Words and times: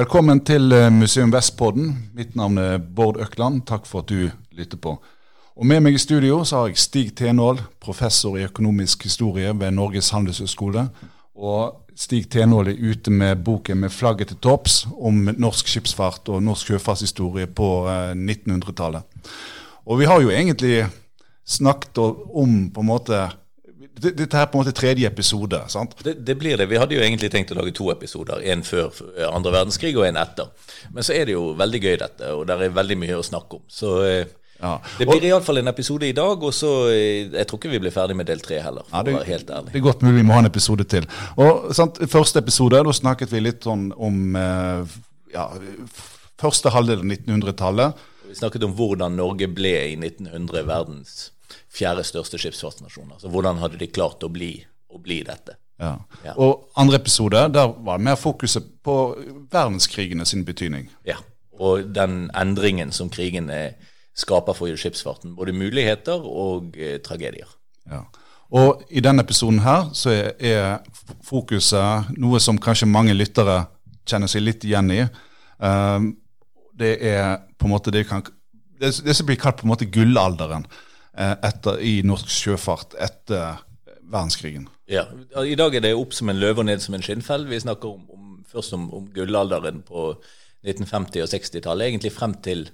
Velkommen 0.00 0.38
til 0.40 0.72
eh, 0.72 0.86
Museum 0.88 1.28
Vestpodden. 1.28 1.90
Mitt 2.16 2.30
navn 2.38 2.56
er 2.56 2.78
Bård 2.80 3.18
Økland. 3.20 3.66
Takk 3.68 3.84
for 3.84 4.00
at 4.00 4.08
du 4.08 4.30
lytter 4.56 4.78
på. 4.80 4.94
Og 5.60 5.66
Med 5.68 5.82
meg 5.84 5.98
i 5.98 6.00
studio 6.00 6.38
så 6.40 6.62
har 6.62 6.70
jeg 6.70 6.80
Stig 6.80 7.10
Tenål, 7.18 7.60
professor 7.84 8.38
i 8.38 8.46
økonomisk 8.46 9.04
historie 9.04 9.50
ved 9.52 9.76
Norges 9.76 10.08
handelshøyskole. 10.14 10.86
Og 11.36 11.92
Stig 11.92 12.30
Tenål 12.32 12.70
er 12.72 12.80
ute 12.80 13.10
med 13.10 13.44
boken 13.44 13.76
'Med 13.80 13.92
flagget 13.92 14.28
til 14.28 14.38
topps' 14.40 14.88
om 15.00 15.28
norsk 15.36 15.68
skipsfart 15.68 16.28
og 16.28 16.42
norsk 16.42 16.66
sjøfartshistorie 16.66 17.46
på 17.46 17.84
1900-tallet. 18.14 19.02
Og 19.86 19.98
vi 19.98 20.04
har 20.04 20.20
jo 20.20 20.30
egentlig 20.30 20.86
snakket 21.44 21.98
om 21.98 22.70
på 22.70 22.80
en 22.80 22.86
måte 22.86 23.28
dette 24.00 24.38
er 24.38 24.48
på 24.50 24.58
en 24.58 24.64
måte 24.64 24.74
tredje 24.76 25.08
episode. 25.08 25.60
sant? 25.68 25.94
Det, 26.04 26.14
det, 26.26 26.34
blir 26.40 26.56
det. 26.56 26.66
Vi 26.70 26.78
hadde 26.80 26.96
jo 26.96 27.04
egentlig 27.04 27.30
tenkt 27.32 27.52
å 27.52 27.58
lage 27.58 27.74
to 27.76 27.90
episoder. 27.92 28.42
En 28.52 28.64
før 28.66 28.92
andre 29.28 29.54
verdenskrig 29.54 29.94
og 29.98 30.06
en 30.08 30.20
etter. 30.20 30.50
Men 30.94 31.06
så 31.06 31.16
er 31.16 31.28
det 31.28 31.36
jo 31.36 31.50
veldig 31.58 31.80
gøy, 31.84 31.96
dette, 32.00 32.34
og 32.34 32.46
det 32.48 32.56
er 32.56 32.76
veldig 32.76 32.98
mye 33.00 33.18
å 33.18 33.24
snakke 33.26 33.60
om. 33.60 33.64
Så 33.70 33.94
eh, 34.06 34.22
ja. 34.60 34.74
det 34.98 35.08
blir 35.08 35.26
iallfall 35.30 35.62
en 35.62 35.72
episode 35.72 36.08
i 36.08 36.14
dag, 36.16 36.42
og 36.44 36.54
så 36.54 36.72
eh, 36.92 37.30
Jeg 37.32 37.48
tror 37.48 37.60
ikke 37.60 37.72
vi 37.72 37.82
blir 37.84 37.94
ferdig 37.94 38.16
med 38.18 38.28
del 38.30 38.42
tre 38.44 38.60
heller, 38.64 38.86
for 38.88 38.98
ja, 38.98 39.06
det, 39.06 39.16
å 39.16 39.20
være 39.20 39.32
helt 39.32 39.52
ærlig. 39.58 39.74
Det 39.74 39.82
er 39.82 39.86
godt 39.88 40.06
mulig 40.06 40.20
vi 40.20 40.28
må 40.28 40.36
ha 40.36 40.44
en 40.44 40.50
episode 40.50 40.86
til. 40.90 41.08
Og 41.40 41.74
sant, 41.76 42.00
Første 42.10 42.44
episode, 42.44 42.84
da 42.86 42.96
snakket 42.96 43.34
vi 43.34 43.44
litt 43.44 43.68
sånn 43.68 43.90
om 43.96 44.38
eh, 44.38 44.96
ja, 45.34 45.50
første 46.40 46.72
halvdel 46.72 47.04
av 47.04 47.12
1900-tallet. 47.12 48.08
Vi 48.30 48.38
snakket 48.38 48.64
om 48.68 48.78
hvordan 48.78 49.18
Norge 49.18 49.50
ble 49.50 49.74
i 49.90 49.98
1900 49.98 50.66
verdens 50.68 51.30
fjerde 51.70 52.04
største 52.04 52.38
skipsfartsnasjon. 52.40 53.12
Altså, 53.14 53.30
hvordan 53.30 53.60
hadde 53.62 53.80
de 53.80 53.90
klart 53.90 54.24
å 54.26 54.30
bli, 54.32 54.54
å 54.90 55.00
bli 55.02 55.20
dette? 55.26 55.56
Ja. 55.80 55.94
ja. 56.24 56.34
Og 56.36 56.68
andre 56.76 57.00
episode, 57.00 57.46
der 57.54 57.74
var 57.84 58.00
det 58.00 58.08
mer 58.10 58.18
fokuset 58.20 58.66
på 58.84 58.96
verdenskrigene 59.52 60.26
sin 60.28 60.44
betydning. 60.44 60.90
Ja, 61.08 61.16
og 61.60 61.94
den 61.94 62.28
endringen 62.36 62.92
som 62.92 63.10
krigene 63.12 63.74
skaper 64.16 64.56
for 64.56 64.76
skipsfarten. 64.76 65.36
Både 65.36 65.54
muligheter 65.56 66.20
og 66.20 66.76
eh, 66.76 66.98
tragedier. 67.04 67.48
Ja. 67.90 68.04
Og 68.50 68.82
i 68.90 69.00
denne 69.00 69.22
episoden 69.22 69.60
her 69.62 69.92
så 69.94 70.10
er, 70.10 70.32
er 70.40 71.14
fokuset 71.24 72.10
noe 72.18 72.40
som 72.42 72.58
kanskje 72.58 72.90
mange 72.90 73.14
lyttere 73.14 73.62
kjenner 74.08 74.30
seg 74.30 74.42
litt 74.42 74.66
igjen 74.66 74.90
i. 74.90 75.04
Um, 75.62 76.14
det 76.80 76.96
er 77.06 77.44
på 77.60 77.68
en 77.68 77.74
måte 77.74 77.92
det, 77.94 78.06
kan, 78.08 78.24
det, 78.80 78.90
det 79.04 79.14
som 79.14 79.28
blir 79.28 79.38
kalt 79.38 79.60
på 79.60 79.68
en 79.68 79.72
måte 79.74 79.88
gullalderen. 79.92 80.66
Eh, 81.18 81.36
etter, 81.42 81.80
i 81.82 82.00
norsk 82.06 82.28
sjøfart 82.30 82.94
etter 83.02 83.64
verdenskrigen. 84.10 84.68
Ja, 84.90 85.08
I 85.42 85.56
dag 85.58 85.74
er 85.74 85.82
det 85.82 85.96
opp 85.98 86.14
som 86.14 86.30
en 86.30 86.38
løve 86.38 86.62
og 86.62 86.68
ned 86.68 86.82
som 86.82 86.94
en 86.94 87.02
skinnfell. 87.02 87.48
Vi 87.50 87.58
snakker 87.62 87.90
om, 87.90 88.04
om, 88.14 88.28
først 88.46 88.76
om, 88.76 88.88
om, 88.94 89.08
gullalderen 89.14 89.82
på 89.86 90.12
1950- 90.66 91.24
og 91.24 91.32
60-tallet, 91.32 91.88
egentlig 91.88 92.12
frem 92.14 92.36
til 92.44 92.68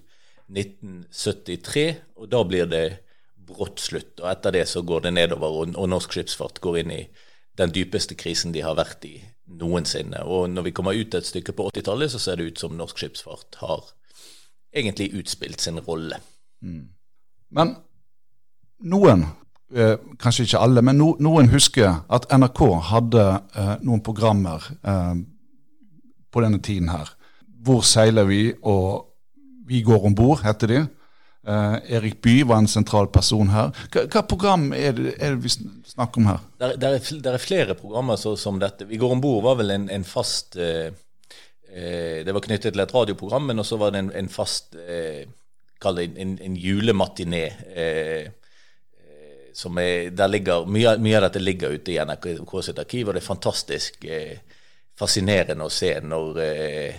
1973. 0.52 1.86
Og 2.20 2.28
da 2.32 2.42
blir 2.48 2.68
det 2.68 2.84
brått 3.46 3.80
slutt. 3.84 4.20
Og 4.20 4.28
etter 4.32 4.56
det 4.58 4.66
så 4.68 4.84
går 4.84 5.06
det 5.06 5.14
nedover, 5.16 5.62
og, 5.62 5.72
og 5.76 5.88
norsk 5.92 6.16
skipsfart 6.16 6.60
går 6.64 6.82
inn 6.82 6.92
i 6.92 7.02
den 7.56 7.72
dypeste 7.72 8.18
krisen 8.20 8.52
de 8.52 8.64
har 8.64 8.76
vært 8.76 9.04
i 9.08 9.14
noensinne. 9.56 10.26
Og 10.28 10.50
når 10.52 10.68
vi 10.68 10.76
kommer 10.76 10.96
ut 10.96 11.16
et 11.16 11.28
stykke 11.28 11.56
på 11.56 11.70
80-tallet, 11.72 12.12
så 12.12 12.20
ser 12.20 12.36
det 12.36 12.50
ut 12.50 12.60
som 12.60 12.76
norsk 12.76 13.00
skipsfart 13.00 13.60
har 13.62 13.92
egentlig 14.76 15.14
utspilt 15.16 15.64
sin 15.64 15.80
rolle. 15.80 16.20
Mm. 16.60 16.88
Men 17.56 17.76
noen, 18.84 19.26
eh, 19.74 19.96
kanskje 20.20 20.46
ikke 20.46 20.62
alle, 20.62 20.82
men 20.82 20.98
no, 21.00 21.14
noen 21.22 21.50
husker 21.52 22.02
at 22.12 22.28
NRK 22.32 22.62
hadde 22.90 23.24
eh, 23.56 23.74
noen 23.86 24.02
programmer 24.04 24.64
eh, 24.82 25.14
på 26.32 26.44
denne 26.44 26.60
tiden 26.62 26.90
her. 26.92 27.12
Hvor 27.66 27.82
seiler 27.86 28.28
vi, 28.28 28.52
og 28.62 29.06
vi 29.66 29.82
går 29.82 30.06
om 30.06 30.14
bord, 30.14 30.44
heter 30.46 30.72
de. 30.72 30.84
Uh, 31.46 31.78
Erik 31.94 32.16
Bye 32.22 32.42
var 32.42 32.58
en 32.58 32.66
sentral 32.66 33.06
person 33.14 33.52
her. 33.52 33.68
Hva, 33.94 34.02
hva 34.10 34.22
program 34.26 34.72
er 34.74 34.96
det, 34.96 35.12
er 35.22 35.36
det, 35.36 35.44
vi 35.44 35.52
snakker 35.92 36.18
om 36.18 36.26
her? 36.26 36.40
Der, 36.58 36.72
er, 36.88 36.96
er, 37.30 37.38
flere 37.38 37.76
programmer 37.78 38.18
så, 38.18 38.32
som 38.34 38.58
dette. 38.58 38.88
Vi 38.90 38.98
går 38.98 39.14
om 39.14 39.22
bord 39.22 39.44
var 39.44 39.60
vel 39.60 39.70
en, 39.70 39.84
en 39.94 40.06
fast 40.06 40.58
uh, 40.58 40.88
uh, 40.90 42.16
Det 42.26 42.34
var 42.34 42.42
knyttet 42.48 42.74
til 42.74 42.82
et 42.82 42.94
radioprogram, 42.94 43.46
men 43.46 43.62
også 43.62 43.78
var 43.78 43.94
det 43.94 44.02
en, 44.02 44.10
en 44.24 44.30
fast 44.32 44.74
Kall 45.76 46.00
det 46.00 46.08
en, 46.18 46.34
en 46.42 46.56
julematiné 46.58 47.44
som 49.56 49.78
er, 49.80 50.10
ligger, 50.28 50.66
mye, 50.68 50.98
mye, 51.00 51.16
av 51.16 51.28
dette 51.28 51.40
ligger 51.40 51.72
ute 51.78 51.94
i 51.94 51.98
NRK 52.04 52.28
sitt 52.62 52.80
arkiv, 52.82 53.08
og 53.08 53.16
det 53.16 53.22
er 53.22 53.30
fantastisk 53.30 54.04
eh, 54.04 54.58
fascinerende 54.98 55.64
å 55.64 55.72
se 55.72 55.94
når 56.04 56.40
eh, 56.44 56.98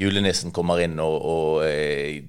julenissen 0.00 0.52
kommer 0.52 0.82
inn 0.84 0.98
og, 1.00 1.16
og 1.16 1.64
eh, 1.64 2.20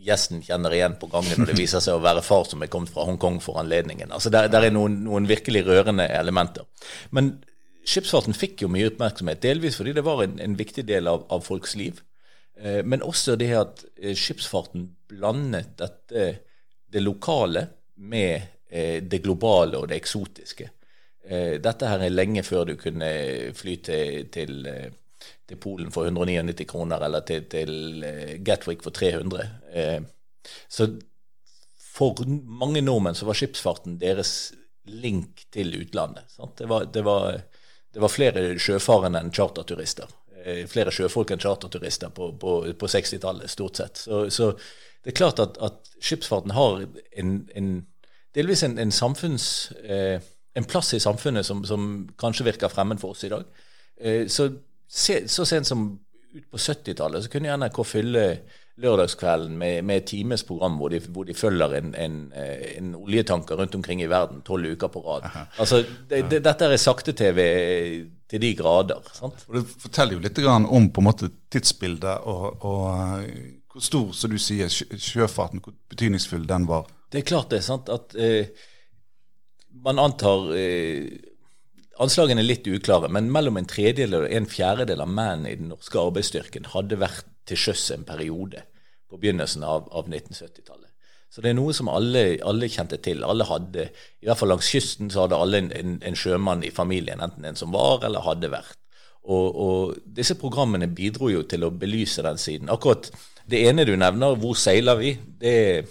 gjesten 0.00 0.44
kjenner 0.46 0.74
igjen 0.74 0.94
på 1.00 1.10
gangen, 1.12 1.42
og 1.42 1.50
det 1.50 1.58
viser 1.58 1.82
seg 1.82 1.98
å 1.98 2.04
være 2.04 2.22
far 2.24 2.46
som 2.48 2.62
er 2.62 2.70
kommet 2.72 2.92
fra 2.94 3.04
Hongkong 3.08 3.40
for 3.44 3.60
anledningen. 3.60 4.12
Altså 4.14 4.32
Der, 4.32 4.48
der 4.52 4.68
er 4.68 4.74
noen, 4.74 5.00
noen, 5.04 5.26
virkelig 5.28 5.64
rørende 5.66 6.06
elementer. 6.08 6.68
Men 7.10 7.34
skipsfarten 7.86 8.36
fikk 8.36 8.64
jo 8.64 8.70
mye 8.72 8.92
oppmerksomhet, 8.92 9.42
delvis 9.42 9.76
fordi 9.80 9.96
det 9.98 10.06
var 10.06 10.22
en, 10.24 10.38
en 10.40 10.56
viktig 10.56 10.86
del 10.88 11.10
av, 11.10 11.26
av 11.34 11.44
folks 11.44 11.74
liv. 11.76 12.00
Eh, 12.62 12.80
men 12.86 13.04
også 13.04 13.36
det 13.40 13.50
at 13.58 13.84
eh, 13.98 14.14
skipsfarten 14.16 14.86
blandet 15.10 15.74
dette, 15.82 16.30
det 16.90 17.04
lokale 17.04 17.66
med 18.00 18.59
det 18.70 19.18
globale 19.24 19.78
og 19.80 19.88
det 19.90 19.96
eksotiske. 19.98 20.68
Eh, 21.30 21.58
dette 21.60 21.88
her 21.88 22.02
er 22.02 22.14
lenge 22.14 22.42
før 22.46 22.70
du 22.70 22.76
kunne 22.80 23.10
fly 23.56 23.76
til, 23.84 24.30
til, 24.32 24.64
eh, 24.66 25.28
til 25.46 25.60
Polen 25.60 25.92
for 25.92 26.08
199 26.08 26.66
kroner, 26.70 27.04
eller 27.06 27.24
til, 27.28 27.44
til 27.50 28.04
Gatwick 28.46 28.82
for 28.82 28.90
300. 28.90 29.44
Så 30.68 30.88
for 31.78 32.24
mange 32.26 32.80
nordmenn 32.80 33.18
så 33.18 33.28
var 33.28 33.36
skipsfarten 33.36 33.98
deres 34.00 34.52
link 34.88 35.44
til 35.52 35.74
utlandet. 35.76 36.32
Det 36.56 36.66
var, 36.70 36.86
det, 36.88 37.02
var, 37.04 37.42
det, 37.92 38.00
var, 38.00 38.08
flere 38.10 38.44
sjøfarende 38.58 39.20
enn 39.20 39.34
charterturister. 39.34 40.08
Flere 40.70 40.94
sjøfolk 40.94 41.34
enn 41.34 41.42
charterturister 41.42 42.14
på, 42.16 42.30
på, 42.40 42.54
på 42.72 42.88
60-tallet, 42.88 43.50
stort 43.52 43.82
sett. 43.82 44.00
Så, 44.06 44.22
så, 44.32 44.54
det 45.04 45.12
er 45.12 45.18
klart 45.20 45.42
at, 45.42 45.60
at 45.60 45.92
skipsfarten 46.00 46.56
har 46.56 46.86
en, 47.12 47.34
en 47.54 47.70
delvis 48.34 48.62
en, 48.66 48.78
en, 48.78 48.92
samfunns, 48.92 49.72
eh, 49.82 50.20
en 50.56 50.68
plass 50.68 50.94
i 50.94 51.02
samfunnet 51.02 51.46
som, 51.46 51.64
som, 51.64 51.90
kanskje 52.18 52.46
virker 52.50 52.72
fremmed 52.72 53.00
for 53.02 53.16
oss 53.16 53.24
i 53.26 53.32
dag. 53.32 53.44
Eh, 54.00 54.26
så, 54.28 54.50
se, 54.88 55.22
så 55.28 55.46
sent 55.48 55.66
som 55.66 55.90
ut 56.30 56.50
på 56.50 56.58
70-tallet 56.62 57.24
så 57.24 57.30
kunne 57.32 57.56
NRK 57.58 57.80
fylle 57.86 58.24
lørdagskvelden 58.80 59.56
med, 59.58 59.82
med 59.84 59.96
et 60.00 60.06
times 60.08 60.44
program 60.46 60.78
hvor 60.80 60.92
de, 60.92 61.00
hvor 61.12 61.26
de 61.28 61.34
følger 61.34 61.74
en, 61.80 61.90
en, 61.94 62.20
eh, 62.36 62.78
en, 62.78 62.94
oljetanker 62.96 63.58
rundt 63.58 63.74
omkring 63.74 64.02
i 64.02 64.08
verden 64.08 64.40
tolv 64.46 64.72
uker 64.72 64.88
på 64.88 65.02
rad. 65.04 65.26
Altså, 65.58 65.82
det, 66.10 66.22
det, 66.30 66.42
Dette 66.44 66.70
er 66.70 66.80
sakte-TV 66.80 67.40
til 68.30 68.42
de 68.42 68.54
grader. 68.56 69.02
sant? 69.12 69.44
Og 69.48 69.58
Det 69.58 69.64
forteller 69.82 70.16
jo 70.16 70.22
litt 70.24 70.38
om 70.46 70.88
på 70.90 71.02
en 71.02 71.08
måte 71.08 71.30
tidsbildet 71.50 72.30
og, 72.30 72.64
og 72.64 72.86
eh, 73.24 73.58
hvor 73.70 73.84
stor, 73.84 74.08
som 74.16 74.32
du 74.32 74.38
sier, 74.38 74.70
sjøfarten, 74.70 75.60
hvor 75.62 75.74
betydningsfull 75.90 76.48
den 76.48 76.66
var. 76.66 76.88
Det 77.10 77.20
er 77.22 77.26
klart 77.26 77.50
det. 77.50 77.62
sant, 77.66 77.90
at 77.90 78.14
eh, 78.14 78.46
Man 79.84 79.98
antar 79.98 80.52
eh, 80.56 81.10
Anslagene 82.00 82.40
er 82.40 82.48
litt 82.48 82.68
uklare, 82.70 83.10
men 83.12 83.28
mellom 83.32 83.58
en 83.60 83.68
tredjedel 83.68 84.22
og 84.22 84.30
en 84.32 84.46
fjerdedel 84.48 85.02
av 85.04 85.10
mennene 85.10 85.50
i 85.50 85.58
den 85.60 85.68
norske 85.68 86.00
arbeidsstyrken 86.00 86.70
hadde 86.72 86.96
vært 86.96 87.26
til 87.44 87.60
sjøs 87.60 87.90
en 87.92 88.06
periode 88.08 88.62
på 89.10 89.18
begynnelsen 89.20 89.66
av, 89.66 89.90
av 89.92 90.08
1970-tallet. 90.08 90.88
Så 91.30 91.44
det 91.44 91.52
er 91.52 91.58
noe 91.58 91.74
som 91.76 91.90
alle, 91.92 92.40
alle, 92.46 92.70
kjente 92.72 92.98
til. 93.04 93.20
Alle 93.22 93.44
hadde, 93.46 93.90
I 94.18 94.26
hvert 94.26 94.40
fall 94.40 94.50
langs 94.50 94.70
kysten 94.72 95.12
så 95.12 95.26
hadde 95.26 95.38
alle 95.38 95.60
en, 95.60 95.68
en, 95.76 95.98
en 96.08 96.16
sjømann 96.18 96.64
i 96.66 96.72
familien, 96.74 97.20
enten 97.22 97.46
en 97.46 97.58
som 97.58 97.74
var 97.74 98.06
eller 98.06 98.24
hadde 98.24 98.50
vært. 98.50 98.78
Og, 99.30 99.46
og, 99.46 99.98
disse 100.16 100.34
programmene 100.40 100.88
bidro 100.96 101.28
jo 101.30 101.44
til 101.46 101.66
å 101.66 101.70
belyse 101.70 102.24
den 102.24 102.40
siden. 102.40 102.72
Akkurat 102.72 103.12
det 103.50 103.60
ene 103.68 103.84
du 103.84 103.92
nevner, 103.92 104.34
'Hvor 104.40 104.56
seiler 104.56 104.96
vi?', 104.98 105.18
det 105.38 105.52
er 105.68 105.90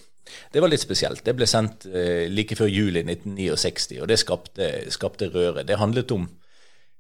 det 0.52 0.62
var 0.62 0.72
litt 0.72 0.84
spesielt. 0.84 1.24
Det 1.26 1.36
ble 1.38 1.48
sendt 1.50 1.88
eh, 1.90 2.28
like 2.32 2.58
før 2.60 2.70
juli 2.72 3.04
1969, 3.06 4.00
og 4.04 4.10
det 4.12 4.20
skapte, 4.22 4.70
skapte 4.94 5.32
røre. 5.34 5.66
Det 5.68 5.80
handlet 5.80 6.12
om 6.16 6.28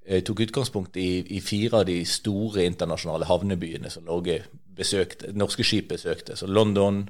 eh, 0.05 0.23
tok 0.25 0.45
utgangspunkt 0.47 0.97
i, 0.97 1.21
i, 1.37 1.41
fire 1.43 1.81
av 1.81 1.87
de 1.89 1.99
store 2.07 2.65
internasjonale 2.69 3.29
havnebyene 3.29 3.91
som 3.93 4.07
Norge 4.07 4.41
besøkte, 4.79 5.33
norske 5.37 5.65
skip 5.67 5.91
besøkte. 5.93 6.37
Så 6.39 6.47
London, 6.47 7.03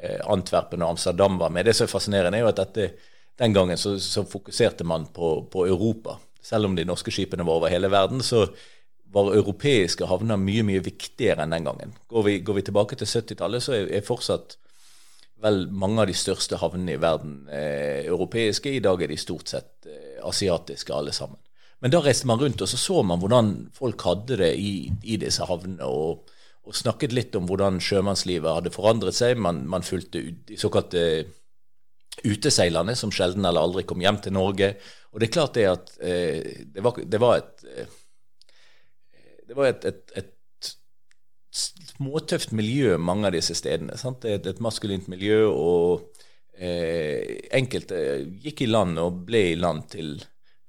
eh, 0.00 0.18
Antwerpen 0.30 0.82
og 0.82 0.96
Amsterdam 0.96 1.38
var 1.40 1.52
med. 1.54 1.66
Det 1.66 1.76
som 1.76 1.88
er 1.88 1.94
fascinerende, 1.94 2.38
er 2.38 2.46
jo 2.46 2.52
at 2.52 2.62
dette, 2.62 2.90
den 3.40 3.54
gangen 3.56 3.80
så, 3.80 3.96
så 4.00 4.24
fokuserte 4.28 4.84
man 4.84 5.08
på, 5.14 5.34
på, 5.52 5.66
Europa. 5.66 6.18
Selv 6.42 6.70
om 6.70 6.76
de 6.76 6.86
norske 6.88 7.12
skipene 7.12 7.44
var 7.46 7.60
over 7.60 7.72
hele 7.72 7.90
verden, 7.92 8.22
så 8.22 8.46
var 9.10 9.34
europeiske 9.34 10.06
havner 10.06 10.38
mye 10.38 10.62
mye 10.62 10.82
viktigere 10.84 11.42
enn 11.42 11.54
den 11.54 11.66
gangen. 11.66 11.94
Går 12.08 12.26
vi, 12.26 12.38
går 12.46 12.60
vi 12.60 12.66
tilbake 12.68 12.96
til 12.96 13.10
70-tallet, 13.10 13.64
så 13.64 13.74
er, 13.74 13.88
er 13.98 14.06
fortsatt 14.06 14.56
vel 15.42 15.62
mange 15.72 16.02
av 16.02 16.10
de 16.10 16.16
største 16.16 16.58
havnene 16.60 16.96
i 16.96 17.00
verden 17.00 17.44
eh, 17.48 18.06
europeiske. 18.08 18.72
I 18.76 18.82
dag 18.84 19.02
er 19.02 19.12
de 19.12 19.18
stort 19.20 19.52
sett 19.52 19.88
eh, 19.88 20.18
asiatiske 20.26 20.94
alle 20.94 21.14
sammen. 21.16 21.40
Men 21.80 21.94
da 21.94 22.02
reiste 22.04 22.28
man 22.28 22.40
rundt, 22.40 22.60
og 22.60 22.68
så 22.68 22.76
så 22.76 23.02
man 23.06 23.22
hvordan 23.22 23.54
folk 23.76 24.02
hadde 24.04 24.36
det 24.42 24.52
i, 24.60 24.90
i 25.02 25.16
disse 25.20 25.46
havnene. 25.48 25.86
Og, 25.88 26.30
og, 26.66 26.76
snakket 26.76 27.14
litt 27.16 27.36
om 27.38 27.48
hvordan 27.48 27.80
sjømannslivet 27.80 28.58
hadde 28.58 28.74
forandret 28.74 29.16
seg. 29.16 29.40
Man, 29.40 29.62
man 29.68 29.86
fulgte 29.86 30.20
de 30.20 30.58
såkalte 30.60 31.04
uteseilerne, 32.20 32.92
som 32.98 33.12
sjelden 33.14 33.46
eller 33.48 33.64
aldri 33.64 33.86
kom 33.88 34.02
hjem 34.04 34.20
til 34.20 34.36
Norge. 34.36 34.74
Og 35.10 35.22
det 35.22 35.30
er 35.30 35.34
klart 35.38 35.56
det 35.56 35.66
at 35.70 35.94
eh, 36.04 36.66
det, 36.68 36.84
var, 36.84 37.00
det, 37.00 37.22
var, 37.22 37.40
et 37.40 37.64
eh, 37.72 37.96
Det 39.48 39.56
var 39.56 39.72
et, 39.72 39.88
et, 39.88 40.04
et 40.20 40.36
småtøft 42.00 42.54
miljø 42.56 42.96
mange 42.96 43.28
av 43.28 43.36
disse 43.36 43.54
stedene. 43.58 43.98
Sant? 44.00 44.24
Det 44.24 44.32
er 44.38 44.54
et 44.54 44.62
maskulint 44.64 45.08
miljø, 45.12 45.44
og 45.52 46.06
eh, 46.56 47.44
enkelte 47.56 48.00
gikk 48.40 48.64
i 48.64 48.70
land 48.70 49.00
og 49.02 49.26
ble 49.28 49.50
i 49.52 49.58
land 49.60 49.90
til 49.92 50.16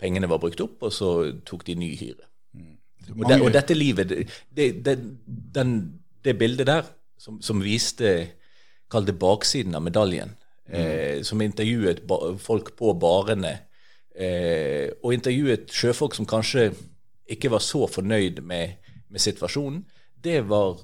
pengene 0.02 0.30
var 0.30 0.42
brukt 0.42 0.62
opp, 0.64 0.82
og 0.84 0.94
så 0.94 1.12
tok 1.48 1.64
de 1.70 1.78
ny 1.80 1.94
hyre. 1.96 2.28
Mm. 2.58 2.76
Og, 3.16 3.24
de, 3.30 3.40
og, 3.40 3.50
dette 3.54 3.78
livet, 3.78 4.12
det, 4.52 4.68
det, 4.84 4.98
den, 5.56 5.76
det 6.26 6.36
bildet 6.40 6.68
der, 6.68 6.92
som, 7.22 7.42
som 7.44 7.64
viste 7.64 8.38
Kall 8.92 9.06
det 9.08 9.14
baksiden 9.16 9.78
av 9.78 9.86
medaljen, 9.86 10.34
mm. 10.68 10.74
eh, 10.76 11.20
som 11.24 11.40
intervjuet 11.40 12.02
folk 12.44 12.74
på 12.76 12.92
barene, 13.00 13.54
eh, 14.12 14.90
og 15.00 15.14
intervjuet 15.16 15.72
sjøfolk 15.72 16.18
som 16.18 16.28
kanskje 16.28 16.74
ikke 17.32 17.54
var 17.54 17.64
så 17.64 17.86
fornøyd 17.88 18.42
med, 18.44 18.82
med 19.08 19.24
situasjonen, 19.24 19.86
det 20.20 20.42
var 20.50 20.82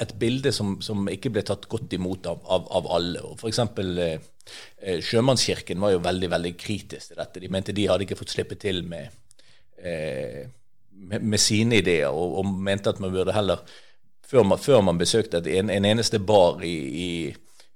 et 0.00 0.12
bilde 0.20 0.52
som, 0.52 0.76
som, 0.84 1.06
ikke 1.08 1.32
ble 1.32 1.42
tatt 1.46 1.64
godt 1.72 1.94
imot 1.96 2.26
av, 2.28 2.42
av, 2.52 2.66
av 2.78 2.88
alle. 2.98 3.22
Og 3.24 3.38
for 3.40 3.48
eksempel, 3.48 3.94
eh, 4.02 4.26
eh, 4.82 5.00
Sjømannskirken 5.04 5.80
var 5.80 5.94
jo 5.94 6.02
veldig 6.04 6.30
veldig 6.34 6.52
kritisk 6.60 7.12
til 7.12 7.20
dette. 7.22 7.40
De 7.40 7.50
mente 7.52 7.74
de 7.76 7.88
hadde 7.88 8.04
ikke 8.04 8.18
fått 8.20 8.34
slippe 8.34 8.58
til 8.60 8.82
med, 8.88 9.16
eh, 9.80 10.44
med, 10.92 11.24
med 11.24 11.40
sine 11.40 11.80
ideer, 11.80 12.12
og, 12.12 12.38
og, 12.42 12.52
mente 12.68 12.92
at 12.92 13.02
man 13.02 13.14
burde 13.14 13.36
heller 13.36 13.64
Før 14.26 14.42
man, 14.42 14.58
før 14.58 14.80
man 14.82 14.98
besøkte 14.98 15.38
en, 15.38 15.68
en, 15.70 15.84
eneste 15.86 16.18
bar 16.18 16.58
i, 16.66 16.72
i 16.98 17.10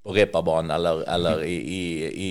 på 0.02 0.14
Reparbanen 0.16 0.72
eller, 0.74 1.04
eller 1.06 1.44
i, 1.46 1.52
i, 1.54 2.30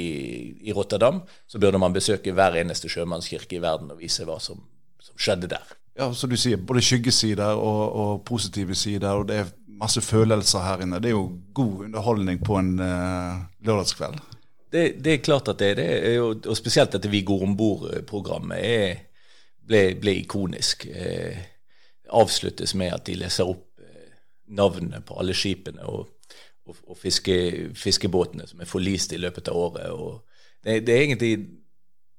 i, 0.60 0.74
Rotterdam, 0.76 1.22
så 1.48 1.60
burde 1.60 1.80
man 1.80 1.96
besøke 1.96 2.34
hver 2.36 2.58
eneste 2.60 2.90
sjømannskirke 2.92 3.56
i 3.56 3.62
verden 3.64 3.94
og 3.94 4.02
vise 4.02 4.26
hva 4.28 4.36
som, 4.44 4.60
som 5.00 5.16
skjedde 5.16 5.48
der. 5.54 5.72
Ja, 5.96 6.10
som 6.12 6.34
du 6.34 6.36
sier, 6.36 6.60
både 6.60 6.84
skyggesider 6.84 7.56
og, 7.64 7.96
og 8.02 8.26
positive 8.28 8.76
sider. 8.76 9.10
og 9.14 9.30
det 9.30 9.38
er 9.40 9.54
masse 9.80 10.02
følelser 10.04 10.66
her 10.66 10.84
inne. 10.84 11.00
Det 11.02 11.12
er 11.12 11.18
jo 11.18 11.40
god 11.56 11.86
underholdning 11.88 12.42
på 12.46 12.60
en 12.60 12.74
uh, 12.80 13.40
lørdagskveld. 13.66 14.20
Det, 14.70 14.84
det, 15.04 15.14
er 15.14 15.24
klart 15.26 15.48
at 15.50 15.60
det 15.60 15.72
er 15.72 15.80
det, 15.80 16.20
og 16.22 16.58
spesielt 16.58 16.94
dette 16.94 17.10
Vi 17.10 17.24
går 17.26 17.44
om 17.48 17.56
bord-programmet 17.58 19.08
ble, 19.70 19.82
ble, 20.02 20.16
ikonisk. 20.24 20.86
Eh, 20.86 21.38
avsluttes 22.10 22.76
med 22.78 22.94
at 22.94 23.06
de 23.06 23.18
leser 23.22 23.50
opp 23.50 23.82
eh, 23.82 24.12
navnene 24.58 25.02
på 25.06 25.18
alle 25.22 25.36
skipene 25.38 25.86
og, 25.86 26.10
og, 26.66 26.78
og 26.90 26.98
fiske, 26.98 27.36
fiskebåtene 27.78 28.48
som 28.50 28.62
er 28.62 28.70
forlist 28.70 29.14
i 29.14 29.22
løpet 29.22 29.52
av 29.52 29.58
året. 29.58 30.22
Det, 30.64 30.80
det, 30.88 30.96
er 30.96 31.06
egentlig 31.06 31.34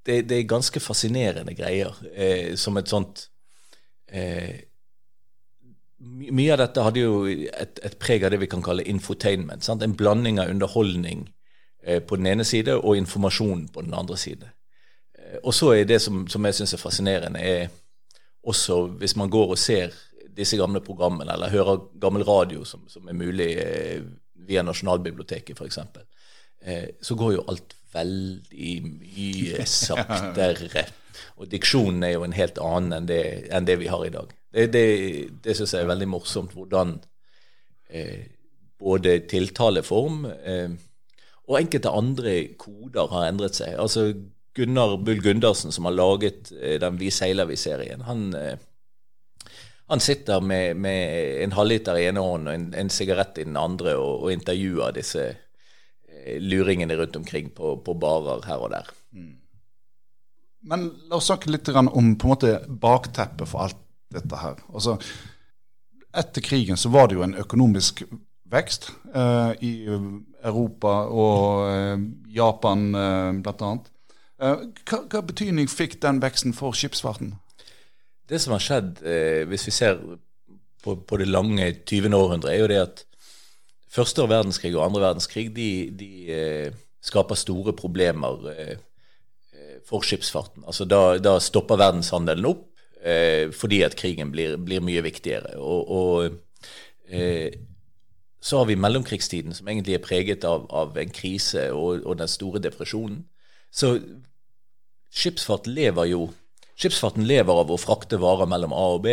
det, 0.07 0.23
det, 0.31 0.39
er 0.39 0.51
ganske 0.51 0.83
fascinerende 0.83 1.55
greier. 1.59 1.95
Eh, 2.15 2.55
som 2.59 2.79
et 2.79 2.91
sånt 2.91 3.27
eh, 4.07 4.70
mye 6.01 6.53
av 6.55 6.63
dette 6.63 6.85
hadde 6.85 7.03
jo 7.03 7.25
et, 7.29 7.81
et, 7.85 7.97
preg 8.01 8.25
av 8.25 8.33
det 8.33 8.41
vi 8.41 8.49
kan 8.51 8.63
kalle 8.65 8.87
infotainment. 8.89 9.65
Sant? 9.65 9.83
En 9.85 9.97
blanding 9.97 10.41
av 10.41 10.49
underholdning 10.53 11.27
eh, 11.85 12.01
på 12.01 12.17
den 12.17 12.31
ene 12.31 12.47
side 12.49 12.79
og 12.79 12.97
informasjon 12.97 13.67
på 13.75 13.85
den 13.85 13.97
andre 13.97 14.17
side. 14.21 14.49
Eh, 15.19 15.39
og 15.43 15.53
så 15.55 15.75
er 15.77 15.85
det 15.89 16.01
som, 16.03 16.25
som 16.29 16.49
jeg 16.49 16.57
syns 16.57 16.75
er 16.77 16.83
fascinerende, 16.83 17.43
er 17.45 17.69
også 18.41 18.87
hvis 19.01 19.17
man 19.21 19.33
går 19.33 19.53
og 19.53 19.61
ser 19.61 19.93
disse 20.37 20.57
gamle 20.57 20.81
programmene, 20.81 21.35
eller 21.35 21.53
hører 21.53 21.85
gammel 22.01 22.25
radio 22.25 22.65
som, 22.65 22.87
som 22.89 23.09
er 23.09 23.19
mulig 23.19 23.51
eh, 23.61 24.01
via 24.49 24.65
Nasjonalbiblioteket 24.65 25.59
f.eks., 25.59 25.79
eh, 26.65 26.89
så 27.03 27.19
går 27.19 27.37
jo 27.37 27.47
alt 27.51 27.77
veldig 27.93 28.75
mye 28.87 29.67
saktere. 29.85 30.87
Og 31.37 31.49
diksjonen 31.51 32.05
er 32.07 32.15
jo 32.17 32.25
en 32.25 32.37
helt 32.37 32.61
annen 32.63 33.01
enn 33.01 33.09
det, 33.11 33.23
enn 33.53 33.69
det 33.69 33.77
vi 33.83 33.91
har 33.93 34.07
i 34.07 34.15
dag. 34.15 34.33
Det, 34.51 34.67
det, 34.75 34.85
det 35.45 35.55
syns 35.57 35.75
jeg 35.77 35.85
er 35.85 35.91
veldig 35.91 36.09
morsomt, 36.11 36.55
hvordan 36.57 36.97
eh, 37.91 38.27
både 38.81 39.21
tiltaleform 39.31 40.25
eh, 40.27 40.73
og 41.51 41.59
enkelte 41.59 41.93
andre 41.95 42.35
koder 42.59 43.11
har 43.13 43.29
endret 43.29 43.59
seg. 43.59 43.77
Altså 43.79 44.11
Gunnar 44.55 44.97
Bull 45.03 45.23
Gundersen, 45.23 45.73
som 45.73 45.87
har 45.87 45.95
laget 45.95 46.53
eh, 46.61 46.79
den 46.83 46.99
Vi 46.99 47.11
seiler 47.15 47.49
vi-serien, 47.51 48.03
han, 48.07 48.33
eh, 48.35 48.57
han, 49.91 50.01
sitter 50.01 50.41
med, 50.41 50.77
med 50.77 51.43
en 51.45 51.55
halvliter 51.55 51.99
i 51.99 52.09
ene 52.09 52.23
hånden 52.25 52.49
og 52.51 52.55
en, 52.55 52.67
en 52.75 52.91
sigarett 52.91 53.39
i 53.39 53.47
den 53.47 53.59
andre 53.59 53.97
og, 53.99 54.25
og 54.25 54.33
intervjuer 54.35 54.95
disse 54.95 55.27
eh, 55.31 56.39
luringene 56.43 56.99
rundt 56.99 57.19
omkring 57.23 57.51
på, 57.55 57.77
på 57.85 57.95
barer 57.95 58.47
her 58.47 58.67
og 58.67 58.75
der. 58.75 58.91
Mm. 59.15 59.37
Men 60.71 60.91
la 61.09 61.19
oss 61.19 61.31
snakke 61.31 61.51
litt 61.51 61.71
om 61.73 61.89
på 61.89 62.03
en 62.03 62.35
måte 62.35 62.57
bakteppet 62.69 63.49
for 63.49 63.67
alt 63.67 63.87
dette 64.15 64.41
her. 64.41 64.59
Altså, 64.75 64.97
etter 66.17 66.43
krigen 66.43 66.79
så 66.81 66.91
var 66.91 67.09
det 67.09 67.19
jo 67.19 67.25
en 67.27 67.39
økonomisk 67.39 68.03
vekst 68.51 68.91
eh, 69.15 69.53
i 69.63 69.73
Europa 69.87 70.95
og 71.07 71.69
eh, 71.71 72.03
Japan 72.35 72.89
eh, 72.99 73.31
bl.a. 73.45 73.71
Eh, 74.41 74.65
hva, 74.91 75.05
hva 75.13 75.23
betydning 75.27 75.71
fikk 75.71 76.01
den 76.03 76.19
veksten 76.23 76.57
for 76.57 76.75
skipsfarten? 76.75 77.37
Det 78.31 78.41
som 78.43 78.55
har 78.55 78.65
skjedd, 78.65 79.01
eh, 79.07 79.45
hvis 79.51 79.69
vi 79.69 79.75
ser 79.75 80.03
på, 80.83 80.97
på, 80.97 81.21
det 81.21 81.29
lange 81.31 81.67
20. 81.87 82.15
århundret, 82.17 82.55
er 82.55 82.63
jo 82.63 82.71
det 82.71 82.83
at 82.83 83.05
første 83.91 84.27
verdenskrig 84.31 84.75
og 84.77 84.87
andre 84.87 85.05
verdenskrig 85.09 85.51
de, 85.55 85.71
de 85.99 86.11
eh, 86.35 86.79
skaper 87.05 87.39
store 87.39 87.75
problemer 87.77 88.51
eh, 88.55 88.77
for 89.87 90.05
skipsfarten. 90.07 90.65
Altså 90.67 90.87
da, 90.89 91.19
da 91.23 91.39
stopper 91.43 91.79
verdenshandelen 91.81 92.51
opp 92.51 92.70
fordi 93.57 93.83
at 93.87 93.97
krigen 93.97 94.33
blir, 94.33 94.59
blir 94.61 94.83
mye 94.85 95.03
viktigere. 95.07 95.57
Og, 95.57 95.89
og 95.89 96.35
eh, 97.09 97.55
så 98.41 98.59
har 98.61 98.69
vi 98.71 98.77
mellomkrigstiden, 98.81 99.55
som 99.57 99.69
egentlig 99.69 99.97
er 99.97 100.05
preget 100.05 100.45
av, 100.49 100.67
av 100.73 100.97
en 100.99 101.13
krise 101.13 101.71
og, 101.73 102.05
og, 102.05 102.19
den 102.21 102.29
store 102.29 102.63
depresjonen. 102.65 103.23
Så 103.71 103.99
skipsfart 105.13 105.69
lever 105.71 106.13
jo 106.15 106.29
Skipsfarten 106.81 107.27
lever 107.29 107.59
av 107.61 107.69
å 107.69 107.77
frakte 107.77 108.17
varer 108.17 108.49
mellom 108.49 108.73
A 108.73 108.85
og 108.95 109.03
B. 109.05 109.13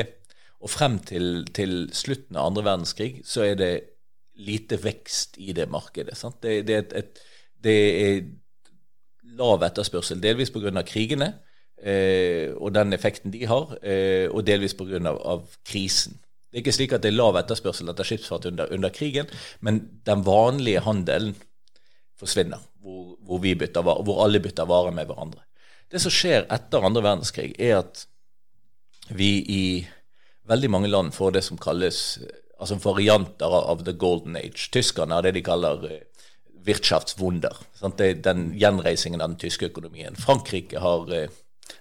Og 0.64 0.72
frem 0.72 1.02
til, 1.04 1.42
til 1.52 1.90
slutten 1.92 2.38
av 2.40 2.48
andre 2.48 2.64
verdenskrig 2.64 3.10
så 3.28 3.44
er 3.44 3.58
det 3.60 3.72
lite 4.40 4.78
vekst 4.80 5.36
i 5.44 5.52
det 5.58 5.66
markedet. 5.68 6.16
Det, 6.40 6.54
det, 6.64 6.78
er 6.78 6.86
et, 6.86 6.94
et, 6.96 7.20
det, 7.66 7.76
er 8.06 9.36
lav 9.36 9.66
etterspørsel, 9.68 10.22
delvis 10.24 10.54
pga. 10.56 10.72
krigene, 10.88 11.34
eh, 11.82 12.54
og 12.56 12.74
den 12.76 12.94
effekten 12.94 13.34
de 13.34 13.44
har, 13.50 13.78
eh, 13.82 14.28
og 14.30 14.46
delvis 14.48 14.76
pga. 14.78 15.02
Av, 15.10 15.20
av 15.36 15.58
krisen. 15.68 16.18
Det 16.48 16.60
er 16.60 16.64
ikke 16.64 16.78
slik 16.78 16.96
at 16.96 17.04
det 17.04 17.12
er 17.12 17.18
lav 17.20 17.38
etterspørsel 17.38 17.92
etter 17.92 18.08
skipsfart 18.08 18.48
under, 18.50 18.72
under 18.74 18.94
krigen, 18.94 19.28
men 19.60 19.82
den 20.08 20.24
vanlige 20.26 20.86
handelen 20.86 21.36
forsvinner, 22.18 22.62
hvor, 22.82 23.18
hvor, 23.28 23.44
bytter, 23.44 23.84
hvor, 23.84 24.24
alle 24.24 24.42
bytter 24.42 24.70
varer 24.70 24.96
med 24.96 25.10
hverandre. 25.10 25.44
Det 25.92 26.02
som 26.04 26.12
skjer 26.12 26.48
etter 26.52 26.84
andre 26.84 27.04
verdenskrig, 27.04 27.54
er 27.60 27.82
at 27.82 28.08
vi 29.14 29.32
i 29.52 29.64
veldig 30.48 30.72
mange 30.72 30.90
land 30.92 31.14
får 31.16 31.36
det 31.36 31.44
som 31.46 31.60
kalles 31.60 32.18
altså 32.58 32.80
varianter 32.82 33.54
av 33.54 33.84
the 33.86 33.94
golden 33.94 34.38
age. 34.40 34.70
Tyskerne 34.74 35.14
har 35.14 35.26
det 35.26 35.36
de 35.38 35.44
kaller 35.46 35.84
eh, 35.92 36.06
Wirtschaftswunder. 36.68 37.56
Sant? 37.78 38.00
Det 38.00 38.08
er 38.08 38.24
den 38.26 38.50
gjenreisingen 38.60 39.22
av 39.22 39.32
den 39.32 39.42
tyske 39.44 39.70
økonomien. 39.70 40.18
Frankrike 40.20 40.82
har 40.84 41.06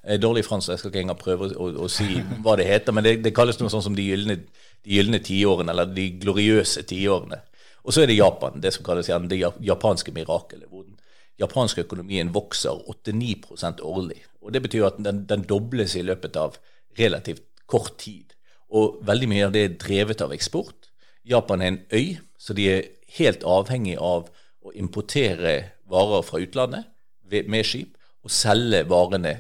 eh, 0.03 0.15
er 0.17 0.23
dårlig 0.23 0.45
fransk, 0.47 0.73
jeg 0.73 0.83
skal 0.83 0.93
ikke 0.93 1.05
engang 1.05 1.21
prøve 1.21 1.51
å, 1.55 1.71
å, 1.85 1.91
si 1.93 2.21
hva 2.45 2.57
det 2.59 2.69
heter, 2.69 2.95
men 2.97 3.07
det, 3.07 3.19
det 3.25 3.35
kalles 3.37 3.59
noe 3.61 3.73
sånn 3.73 3.85
som 3.89 3.97
de 3.99 4.07
gylne 4.07 5.21
tiårene, 5.23 5.73
eller 5.73 5.91
de 5.93 6.11
gloriøse 6.23 6.87
tiårene. 6.89 7.43
Og 7.87 7.95
så 7.95 8.03
er 8.03 8.11
det 8.11 8.19
Japan, 8.19 8.59
det 8.63 8.75
som 8.75 8.87
kalles 8.87 9.07
det 9.31 9.41
japanske 9.63 10.15
mirakelet, 10.15 10.67
hvor 10.71 10.83
den 10.83 10.97
japanske 11.39 11.85
økonomien 11.85 12.33
vokser 12.35 12.75
8-9 12.91 13.83
årlig. 13.83 14.25
Og 14.43 14.53
Det 14.53 14.63
betyr 14.63 14.87
at 14.87 14.99
den, 14.99 15.25
den, 15.29 15.45
dobles 15.47 15.95
i 15.95 16.03
løpet 16.03 16.37
av 16.37 16.59
relativt 16.99 17.45
kort 17.67 17.99
tid. 17.99 18.35
Og 18.71 18.99
veldig 19.07 19.29
mye 19.31 19.47
av 19.47 19.55
det 19.55 19.63
er 19.65 19.79
drevet 19.79 20.23
av 20.23 20.35
eksport. 20.35 20.91
Japan 21.27 21.63
er 21.63 21.67
en 21.67 21.81
øy, 21.93 22.19
så 22.39 22.55
de 22.55 22.67
er 22.71 22.89
helt 23.19 23.45
avhengig 23.47 23.97
av 23.99 24.31
å 24.67 24.75
importere 24.75 25.77
varer 25.87 26.27
fra 26.27 26.43
utlandet 26.43 26.91
med 27.31 27.67
skip 27.67 27.95
og 28.27 28.33
selge 28.35 28.83
varene 28.91 29.35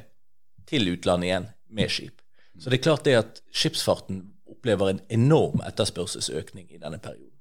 til 0.66 0.92
utlandet 0.92 1.30
igjen 1.30 1.48
med 1.68 1.92
skip. 1.92 2.22
Så 2.58 2.70
det 2.70 2.78
er 2.78 2.86
klart 2.86 3.04
det 3.04 3.16
at 3.18 3.42
skipsfarten 3.52 4.22
opplever 4.48 4.90
en 4.90 5.02
enorm 5.12 5.60
etterspørselsøkning 5.66 6.70
i 6.72 6.80
denne 6.80 6.98
perioden. 7.02 7.34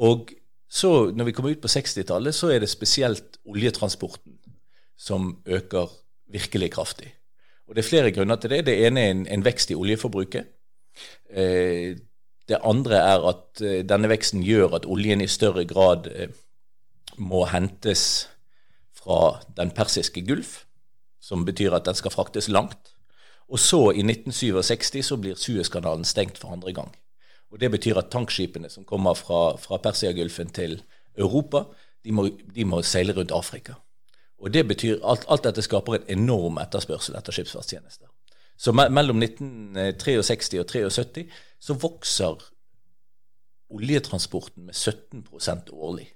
Og 0.00 0.32
så, 0.70 1.10
når 1.10 1.24
vi 1.24 1.32
kommer 1.32 1.50
ut 1.50 1.62
på 1.62 1.68
60-tallet, 1.68 2.34
så 2.34 2.52
er 2.54 2.60
det 2.62 2.70
spesielt 2.70 3.40
oljetransporten 3.44 4.36
som 4.96 5.40
øker 5.46 5.90
virkelig 6.30 6.70
kraftig. 6.72 7.14
Og 7.68 7.74
Det 7.74 7.84
er 7.84 7.88
flere 7.88 8.10
grunner 8.10 8.36
til 8.36 8.50
det. 8.50 8.66
Det 8.66 8.86
ene 8.86 9.00
er 9.00 9.10
en, 9.10 9.26
en 9.26 9.44
vekst 9.44 9.70
i 9.70 9.74
oljeforbruket. 9.74 10.46
Eh, 11.30 11.96
det 12.48 12.58
andre 12.66 12.98
er 12.98 13.26
at 13.30 13.62
eh, 13.62 13.82
denne 13.86 14.10
veksten 14.10 14.42
gjør 14.42 14.74
at 14.80 14.86
oljen 14.86 15.22
i 15.22 15.28
større 15.30 15.64
grad 15.64 16.06
eh, 16.10 16.32
må 17.18 17.44
hentes 17.46 18.28
fra 18.94 19.40
den 19.56 19.70
persiske 19.70 20.22
gulf, 20.26 20.64
som 21.30 21.44
betyr 21.46 21.76
at 21.76 21.86
den 21.86 21.94
skal 21.94 22.10
fraktes 22.10 22.48
langt. 22.50 22.94
Og 23.50 23.58
så, 23.58 23.90
i 23.90 24.02
1967, 24.02 25.04
så 25.06 25.18
blir 25.18 25.38
Suezkanalen 25.38 26.04
stengt 26.04 26.38
for 26.38 26.52
andre 26.54 26.74
gang. 26.74 26.90
Og 27.50 27.60
Det 27.60 27.70
betyr 27.70 27.98
at 27.98 28.10
tankskipene 28.10 28.70
som 28.70 28.84
kommer 28.84 29.14
fra, 29.14 29.56
fra 29.58 29.78
Persiagulfen 29.82 30.50
til 30.54 30.82
Europa, 31.18 31.64
de 32.04 32.12
må, 32.12 32.28
de 32.54 32.64
må, 32.64 32.82
seile 32.82 33.14
rundt 33.16 33.32
Afrika. 33.34 33.74
Og 34.38 34.54
det 34.54 34.68
betyr 34.68 35.02
alt, 35.04 35.26
alt 35.28 35.44
dette 35.44 35.62
skaper 35.62 35.98
en 35.98 36.08
enorm 36.08 36.58
etterspørsel 36.62 37.18
etter 37.18 37.34
skipsfartstjenester. 37.34 38.06
Så 38.56 38.72
me 38.72 38.86
mellom 38.88 39.22
1963 39.22 40.54
og 40.58 40.70
1973 40.70 41.26
så 41.60 41.74
vokser 41.74 42.46
oljetransporten 43.70 44.66
med 44.66 44.74
17 44.74 45.26
årlig. 45.72 46.08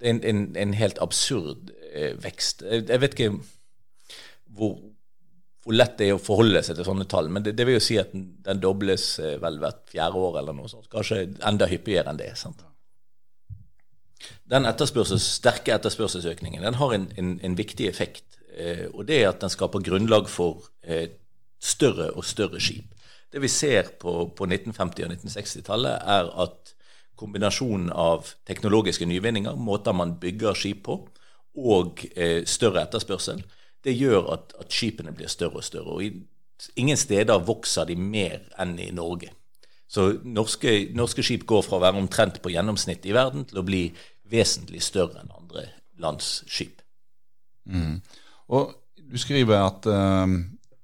Det 0.00 0.08
er 0.08 0.10
en, 0.10 0.24
en, 0.24 0.56
en 0.56 0.74
helt 0.74 0.98
absurd 1.00 1.70
eh, 1.92 2.24
vekst. 2.24 2.62
Jeg, 2.62 2.88
jeg, 2.88 3.00
vet 3.00 3.14
ikke 3.14 3.38
hvor, 4.54 4.76
hvor, 5.64 5.74
lett 5.74 5.96
det 5.98 6.10
er 6.10 6.18
å 6.18 6.22
forholde 6.22 6.62
seg 6.64 6.78
til 6.78 6.86
sånne 6.86 7.08
tall, 7.10 7.30
men 7.32 7.44
det, 7.46 7.56
det 7.58 7.66
vil 7.68 7.78
jo 7.78 7.84
si 7.84 7.98
at 8.00 8.12
den, 8.14 8.60
dobles 8.62 9.08
eh, 9.22 9.36
vel 9.42 9.58
hvert 9.62 9.82
fjerde 9.90 10.22
år 10.28 10.38
eller 10.42 10.56
noe 10.56 10.70
sånt. 10.70 10.88
Kanskje 10.92 11.26
enda 11.46 11.68
hyppigere 11.70 12.12
enn 12.12 12.20
det. 12.20 12.30
sant? 12.40 12.62
Den 14.48 14.68
etterspørsels, 14.68 15.26
sterke 15.40 15.74
etterspørselsøkningen 15.76 16.64
den 16.64 16.78
har 16.80 16.94
en, 16.96 17.10
en, 17.20 17.36
en 17.44 17.58
viktig 17.58 17.88
effekt. 17.90 18.40
Eh, 18.54 18.86
og 18.92 19.06
det 19.08 19.22
er 19.22 19.30
at 19.32 19.42
den 19.42 19.52
skaper 19.52 19.82
grunnlag 19.84 20.28
for 20.30 20.68
eh, 20.82 21.08
større 21.60 22.10
og 22.14 22.26
større 22.28 22.60
skip. 22.62 22.92
Det 23.32 23.42
vi 23.42 23.50
ser 23.50 23.96
på, 23.98 24.28
på 24.36 24.46
1950- 24.46 25.06
og 25.08 25.14
1960-tallet, 25.16 26.04
er 26.06 26.30
at 26.44 26.74
kombinasjonen 27.18 27.90
av 27.90 28.30
teknologiske 28.46 29.06
nyvinninger, 29.06 29.56
måter 29.58 29.94
man 29.96 30.16
bygger 30.22 30.54
skip 30.58 30.84
på, 30.86 31.00
og 31.54 32.04
eh, 32.14 32.42
større 32.46 32.84
etterspørsel, 32.84 33.42
det 33.84 33.94
gjør 33.98 34.30
at, 34.34 34.54
at, 34.60 34.72
skipene 34.72 35.12
blir 35.14 35.30
større 35.30 35.60
og 35.60 35.66
større. 35.66 35.96
Og 35.96 36.04
i, 36.04 36.10
ingen 36.80 36.98
steder 36.98 37.42
vokser 37.44 37.88
de 37.88 37.96
mer 38.00 38.40
enn 38.60 38.76
i 38.80 38.90
Norge. 38.94 39.30
Så 39.90 40.08
norske, 40.24 40.72
norske, 40.96 41.22
skip 41.22 41.44
går 41.46 41.62
fra 41.66 41.78
å 41.78 41.84
være 41.84 42.00
omtrent 42.00 42.40
på 42.42 42.52
gjennomsnitt 42.54 43.04
i 43.06 43.14
verden 43.14 43.44
til 43.48 43.60
å 43.60 43.66
bli 43.66 43.84
vesentlig 44.32 44.80
større 44.82 45.20
enn 45.20 45.34
andre 45.34 45.68
lands 46.02 46.40
skip. 46.50 46.80
Mm. 47.68 48.00
Og 48.56 48.72
du 48.96 49.18
skriver 49.20 49.60
at 49.60 49.86
uh, 49.86 50.24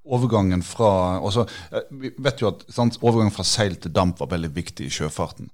overgangen 0.05 0.63
fra 0.65 1.19
også, 1.19 1.43
altså, 1.43 1.81
Vi 1.91 2.13
vet 2.17 2.41
jo 2.41 2.51
at 2.53 2.63
sant, 2.71 3.01
overgangen 3.01 3.33
fra 3.33 3.45
seil 3.45 3.75
til 3.81 3.93
damp 3.93 4.21
var 4.21 4.31
veldig 4.31 4.53
viktig 4.55 4.87
i 4.87 4.93
sjøfarten. 4.93 5.49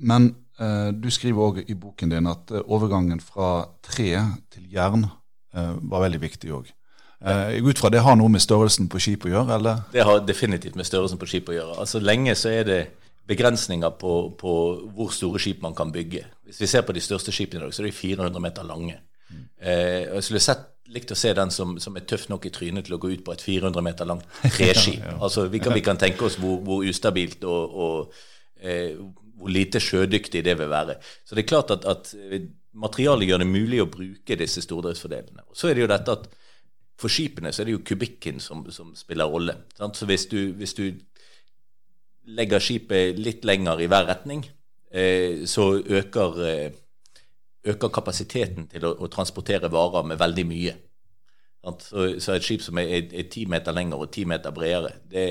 Men 0.00 0.30
uh, 0.62 0.94
du 0.94 1.10
skriver 1.12 1.50
òg 1.50 1.60
i 1.66 1.76
boken 1.76 2.14
din 2.14 2.30
at 2.30 2.54
overgangen 2.62 3.20
fra 3.20 3.66
tre 3.82 4.14
til 4.54 4.70
jern 4.70 5.10
var 5.52 6.00
veldig 6.06 6.16
viktig 6.22 6.48
òg. 6.56 6.70
Uh, 7.22 7.68
ut 7.68 7.78
fra 7.78 7.90
det 7.92 8.02
har 8.02 8.16
noe 8.18 8.30
med 8.32 8.42
størrelsen 8.42 8.88
på 8.90 8.98
skip 9.02 9.28
å 9.28 9.30
gjøre, 9.30 9.58
eller? 9.60 9.84
Det 9.92 10.02
har 10.06 10.24
definitivt 10.26 10.74
med 10.78 10.88
størrelsen 10.88 11.20
på 11.20 11.28
skip 11.30 11.52
å 11.52 11.54
gjøre. 11.54 11.78
Altså 11.84 12.02
Lenge 12.02 12.34
så 12.38 12.50
er 12.50 12.66
det 12.66 12.80
begrensninger 13.26 13.90
på, 14.00 14.12
på, 14.38 14.52
hvor 14.96 15.12
store 15.14 15.40
skip 15.42 15.62
man 15.62 15.76
kan 15.78 15.92
bygge. 15.94 16.24
Hvis 16.48 16.60
vi 16.64 16.68
ser 16.70 16.84
på 16.86 16.94
de 16.96 17.02
største 17.04 17.32
skipene 17.34 17.62
i 17.62 17.64
dag, 17.66 17.74
så 17.74 17.82
er 17.82 17.88
de 17.88 17.94
400 17.94 18.42
meter 18.42 18.66
lange. 18.66 18.98
Mm. 19.30 19.44
Eh, 19.62 20.00
jeg 20.08 20.26
skulle 20.26 20.42
sett, 20.42 20.68
likt 20.92 21.14
å 21.14 21.16
se 21.16 21.30
den 21.36 21.52
som, 21.54 21.76
som, 21.80 21.94
er 21.96 22.04
tøff 22.08 22.26
nok 22.28 22.46
i 22.48 22.52
trynet 22.52 22.84
til 22.88 22.96
å 22.96 23.00
gå 23.00 23.12
ut 23.14 23.22
på 23.24 23.32
et 23.32 23.44
400 23.44 23.84
meter 23.86 24.08
langt 24.08 24.26
treskip. 24.58 24.98
ja, 24.98 25.14
ja. 25.14 25.18
Altså, 25.22 25.46
vi 25.52 25.62
kan, 25.62 25.74
vi 25.78 25.84
kan, 25.84 26.00
tenke 26.00 26.26
oss 26.26 26.36
hvor, 26.42 26.58
hvor 26.66 26.82
ustabilt 26.84 27.46
og, 27.48 27.78
og 27.86 28.18
eh, 28.60 28.98
hvor 29.38 29.54
lite 29.54 29.80
sjødyktig 29.80 30.42
det 30.44 30.58
vil 30.58 30.70
være. 30.70 30.98
Så 31.24 31.38
det 31.38 31.44
er 31.44 31.52
klart 31.54 31.72
at, 31.74 31.86
at 31.88 32.12
materialet 32.72 33.30
gjør 33.30 33.42
det 33.42 33.48
mulig 33.48 33.80
å 33.82 33.90
bruke 33.90 34.38
disse 34.38 34.62
stordriftsfordelene. 34.64 35.46
Så 35.54 35.70
er 35.70 35.78
det 35.78 35.86
jo 35.86 35.92
dette 35.94 36.18
at 36.18 36.28
for 37.00 37.12
skipene 37.12 37.52
så 37.52 37.62
er 37.62 37.68
det 37.68 37.76
jo 37.76 37.86
kubikken 37.86 38.40
som, 38.40 38.62
som 38.70 38.92
spiller 38.96 39.30
rolle. 39.30 39.56
Sant? 39.78 39.96
Så 39.98 40.06
hvis 40.06 40.26
du, 40.30 40.38
hvis 40.58 40.74
du 40.78 40.84
legger 42.30 42.62
skipet 42.62 43.18
litt 43.18 43.44
lenger 43.48 43.82
i 43.82 43.88
hver 43.90 44.06
retning, 44.10 44.44
eh, 44.92 45.42
så 45.48 45.74
øker, 45.80 46.40
eh, 46.46 46.70
øker, 47.66 47.88
kapasiteten 47.88 48.68
til 48.70 48.86
å, 48.86 48.94
å, 48.98 49.10
transportere 49.10 49.70
varer 49.72 50.06
med 50.06 50.20
veldig 50.20 50.46
mye. 50.46 50.74
Så, 51.62 52.18
så, 52.18 52.34
et 52.34 52.42
skip 52.42 52.62
som 52.62 52.78
er 52.82 53.06
ti 53.30 53.44
meter 53.46 53.74
lenger 53.74 54.02
og 54.02 54.10
ti 54.10 54.24
meter 54.26 54.50
bredere, 54.54 54.96
det, 55.10 55.26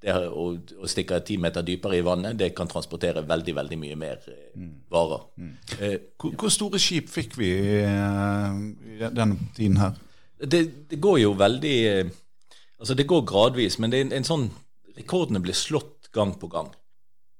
det 0.00 0.14
å, 0.28 0.46
å 0.56 0.88
stikke 0.88 1.18
ti 1.20 1.36
meter 1.40 1.64
dypere 1.64 1.98
i 1.98 2.04
vannet, 2.04 2.38
det 2.40 2.54
kan 2.56 2.68
transportere 2.68 3.26
veldig 3.28 3.54
veldig 3.56 3.78
mye 3.80 3.98
mer 4.00 4.24
eh, 4.32 4.46
mm. 4.56 4.72
varer. 4.92 5.28
Mm. 5.36 5.52
Mm. 5.52 6.08
Hvor, 6.20 6.36
hvor, 6.40 6.52
store 6.52 6.80
skip 6.80 7.12
fikk 7.12 7.38
vi 7.40 7.52
i 7.60 9.04
denne 9.04 9.52
tiden 9.56 9.80
her? 9.80 10.00
Det, 10.38 10.90
det, 10.90 10.96
går 11.00 11.18
jo 11.18 11.32
veldig 11.38 11.78
Altså, 12.78 12.94
det 12.94 13.06
går 13.06 13.24
gradvis, 13.24 13.78
men 13.78 13.92
det 13.92 14.00
er 14.00 14.06
en, 14.08 14.16
en 14.18 14.26
sånn 14.26 14.48
Rekordene 14.94 15.40
blir 15.42 15.56
slått 15.58 16.10
gang 16.14 16.36
på 16.38 16.46
gang. 16.46 16.68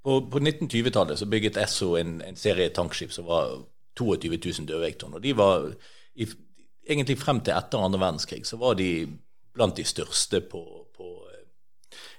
På, 0.05 0.19
på 0.27 0.41
1920-tallet 0.41 1.21
så 1.21 1.29
bygget 1.31 1.59
Esso 1.63 1.93
en, 1.97 2.17
en, 2.27 2.37
serie 2.37 2.73
tankskip 2.75 3.13
som 3.15 3.29
var 3.29 3.53
22 3.95 4.33
000 4.35 4.67
dødvekttonn. 4.67 5.15
Og 5.15 5.23
de 5.23 5.35
var 5.39 5.69
i, 6.19 6.27
egentlig 6.83 7.17
frem 7.21 7.41
til 7.47 7.55
etter 7.55 7.81
andre 7.81 8.03
verdenskrig 8.03 8.43
så 8.47 8.59
var 8.59 8.75
de 8.81 9.07
blant 9.55 9.79
de 9.79 9.87
største 9.87 10.43
på, 10.51 10.65
på, 10.97 11.11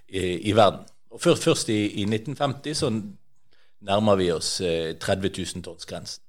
i, 0.08 0.50
i, 0.50 0.55
verden. 0.55 0.88
Og 1.12 1.22
først, 1.22 1.44
først 1.44 1.70
i, 1.75 1.82
i, 2.00 2.08
1950 2.08 2.79
så 2.79 2.94
nærmer 3.86 4.15
vi 4.24 4.32
oss 4.32 4.58
30 4.60 5.36
000 5.36 5.67
tonns-grensen. 5.67 6.25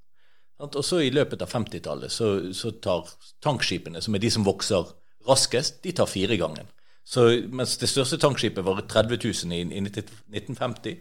Og 0.58 0.84
så 0.84 1.02
i 1.04 1.12
løpet 1.12 1.42
av 1.44 1.52
50-tallet 1.52 2.12
så, 2.12 2.30
så, 2.56 2.72
tar 2.80 3.10
tankskipene, 3.44 4.00
som 4.00 4.16
er 4.16 4.22
de 4.22 4.30
som 4.32 4.46
vokser 4.46 4.88
raskest, 5.28 5.82
de 5.84 5.92
tar 5.92 6.08
fire 6.08 6.38
gangen. 6.40 6.70
Så 7.06 7.26
mens 7.52 7.76
det 7.78 7.90
største 7.90 8.18
tankskipet 8.18 8.64
var 8.64 8.80
30 8.88 9.20
000 9.20 9.52
i, 9.52 9.60
i 9.76 9.82
1950, 9.84 10.96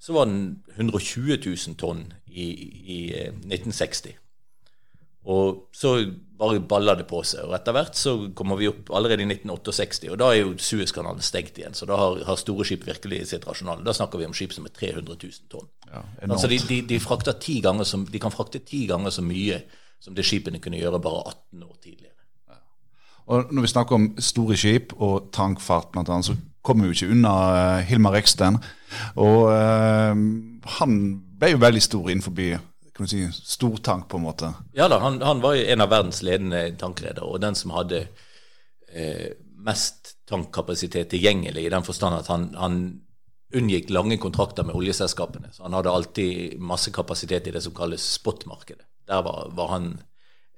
så 0.00 0.14
var 0.16 0.30
den 0.30 0.62
120 0.76 1.40
000 1.42 1.76
tonn 1.80 2.06
i, 2.26 2.46
i 2.96 3.00
1960. 3.26 4.14
Eh, 5.30 5.36
og 5.36 5.76
så 5.76 5.94
bare 6.40 6.60
balla 6.60 6.94
det 6.96 7.06
på 7.08 7.20
seg. 7.26 7.44
Og 7.46 7.54
etter 7.56 7.76
hvert 7.76 7.98
så 7.98 8.14
kommer 8.36 8.58
vi 8.60 8.70
opp 8.70 8.90
allerede 8.96 9.24
i 9.24 9.28
1968, 9.28 10.08
og 10.10 10.20
da 10.20 10.30
er 10.32 10.40
jo 10.40 10.54
Suezkanalen 10.56 11.24
stengt 11.24 11.58
igjen. 11.60 11.76
Så 11.76 11.88
da 11.88 11.98
har, 12.00 12.22
har, 12.26 12.38
store 12.40 12.64
skip 12.68 12.86
virkelig 12.88 13.26
sitt 13.32 13.46
rasjonale. 13.48 13.84
Da 13.86 13.94
snakker 13.96 14.20
vi 14.20 14.28
om 14.28 14.36
skip 14.36 14.54
som 14.56 14.68
er 14.68 14.74
300 14.76 15.18
000 15.20 15.50
tonn. 15.52 15.68
Ja, 15.90 16.04
altså 16.28 16.48
de, 16.48 16.60
de, 16.68 16.80
de, 16.88 17.00
som, 17.84 18.06
de, 18.06 18.22
kan 18.22 18.32
frakte 18.32 18.62
ti 18.64 18.86
ganger 18.88 19.10
så 19.12 19.24
mye 19.26 19.60
som 20.00 20.16
det 20.16 20.24
skipene 20.24 20.62
kunne 20.62 20.80
gjøre 20.80 21.02
bare 21.02 21.26
18 21.28 21.66
år 21.66 21.76
tidligere. 21.82 22.16
Og 23.30 23.52
Når 23.52 23.62
vi 23.62 23.68
snakker 23.70 23.94
om 23.94 24.06
store 24.18 24.56
skip 24.58 24.94
og 24.98 25.28
tankfart, 25.32 25.92
bl.a., 25.92 26.22
så 26.22 26.34
kommer 26.66 26.84
vi 26.84 26.90
jo 26.90 26.96
ikke 26.96 27.14
unna 27.14 27.34
uh, 27.78 27.84
Hilmar 27.86 28.16
Eksten. 28.18 28.58
Og 29.20 29.52
uh, 29.52 30.16
han 30.80 30.96
ble 31.38 31.52
jo 31.52 31.60
veldig 31.62 31.82
stor 31.84 32.10
innenfor 32.10 32.34
kan 33.00 33.10
si, 33.10 33.24
stortank, 33.32 34.08
på 34.10 34.20
en 34.20 34.26
måte. 34.28 34.52
Ja 34.76 34.88
da, 34.92 35.00
han, 35.02 35.20
han 35.24 35.42
var 35.42 35.58
en 35.58 35.84
av 35.84 35.92
verdens 35.92 36.22
ledende 36.26 36.64
tankredere, 36.80 37.26
og 37.26 37.40
den 37.42 37.58
som 37.58 37.74
hadde 37.74 38.04
eh, 38.92 39.32
mest 39.60 40.14
tankkapasitet 40.30 41.10
tilgjengelig, 41.12 41.66
i 41.66 41.72
den 41.72 41.86
forstand 41.86 42.20
at 42.20 42.30
han, 42.32 42.50
han 42.60 42.78
unngikk 43.56 43.90
lange 43.90 44.20
kontrakter 44.22 44.64
med 44.64 44.78
oljeselskapene. 44.78 45.50
Så 45.52 45.66
han 45.66 45.74
hadde 45.74 45.92
alltid 45.92 46.60
masse 46.62 46.92
kapasitet 46.94 47.50
i 47.50 47.56
det 47.56 47.64
som 47.64 47.74
kalles 47.74 48.04
spotmarkedet. 48.20 48.86
Der 49.10 49.24
var, 49.26 49.50
var 49.58 49.74
han 49.74 49.96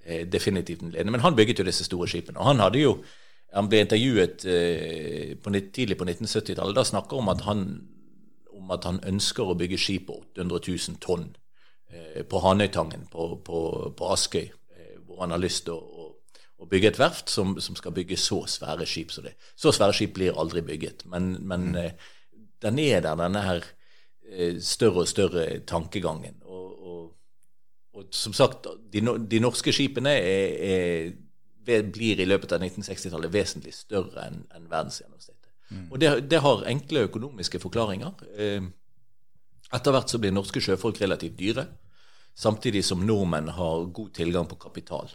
Eh, 0.05 0.27
definitivt 0.27 0.81
den 0.81 0.91
ledende. 0.91 1.11
Men 1.11 1.21
han 1.21 1.37
bygget 1.37 1.59
jo 1.59 1.65
disse 1.65 1.85
store 1.85 2.09
skipene. 2.09 2.39
Og 2.39 2.47
han 2.47 2.61
hadde 2.61 2.81
jo 2.81 2.97
han 3.53 3.69
ble 3.69 3.83
intervjuet 3.85 4.45
eh, 4.49 5.37
på, 5.39 5.53
tidlig 5.53 5.99
på 6.01 6.07
1970-tallet. 6.09 6.75
Da 6.75 6.85
snakker 6.85 7.21
om 7.21 7.29
at 7.29 7.45
han, 7.47 7.67
om 8.51 8.71
at 8.75 8.85
han 8.89 8.99
ønsker 9.07 9.47
å 9.47 9.55
bygge 9.55 9.79
skip 9.79 10.09
på 10.09 10.17
800 10.35 10.61
000 10.69 10.99
tonn 11.05 11.29
på 12.29 12.41
Hanøytangen 12.41 13.07
på, 13.13 13.29
på, 13.45 13.59
på 13.97 14.11
Askøy, 14.15 14.47
eh, 14.77 14.95
hvor 15.07 15.25
han 15.25 15.35
har 15.35 15.43
lyst 15.43 15.67
til 15.67 15.77
å, 15.77 15.81
å, 15.81 16.39
å, 16.63 16.69
bygge 16.71 16.93
et 16.93 17.01
verft 17.01 17.33
som, 17.33 17.55
som, 17.61 17.77
skal 17.79 17.95
bygge 17.97 18.17
så 18.21 18.43
svære 18.49 18.87
skip. 18.89 19.13
Så, 19.13 19.25
det. 19.27 19.35
så 19.57 19.75
svære 19.75 19.97
skip 19.97 20.15
blir 20.17 20.39
aldri 20.39 20.65
bygget. 20.67 21.07
Men, 21.13 21.35
men 21.41 21.73
mm. 21.73 21.81
eh, 21.83 22.13
den 22.65 22.81
er 22.83 23.05
der, 23.05 23.19
denne 23.21 23.45
her 23.45 23.67
eh, 24.31 24.57
større 24.63 25.05
og 25.05 25.11
større 25.11 25.47
tankegangen. 25.69 26.41
Og 26.49 26.73
som 28.11 28.33
sagt, 28.33 28.67
de, 28.93 29.03
de 29.29 29.41
norske 29.41 29.73
skipene 29.75 30.15
er, 30.17 31.13
er, 31.67 31.83
blir 31.93 32.21
i 32.21 32.27
løpet 32.29 32.55
av 32.57 32.65
1960-tallet 32.65 33.33
vesentlig 33.33 33.75
større 33.77 34.27
enn 34.29 34.43
en 34.57 34.69
verdensgjennomsnittet. 34.71 35.51
Mm. 35.73 35.85
Og 35.91 36.01
det, 36.01 36.13
det, 36.31 36.41
har 36.45 36.65
enkle 36.69 37.07
økonomiske 37.09 37.61
forklaringer. 37.63 38.25
Eh, 38.37 38.65
etter 39.73 39.95
hvert 39.95 40.13
så 40.13 40.21
blir 40.21 40.35
norske 40.35 40.61
sjøfolk 40.61 41.01
relativt 41.01 41.39
dyre, 41.39 41.67
samtidig 42.35 42.85
som 42.85 43.03
nordmenn 43.07 43.53
har 43.57 43.87
god 43.95 44.13
tilgang 44.17 44.49
på 44.49 44.61
kapital. 44.61 45.11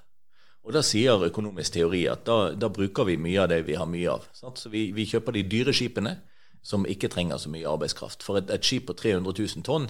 Og 0.67 0.73
da 0.75 0.81
sier 0.83 1.23
økonomisk 1.29 1.77
teori 1.77 2.03
at 2.11 2.25
da, 2.27 2.51
da 2.51 2.67
bruker 2.73 3.07
vi 3.07 3.15
mye 3.21 3.39
av 3.45 3.51
det 3.53 3.61
vi 3.69 3.77
har 3.79 3.87
mye 3.87 4.09
av. 4.11 4.25
Sant? 4.35 4.59
Så 4.59 4.71
vi, 4.73 4.89
vi, 4.95 5.07
kjøper 5.07 5.37
de 5.37 5.45
dyre 5.47 5.73
skipene 5.75 6.17
som 6.65 6.83
ikke 6.83 7.07
trenger 7.13 7.39
så 7.39 7.51
mye 7.53 7.69
arbeidskraft. 7.69 8.25
For 8.25 8.41
et, 8.41 8.51
et 8.51 8.67
skip 8.67 8.89
på 8.89 8.97
300 8.99 9.31
000 9.31 9.63
tonn 9.67 9.87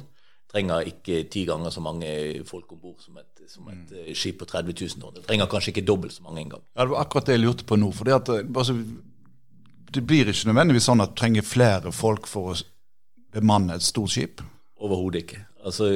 trenger 0.48 0.86
ikke 0.88 1.24
ti 1.34 1.44
ganger 1.48 1.74
så 1.74 1.82
mange 1.84 2.12
folk 2.48 2.72
om 2.72 2.80
bord 2.80 3.02
som, 3.04 3.18
som, 3.50 3.68
et 3.74 3.90
mm. 3.90 4.14
skip 4.16 4.38
på 4.40 4.48
30 4.48 4.78
000 4.78 5.02
tonn. 5.02 5.18
Det 5.18 5.26
trenger 5.26 5.50
kanskje 5.52 5.74
ikke 5.74 5.88
dobbelt 5.90 6.14
så 6.14 6.24
mange 6.24 6.46
engang. 6.46 6.64
Ja, 6.76 6.86
det 6.86 6.94
var 6.94 7.04
akkurat 7.04 7.28
det 7.28 7.40
jeg 7.40 7.44
lurte 7.44 7.68
på 7.68 7.80
nå. 7.82 7.92
for 7.92 8.08
det, 8.08 8.16
at, 8.22 8.32
altså, 8.46 8.78
det 9.94 10.06
blir 10.06 10.30
ikke 10.30 10.52
nødvendigvis 10.52 10.88
sånn 10.92 11.04
at 11.04 11.16
du 11.16 11.20
trenger 11.20 11.48
flere 11.48 11.92
folk 11.96 12.30
for 12.30 12.54
å 12.54 12.58
bemanne 13.34 13.76
et 13.76 13.86
stort 13.86 14.14
skip? 14.14 14.46
Overhodet 14.78 15.26
ikke. 15.26 15.42
Altså, 15.68 15.90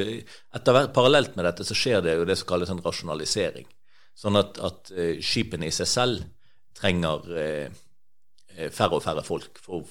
etter, 0.56 0.82
parallelt 0.96 1.38
med 1.38 1.48
dette 1.48 1.66
så 1.68 1.78
skjer 1.78 2.04
det 2.06 2.18
jo 2.20 2.28
det 2.28 2.38
som 2.40 2.50
kalles 2.50 2.72
en 2.74 2.84
rasjonalisering. 2.84 3.68
Sånn 4.18 4.40
at, 4.40 4.60
at 4.60 4.92
uh, 4.96 5.16
skipene 5.24 5.70
i 5.70 5.74
seg 5.76 5.90
selv 5.90 6.28
trenger 6.76 7.26
eh, 7.38 7.80
færre 8.72 8.98
og 8.98 9.04
færre 9.04 9.24
folk. 9.26 9.60
For 9.62 9.86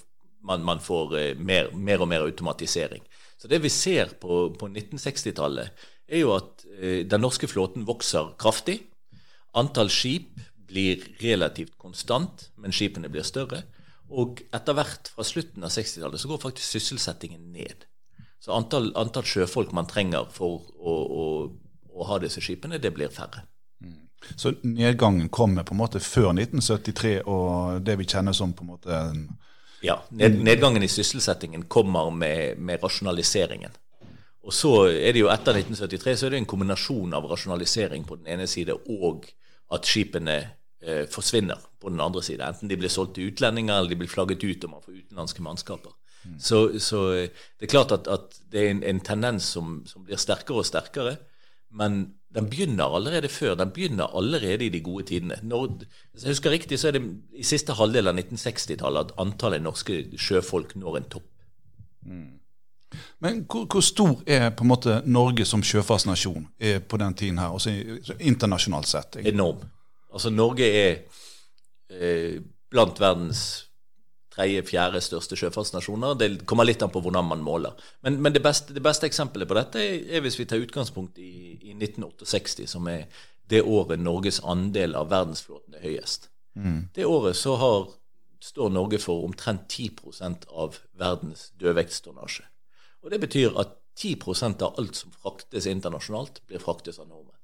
man, 0.49 0.65
man 0.67 0.81
får 0.83 1.17
eh, 1.19 1.33
mer, 1.39 1.69
mer, 1.77 2.03
og 2.03 2.09
mer 2.11 2.25
automatisering. 2.25 3.05
Så 3.41 3.49
det 3.49 3.61
vi 3.63 3.71
ser 3.73 4.15
på, 4.21 4.47
på 4.59 4.69
1960-tallet, 4.69 5.85
er 6.11 6.25
jo 6.25 6.33
at 6.35 6.65
den 7.07 7.23
norske 7.23 7.47
flåten 7.47 7.85
vokser 7.87 8.33
kraftig. 8.41 8.81
Antall 9.61 9.93
skip 9.95 10.41
blir 10.71 11.05
relativt 11.21 11.77
konstant, 11.79 12.49
men 12.59 12.75
skipene 12.75 13.11
blir 13.13 13.27
større. 13.27 13.63
Og 14.11 14.43
etter 14.55 14.75
hvert, 14.75 15.13
fra 15.15 15.27
slutten 15.27 15.67
av 15.67 15.73
60-tallet, 15.75 16.21
så 16.21 16.31
går 16.31 16.43
faktisk 16.43 16.75
sysselsettingen 16.75 17.53
ned. 17.55 17.87
Så 18.41 18.55
antall, 18.57 18.89
antall 18.97 19.27
sjøfolk 19.29 19.75
man 19.77 19.89
trenger 19.89 20.29
for 20.33 20.63
å, 20.81 20.95
å, 20.95 21.25
å 21.93 22.07
ha 22.09 22.19
disse 22.23 22.41
skipene, 22.41 22.81
det 22.81 22.93
blir 22.97 23.13
færre. 23.13 23.45
Så 24.37 24.53
nedgangen 24.63 25.29
kommer 25.29 25.65
på 25.65 25.75
en 25.75 25.81
måte 25.81 26.01
før 26.01 26.33
1973 26.33 27.13
og 27.29 27.81
det 27.85 27.97
vi 28.01 28.09
kjenner 28.09 28.37
som 28.37 28.53
på 28.53 28.65
en 28.65 28.73
måte 28.75 28.99
Ja, 29.85 29.97
ned, 30.13 30.43
nedgangen 30.45 30.85
i 30.85 30.91
sysselsettingen 30.93 31.65
kommer 31.73 32.11
med, 32.13 32.59
med, 32.61 32.83
rasjonaliseringen. 32.83 33.73
Og 34.45 34.53
så 34.57 34.73
er 34.89 35.17
det 35.17 35.23
jo 35.23 35.31
etter 35.33 35.57
1973 35.57 36.17
så 36.17 36.27
er 36.27 36.35
det 36.35 36.41
en 36.43 36.49
kombinasjon 36.49 37.17
av 37.17 37.29
rasjonalisering 37.29 38.05
på 38.09 38.21
den 38.21 38.29
ene 38.37 38.49
side 38.49 38.77
og 38.77 39.29
at 39.73 39.89
skipene 39.89 40.37
eh, 40.81 41.07
forsvinner 41.13 41.61
på 41.81 41.93
den 41.93 42.01
andre 42.01 42.23
side. 42.25 42.45
Enten 42.45 42.69
de 42.69 42.77
blir 42.81 42.93
solgt 42.93 43.17
til 43.17 43.33
utlendinger 43.33 43.79
eller 43.79 43.93
de 43.93 44.01
blir 44.01 44.13
flagget 44.13 44.45
ut 44.45 44.65
og 44.65 44.77
man 44.77 44.85
får 44.85 45.01
utenlandske 45.01 45.45
mannskaper. 45.45 45.97
Mm. 46.25 46.39
Så, 46.39 46.79
så, 46.79 47.03
det 47.61 47.69
er 47.69 47.73
klart 47.73 47.93
at, 47.93 48.09
at 48.09 48.41
det 48.53 48.63
er 48.63 48.71
en, 48.75 48.83
en 48.85 49.01
tendens 49.01 49.45
som, 49.57 49.81
som, 49.87 50.05
blir 50.05 50.21
sterkere 50.21 50.63
og 50.63 50.69
sterkere. 50.69 51.17
Men 51.71 52.01
den 52.35 52.51
begynner 52.51 52.95
allerede 52.97 53.29
før. 53.29 53.55
Den 53.55 53.71
begynner 53.71 54.11
allerede 54.17 54.67
i 54.67 54.69
de 54.69 54.81
gode 54.81 55.07
tidene. 55.07 55.39
Når, 55.43 55.67
hvis 56.13 56.25
jeg 56.25 56.35
husker 56.35 56.51
riktig, 56.51 56.79
så 56.79 56.89
er 56.89 56.99
det 56.99 57.05
i 57.33 57.47
siste 57.47 57.77
halvdel 57.79 58.11
av 58.11 58.19
1960-tallet 58.19 59.11
at 59.11 59.17
antallet 59.23 59.63
norske 59.63 60.03
sjøfolk 60.19 60.77
når 60.77 61.01
en 61.01 61.09
topp. 61.17 61.31
Mm. 62.07 62.29
Men 63.23 63.45
hvor, 63.47 63.67
hvor, 63.71 63.81
stor 63.81 64.23
er 64.27 64.51
på 64.51 64.65
en 64.65 64.71
måte 64.73 65.01
Norge 65.07 65.45
som 65.47 65.63
sjøfartsnasjon 65.63 66.49
på 66.89 66.99
den 66.99 67.15
tiden 67.15 67.39
her, 67.39 67.55
også 67.55 67.71
internasjonalt 68.19 68.89
sett? 68.91 69.17
Egentlig? 69.17 69.35
Enorm. 69.35 69.67
Altså 70.11 70.31
Norge 70.31 70.67
er 70.67 70.97
eh, 71.91 72.41
blant 72.71 73.01
verdens 73.01 73.70
tredje-fjerde 74.41 75.01
største 75.05 75.37
sjøfartsnasjoner. 75.39 76.17
Det 76.19 76.29
kommer 76.49 76.67
litt 76.67 76.83
an 76.83 76.93
på 76.93 77.03
hvordan 77.05 77.29
man 77.29 77.43
måler. 77.45 77.77
Men, 78.05 78.21
men 78.23 78.35
det, 78.35 78.43
beste, 78.45 78.75
det, 78.77 78.83
beste, 78.85 79.09
eksempelet 79.11 79.49
på 79.49 79.57
dette 79.59 79.83
er, 79.83 80.21
hvis 80.25 80.39
vi 80.41 80.47
tar 80.49 80.63
utgangspunkt 80.63 81.19
i, 81.21 81.59
i, 81.61 81.75
1968, 81.77 82.69
som 82.71 82.89
er 82.91 83.07
det 83.51 83.63
året 83.63 84.01
Norges 84.01 84.41
andel 84.47 84.95
av 84.97 85.11
verdensflåten 85.11 85.77
er 85.77 85.85
høyest. 85.85 86.31
Mm. 86.55 86.89
Det 86.95 87.07
året 87.07 87.37
så 87.37 87.57
har, 87.61 87.91
står 88.45 88.73
Norge 88.73 89.01
for 89.03 89.27
omtrent 89.27 89.67
10% 89.69 90.49
av 90.51 90.79
verdens 90.99 91.51
dødvektstonnasje. 91.61 92.47
Og 93.05 93.13
det 93.13 93.21
betyr 93.21 93.59
at 93.61 93.77
10% 94.01 94.63
av 94.65 94.79
alt 94.81 94.97
som 94.97 95.13
fraktes 95.13 95.67
internasjonalt, 95.69 96.41
blir 96.49 96.63
fraktes 96.63 97.01
av 97.03 97.11
nordmenn 97.11 97.40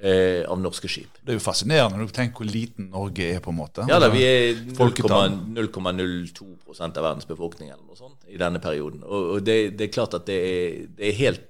eh, 0.00 0.50
av 0.50 0.60
norske 0.60 0.88
skip. 0.90 1.18
Det 1.22 1.34
er 1.34 1.38
jo 1.38 1.44
fascinerende 1.44 2.00
når 2.00 2.10
du 2.10 2.14
tenker 2.16 2.42
hvor 2.42 2.50
liten 2.50 2.88
Norge 2.92 3.28
er, 3.34 3.40
på 3.44 3.52
en 3.52 3.58
måte. 3.58 3.86
Ja 3.90 4.00
da, 4.02 4.08
vi 4.12 4.22
er 4.26 4.62
0,02% 4.74 7.00
av 7.00 7.06
verdens 7.06 7.28
befolkning 7.28 7.70
eller 7.70 7.84
noe 7.84 7.98
sånt 7.98 8.26
i 8.28 8.40
denne 8.40 8.62
perioden. 8.62 9.04
Og, 9.04 9.36
og 9.36 9.46
det, 9.46 9.58
det, 9.78 9.88
er 9.88 9.94
klart 9.94 10.16
at 10.18 10.26
det 10.30 10.40
er, 10.48 10.80
det 10.98 11.10
er 11.10 11.20
helt, 11.20 11.46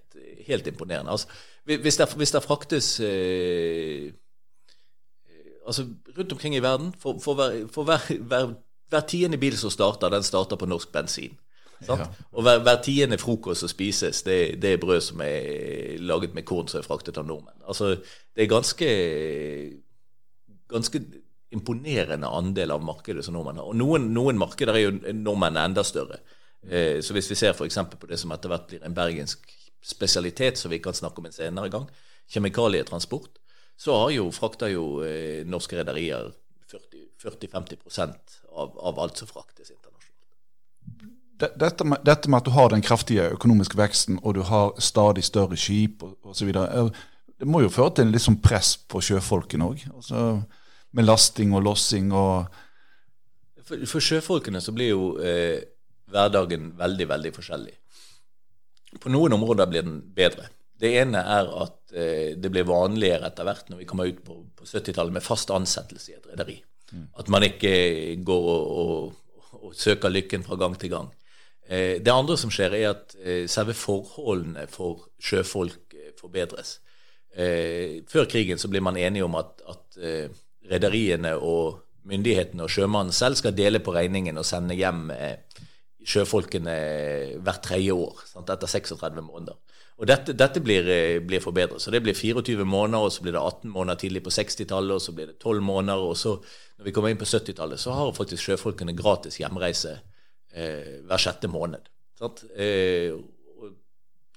helt, 0.48 0.68
imponerende. 0.70 1.14
Altså, 1.14 1.30
hvis, 1.64 1.98
det, 2.00 2.10
hvis 2.20 2.34
det 2.34 2.44
fraktes 2.44 2.88
eh, 3.04 4.12
altså 5.64 5.82
rundt 6.18 6.36
omkring 6.36 6.54
i 6.56 6.62
verden 6.62 6.88
For, 7.00 7.12
for, 7.24 7.38
hver, 7.38 7.50
for 7.72 7.88
hver, 7.88 8.02
hver, 8.20 8.44
hver 8.92 9.04
tiende 9.08 9.40
bil 9.40 9.56
som 9.56 9.72
starter, 9.72 10.12
den 10.12 10.22
starter 10.22 10.56
på 10.60 10.68
norsk 10.68 10.92
bensin. 10.92 11.34
Ja. 11.88 12.06
Og 12.32 12.46
hver, 12.46 12.62
hver, 12.64 12.78
tiende 12.84 13.18
frokost 13.20 13.64
som 13.64 13.70
spises, 13.70 14.22
det, 14.26 14.38
det, 14.62 14.72
er 14.72 14.80
brød 14.82 15.00
som 15.04 15.20
er 15.24 15.98
laget 16.00 16.34
med 16.34 16.46
korn 16.48 16.70
som 16.70 16.80
er 16.80 16.86
fraktet 16.86 17.18
av 17.20 17.26
nordmenn. 17.28 17.60
Altså, 17.68 17.94
det 18.34 18.44
er 18.44 18.50
ganske, 18.50 18.88
ganske 20.70 21.02
imponerende 21.54 22.30
andel 22.30 22.74
av 22.74 22.84
markedet 22.84 23.24
som 23.26 23.36
nordmenn 23.36 23.60
har. 23.62 23.70
Og 23.70 23.78
noen, 23.78 24.08
noen 24.14 24.40
markeder 24.40 24.78
er 24.78 24.86
jo 24.86 24.96
nordmenn 25.12 25.60
enda 25.60 25.84
større. 25.86 26.20
Eh, 26.68 27.00
så 27.04 27.16
hvis 27.16 27.30
vi 27.30 27.38
ser 27.38 27.54
f.eks. 27.54 27.78
på 27.92 28.10
det 28.10 28.18
som 28.20 28.32
etter 28.34 28.52
hvert 28.52 28.68
blir 28.70 28.84
en 28.86 28.96
bergensk 28.96 29.46
spesialitet, 29.84 30.58
som 30.58 30.72
vi 30.72 30.80
kan 30.82 30.96
snakke 30.96 31.20
om 31.20 31.28
en 31.28 31.36
senere 31.36 31.70
gang, 31.72 31.88
kjemikalietransport, 32.32 33.38
så 33.76 33.96
har 34.04 34.14
jo, 34.14 34.30
frakter 34.32 34.72
jo 34.72 34.86
eh, 35.04 35.44
norske 35.46 35.76
rederier 35.78 36.32
40-50 37.24 37.76
av, 38.52 38.78
av 38.78 39.00
alt 39.00 39.20
som 39.20 39.28
fraktes 39.28 39.70
internasjonalt 39.70 39.93
dette 41.38 41.84
med, 41.84 42.02
dette 42.06 42.30
med, 42.30 42.38
at 42.38 42.46
du 42.46 42.54
har 42.54 42.70
den 42.70 42.82
kraftige 42.84 43.26
økonomiske 43.34 43.78
veksten, 43.78 44.20
og 44.22 44.36
du 44.38 44.42
har 44.46 44.74
stadig 44.78 45.24
større 45.24 45.58
skip 45.58 46.04
osv., 46.22 46.52
det 47.34 47.48
må 47.50 47.64
jo 47.64 47.72
føre 47.72 47.96
til 47.96 48.06
en 48.06 48.12
litt 48.14 48.22
sånn 48.22 48.38
press 48.42 48.76
på 48.78 49.00
sjøfolkene 49.02 49.66
òg? 49.66 49.80
Altså, 49.90 50.20
med 50.94 51.06
lasting 51.08 51.54
og 51.56 51.64
lossing 51.66 52.12
og 52.14 52.60
For, 53.64 53.80
for 53.88 54.04
sjøfolkene 54.04 54.60
så 54.60 54.74
blir 54.76 54.92
jo 54.92 55.06
eh, 55.24 55.56
hverdagen 56.12 56.74
veldig, 56.76 57.06
veldig 57.08 57.32
forskjellig. 57.32 57.72
På 59.00 59.10
noen 59.10 59.32
områder 59.34 59.70
blir 59.70 59.86
den 59.86 60.02
bedre. 60.14 60.50
Det 60.78 60.90
ene 61.00 61.22
er 61.22 61.48
at 61.62 61.94
eh, 61.96 62.34
det 62.36 62.50
blir 62.52 62.68
vanligere 62.68 63.30
etter 63.30 63.48
hvert 63.48 63.70
når 63.72 63.80
vi 63.80 63.88
kommer 63.88 64.10
ut 64.10 64.20
på, 64.26 64.36
på 64.58 64.68
70-tallet 64.68 65.16
med 65.16 65.24
fast 65.24 65.52
ansettelse 65.54 66.12
i 66.12 66.16
et 66.18 66.28
rederi. 66.28 66.58
Mm. 66.92 67.06
At 67.22 67.30
man 67.32 67.46
ikke 67.46 67.74
går 68.26 68.48
og, 68.52 68.64
og, 68.84 69.60
og, 69.62 69.70
søker 69.78 70.12
lykken 70.12 70.44
fra 70.46 70.58
gang 70.60 70.76
til 70.78 70.92
gang. 70.92 71.08
Eh, 71.68 72.02
det 72.02 72.12
andre 72.12 72.36
som 72.36 72.52
skjer, 72.52 72.76
er 72.76 72.90
at 72.90 73.14
eh, 73.22 73.44
selve 73.48 73.74
forholdene 73.76 74.66
for 74.70 75.06
sjøfolk 75.22 75.96
eh, 75.96 76.12
forbedres. 76.20 76.80
Før 77.34 78.28
krigen 78.30 78.60
så 78.62 78.68
blir 78.70 78.82
man 78.86 78.94
enige 78.94 79.24
om 79.26 79.32
at, 79.34 79.58
at 79.66 79.96
rederiene 80.70 81.32
og 81.34 81.80
myndighetene 82.06 82.62
og 82.62 82.70
sjømannen 82.70 83.10
selv 83.10 83.34
skal 83.40 83.56
dele 83.58 83.80
på 83.82 83.90
regningen 83.90 84.38
og 84.38 84.46
sende 84.46 84.76
hjem 84.78 85.08
sjøfolkene 86.06 86.76
hvert 87.42 87.66
tredje 87.66 87.90
år, 87.90 88.22
sant, 88.30 88.52
etter 88.54 88.70
36 88.70 89.18
måneder. 89.18 89.58
Og 89.98 90.06
Dette, 90.06 90.30
dette 90.38 90.62
blir, 90.62 90.86
blir, 91.26 91.42
forbedret. 91.42 91.82
Så 91.82 91.90
Det 91.90 92.04
blir 92.06 92.14
24 92.14 92.62
måneder, 92.62 93.02
og 93.02 93.10
så 93.10 93.26
blir 93.26 93.34
det 93.34 93.42
18 93.42 93.74
måneder 93.80 93.98
tidlig 93.98 94.22
på 94.22 94.30
60-tallet, 94.38 94.94
og 94.94 95.02
så 95.02 95.18
blir 95.18 95.32
det 95.32 95.38
12 95.42 95.58
måneder. 95.66 96.06
og 96.06 96.16
så 96.16 96.36
Når 96.78 96.84
vi 96.84 96.94
kommer 96.94 97.10
inn 97.10 97.18
på 97.18 97.26
70-tallet, 97.26 97.82
så 97.82 97.98
har 97.98 98.14
faktisk 98.14 98.46
sjøfolkene 98.46 98.94
gratis 98.94 99.42
hjemreise 99.42 99.98
eh, 100.54 101.00
hver 101.04 101.20
sjette 101.20 101.50
måned. 101.50 101.90
Eh, 102.56 103.12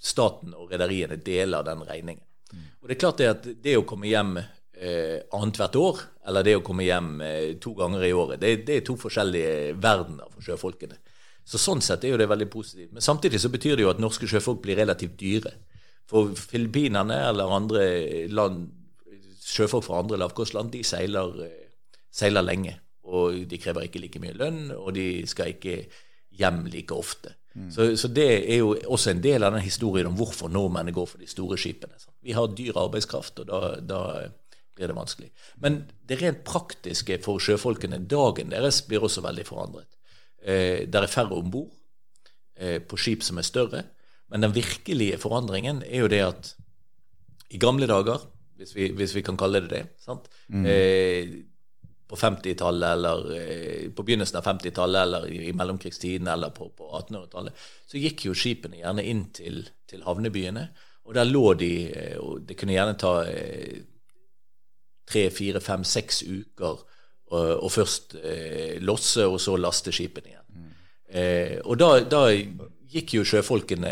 staten 0.01 0.53
og 0.57 0.71
rederiene 0.71 1.17
deler 1.23 1.65
den 1.65 1.83
regningen. 1.87 2.23
Mm. 2.51 2.67
Og 2.81 2.87
det 2.87 2.95
er 2.95 3.01
klart 3.01 3.21
det 3.21 3.31
at 3.31 3.49
det 3.63 3.75
å 3.77 3.85
komme 3.87 4.09
hjem 4.09 4.37
eh, 4.39 5.19
annethvert 5.35 5.75
år, 5.79 6.01
eller 6.27 6.45
det 6.45 6.55
å 6.59 6.63
komme 6.65 6.85
hjem 6.87 7.21
eh, 7.25 7.57
to 7.63 7.73
ganger 7.77 8.05
i 8.05 8.13
året, 8.15 8.41
det, 8.41 8.53
det, 8.67 8.79
er 8.79 8.87
to 8.87 8.97
forskjellige 8.99 9.75
verdener 9.81 10.29
for 10.33 10.45
sjøfolkene. 10.45 10.99
Så 11.47 11.59
Sånn 11.61 11.81
sett 11.83 12.03
er 12.03 12.11
jo 12.11 12.19
det 12.19 12.27
veldig 12.27 12.49
positivt. 12.51 12.91
Men 12.95 13.03
samtidig 13.03 13.39
så 13.39 13.51
betyr 13.51 13.77
det 13.77 13.85
jo 13.85 13.93
at 13.93 14.01
norske 14.03 14.27
sjøfolk 14.27 14.59
blir 14.65 14.79
relativt 14.81 15.15
dyre. 15.19 15.53
For 16.07 16.33
filippinerne 16.35 17.21
eller 17.29 17.53
andre 17.55 17.85
land, 18.31 18.65
sjøfolk 19.47 19.85
fra 19.87 20.01
andre 20.03 20.19
lavkostland 20.19 20.73
de 20.75 20.83
seiler, 20.87 21.31
eh, 21.45 21.71
seiler 22.11 22.43
lenge. 22.43 22.75
Og 23.07 23.45
de 23.47 23.59
krever 23.63 23.87
ikke 23.87 24.03
like 24.03 24.19
mye 24.19 24.35
lønn, 24.35 24.65
og 24.75 24.91
de 24.97 25.23
skal 25.31 25.53
ikke 25.53 25.85
hjem 26.37 26.65
like 26.71 26.95
ofte. 26.95 27.33
Mm. 27.57 27.71
Så, 27.73 27.87
så, 27.97 28.09
det 28.13 28.27
er 28.37 28.59
jo 28.59 28.73
også 28.85 29.11
en 29.11 29.21
del 29.23 29.43
av 29.43 29.55
den 29.55 29.65
historien 29.65 30.09
om 30.09 30.17
hvorfor 30.17 30.51
nordmennene 30.53 30.93
går 30.93 31.07
for 31.09 31.21
de 31.21 31.29
store 31.29 31.57
skipene. 31.57 31.97
Vi 32.21 32.35
har 32.37 32.51
dyr 32.53 32.77
arbeidskraft, 32.77 33.41
og 33.41 33.49
da, 33.49 33.71
da 33.81 34.01
blir 34.77 34.91
det 34.91 34.97
vanskelig. 34.97 35.31
Men 35.63 35.81
det 36.05 36.19
rent 36.21 36.43
praktiske 36.45 37.17
for 37.25 37.41
sjøfolkene, 37.41 38.03
dagen 38.09 38.53
deres, 38.53 38.83
blir 38.85 39.05
også 39.07 39.25
veldig 39.25 39.47
forandret. 39.47 39.89
Eh, 40.43 40.85
det 40.85 41.01
er 41.01 41.09
færre 41.09 41.39
om 41.39 41.49
bord 41.51 41.71
eh, 42.59 42.77
på 42.77 42.99
skip 43.01 43.25
som 43.25 43.41
er 43.41 43.47
større. 43.47 43.83
Men 44.29 44.45
den 44.45 44.53
virkelige 44.53 45.17
forandringen 45.21 45.81
er 45.87 46.05
jo 46.05 46.11
det 46.11 46.23
at 46.27 46.53
i 47.49 47.59
gamle 47.61 47.87
dager, 47.89 48.21
hvis 48.59 48.75
vi, 48.75 48.91
hvis 48.93 49.15
vi 49.15 49.23
kan 49.25 49.37
kalle 49.39 49.63
det 49.65 49.71
det. 49.71 49.83
sant? 50.03 50.27
Eh, 50.51 51.33
på 52.07 52.15
50-tallet 52.15 52.93
eller 52.95 53.31
eh, 53.35 53.87
på 53.91 54.03
begynnelsen 54.07 54.39
av 54.39 54.45
50-tallet 54.47 55.01
eller 55.01 55.27
i, 55.27 55.53
mellomkrigstiden 55.53 56.27
eller 56.31 56.53
på, 56.55 56.69
på 56.77 56.89
1800-tallet, 57.01 57.65
så 57.87 57.99
gikk 57.99 58.27
jo 58.29 58.35
skipene 58.37 58.79
gjerne 58.79 59.03
inn 59.03 59.25
til, 59.35 59.63
til 59.89 60.05
havnebyene. 60.07 60.67
Og 61.07 61.15
der 61.15 61.27
lå 61.27 61.45
de 61.59 61.71
eh, 61.91 62.17
og 62.19 62.47
Det 62.47 62.55
kunne 62.59 62.75
gjerne 62.75 62.97
ta 62.99 63.13
eh, 63.27 63.81
tre, 65.07 65.29
fire, 65.31 65.63
fem, 65.63 65.83
seks 65.87 66.23
uker 66.27 66.85
og 67.27 67.67
først 67.71 68.15
eh, 68.23 68.77
losse 68.79 69.25
og 69.27 69.35
så 69.43 69.57
laste 69.59 69.91
skipene 69.91 70.31
igjen. 70.31 70.45
Mm. 70.47 70.69
Eh, 71.11 71.55
og 71.65 71.75
da, 71.79 71.89
da, 72.07 72.21
gikk 72.87 73.17
jo 73.17 73.25
sjøfolkene 73.27 73.91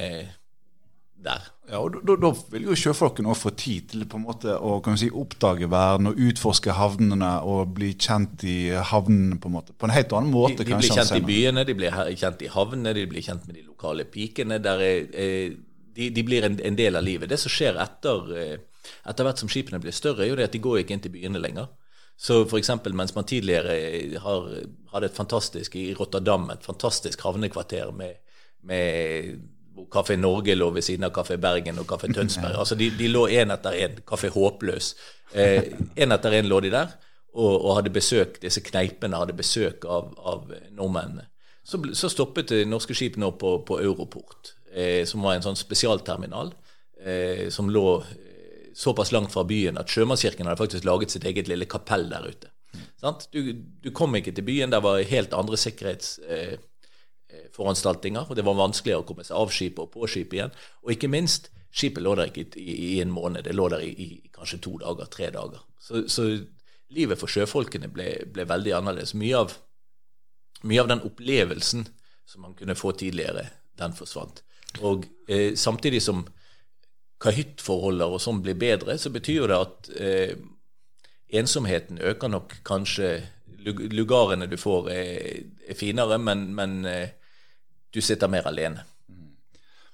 der. 1.25 1.51
Ja, 1.69 1.79
og 1.81 1.95
Da, 2.05 2.15
da 2.21 2.31
vil 2.53 2.67
jo 2.69 2.77
sjøfolkene 2.77 3.33
få 3.37 3.51
tid 3.57 3.89
til 3.91 4.05
på 4.09 4.19
en 4.19 4.25
måte 4.27 4.53
å 4.55 4.77
si, 4.99 5.09
oppdage 5.09 5.69
verden 5.71 6.11
og 6.11 6.19
utforske 6.27 6.75
havnene 6.77 7.31
og 7.41 7.73
bli 7.77 7.93
kjent 7.97 8.45
i 8.45 8.57
havnene 8.91 9.39
på 9.41 9.49
en 9.49 9.55
måte, 9.57 9.73
på 9.73 9.89
en 9.89 9.95
helt 9.95 10.13
annen 10.13 10.33
måte. 10.33 10.61
De, 10.61 10.69
de 10.69 10.81
blir 10.81 10.93
kjent 10.99 11.15
i 11.17 11.23
byene, 11.25 11.65
de 11.65 11.77
blir 11.77 11.97
kjent 12.21 12.43
i 12.45 12.51
havnene, 12.53 12.93
de 12.97 13.07
blir 13.09 13.25
kjent 13.25 13.47
med 13.49 13.57
de 13.57 13.65
lokale 13.65 14.05
pikene. 14.05 14.59
Er, 14.61 14.85
er, 14.85 15.55
de, 15.95 16.11
de, 16.11 16.25
blir 16.27 16.45
en, 16.45 16.59
en, 16.59 16.77
del 16.77 16.99
av 16.99 17.05
livet. 17.05 17.31
Det 17.31 17.39
som 17.41 17.53
skjer 17.53 17.79
etter, 17.81 18.29
eh, 18.37 18.93
etter 19.09 19.27
hvert 19.27 19.41
som 19.41 19.49
skipene 19.49 19.81
blir 19.81 19.95
større, 19.95 20.25
er 20.25 20.33
jo 20.33 20.37
det 20.39 20.49
at 20.49 20.55
de 20.55 20.61
går 20.63 20.83
ikke 20.83 20.97
inn 20.97 21.03
til 21.05 21.15
byene 21.15 21.41
lenger. 21.41 21.71
Så 22.15 22.43
f.eks. 22.45 22.71
mens 22.93 23.15
man 23.15 23.27
tidligere 23.27 24.19
har, 24.23 24.45
hadde 24.93 25.09
et 25.09 25.17
fantastisk 25.17 25.75
i 25.75 25.89
Rotterdam, 25.97 26.47
et 26.53 26.63
fantastisk 26.63 27.25
havnekvarter 27.25 27.91
med, 27.95 28.21
med 28.63 29.41
hvor 29.75 29.89
Kafé 29.91 30.15
Norge 30.15 30.55
lå 30.55 30.69
ved 30.71 30.85
siden 30.87 31.07
av 31.07 31.11
Kafé 31.15 31.35
Bergen 31.41 31.79
og 31.81 31.87
Kafé 31.89 32.09
Tønsberg. 32.13 32.55
Altså 32.55 32.77
de, 32.79 32.89
de 32.95 33.09
lå 33.11 33.25
én 33.27 33.51
etter 33.53 33.75
én. 33.85 33.99
Kafé 34.07 34.31
Håpløs. 34.31 34.93
Én 35.35 35.75
eh, 36.07 36.15
etter 36.15 36.39
én 36.39 36.47
lå 36.47 36.61
de 36.63 36.71
der 36.73 36.95
og, 37.35 37.53
og, 37.53 37.71
hadde 37.79 37.93
besøk, 37.93 38.39
disse 38.43 38.63
kneipene 38.63 39.19
hadde 39.19 39.35
besøk 39.35 39.85
av, 39.91 40.13
av 40.23 40.51
nordmennene. 40.75 41.27
Så, 41.65 41.81
så, 41.97 42.09
stoppet 42.13 42.51
det 42.53 42.61
norske 42.69 42.95
skip 42.95 43.17
nå 43.19 43.31
på, 43.41 43.57
på 43.65 43.79
Europort, 43.81 44.53
eh, 44.71 45.01
som 45.09 45.25
var 45.25 45.35
en 45.35 45.45
sånn 45.45 45.57
spesialterminal 45.59 46.53
eh, 47.01 47.47
som 47.53 47.71
lå 47.73 47.87
eh, 48.03 48.69
såpass 48.77 49.11
langt 49.15 49.33
fra 49.33 49.43
byen 49.47 49.79
at 49.81 49.89
Sjømannskirken 49.91 50.47
hadde 50.47 50.61
faktisk 50.61 50.85
laget 50.87 51.15
sitt 51.15 51.25
eget 51.25 51.49
lille 51.51 51.67
kapell 51.69 52.07
der 52.11 52.29
ute. 52.29 52.51
Du, 53.33 53.39
du, 53.83 53.89
kom 53.95 54.15
ikke 54.17 54.33
til 54.35 54.45
byen, 54.45 54.71
der 54.73 54.83
var 54.83 55.03
helt 55.09 55.35
andre 55.35 55.59
sikkerhets... 55.59 56.17
Eh, 57.35 57.49
foranstaltninger. 57.51 58.25
og 58.29 58.35
Det 58.35 58.45
var 58.45 58.55
vanskeligere 58.55 59.03
å 59.03 59.07
komme 59.07 59.23
seg 59.23 59.37
av 59.37 59.51
skipet 59.51 59.83
og 59.83 59.91
på 59.93 60.07
skipet 60.07 60.37
igjen. 60.37 60.55
Og 60.83 60.93
ikke 60.95 61.11
minst, 61.11 61.49
skipet 61.75 62.03
lå 62.03 62.15
der 62.15 62.31
ikke 62.31 62.59
i, 62.59 62.75
i 62.95 63.01
en 63.01 63.11
måned, 63.11 63.43
det 63.43 63.55
lå 63.55 63.67
der 63.71 63.83
i, 63.83 63.91
i, 63.91 64.07
kanskje 64.35 64.61
to 64.63 64.77
dager, 64.81 65.09
tre 65.11 65.29
dager. 65.33 65.63
Så, 65.81 66.05
så 66.11 66.27
livet 66.95 67.19
for 67.19 67.31
sjøfolkene 67.31 67.89
ble, 67.91 68.09
ble 68.31 68.47
veldig 68.47 68.75
annerledes. 68.77 69.15
Mye 69.17 69.43
av, 69.43 69.55
mye 70.63 70.83
av, 70.83 70.91
den 70.91 71.03
opplevelsen 71.07 71.87
som 72.25 72.45
man 72.45 72.55
kunne 72.57 72.77
få 72.77 72.93
tidligere, 72.97 73.49
den 73.79 73.95
forsvant. 73.97 74.43
Og 74.83 75.07
eh, 75.27 75.53
samtidig 75.59 76.03
som 76.03 76.25
kahyttforholder 77.23 78.11
og 78.11 78.21
sånn 78.21 78.41
blir 78.43 78.57
bedre, 78.59 78.97
så 78.99 79.11
betyr 79.13 79.47
det 79.49 79.59
at 79.59 79.91
eh, 79.95 80.33
ensomheten 81.35 82.01
øker 82.03 82.31
nok 82.31 82.59
kanskje 82.67 83.15
Lugarene 83.65 84.45
du 84.45 84.59
får, 84.61 84.89
er, 84.93 85.37
er 85.65 85.77
finere, 85.79 86.19
men, 86.21 86.51
men 86.53 86.83
eh, 86.85 87.15
du 87.95 88.01
sitter 88.03 88.31
mer 88.31 88.47
alene. 88.49 88.83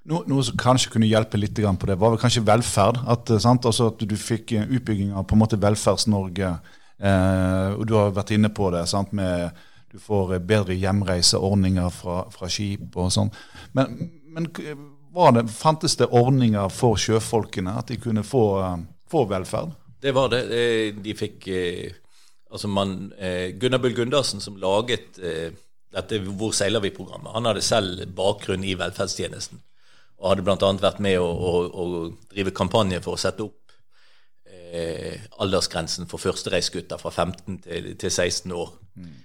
No, 0.10 0.24
noe 0.26 0.42
som 0.42 0.58
kanskje 0.58 0.96
kunne 0.96 1.10
hjelpe 1.10 1.38
litt 1.38 1.54
på 1.54 1.88
det, 1.88 2.00
var 2.02 2.14
vel 2.14 2.22
kanskje 2.22 2.42
velferd. 2.46 3.04
At, 3.06 3.30
eh, 3.30 3.50
altså 3.54 3.92
at 3.92 4.02
du 4.02 4.16
fikk 4.18 4.56
utbygging 4.58 5.14
av 5.14 5.28
på 5.30 5.38
en 5.38 5.44
måte 5.44 5.62
Velferds-Norge. 5.62 6.56
Eh, 6.98 7.70
og 7.78 7.86
Du 7.86 7.94
har 7.94 8.16
vært 8.16 8.34
inne 8.34 8.50
på 8.50 8.72
det. 8.74 8.88
Sant, 8.90 9.14
med 9.14 9.52
Du 9.92 10.00
får 10.00 10.40
bedre 10.40 10.74
hjemreiseordninger 10.74 11.90
fra, 11.92 12.24
fra 12.32 12.48
skip 12.48 12.96
og 12.96 13.10
sånn. 13.12 13.30
Men, 13.76 14.10
men 14.32 14.48
det, 14.48 15.44
fantes 15.52 15.98
det 16.00 16.08
ordninger 16.08 16.70
for 16.72 16.96
sjøfolkene, 16.96 17.74
at 17.76 17.92
de 17.92 17.98
kunne 18.00 18.24
få, 18.24 18.46
få 19.12 19.26
velferd? 19.28 19.76
Det 20.02 20.14
var 20.16 20.32
det. 20.32 20.46
De 21.04 21.14
fikk 21.14 21.50
Altså 22.52 22.68
man, 22.68 23.14
eh, 23.18 23.56
Gunnar 23.56 23.80
Bull 23.80 23.94
Gundersen, 23.96 24.42
som 24.44 24.58
laget 24.60 25.20
eh, 25.24 25.54
dette 25.92 26.22
Hvor 26.24 26.54
seiler 26.56 26.84
vi-programmet, 26.84 27.34
han 27.36 27.50
hadde 27.50 27.64
selv 27.66 28.06
bakgrunn 28.16 28.64
i 28.64 28.78
velferdstjenesten. 28.80 29.60
Og 30.22 30.30
hadde 30.30 30.46
bl.a. 30.46 30.70
vært 30.80 31.02
med 31.04 31.18
å, 31.20 31.26
å, 31.28 31.52
å, 31.68 31.88
drive 32.32 32.54
kampanje 32.56 33.02
for 33.04 33.18
å 33.18 33.20
sette 33.20 33.44
opp 33.44 33.74
eh, 34.48 35.18
aldersgrensen 35.42 36.08
for 36.08 36.22
førstereisgutter 36.22 37.02
fra 37.02 37.12
15 37.12 37.60
til, 37.66 37.92
til 38.00 38.14
16 38.14 38.56
år. 38.56 38.72
Mm. 38.96 39.20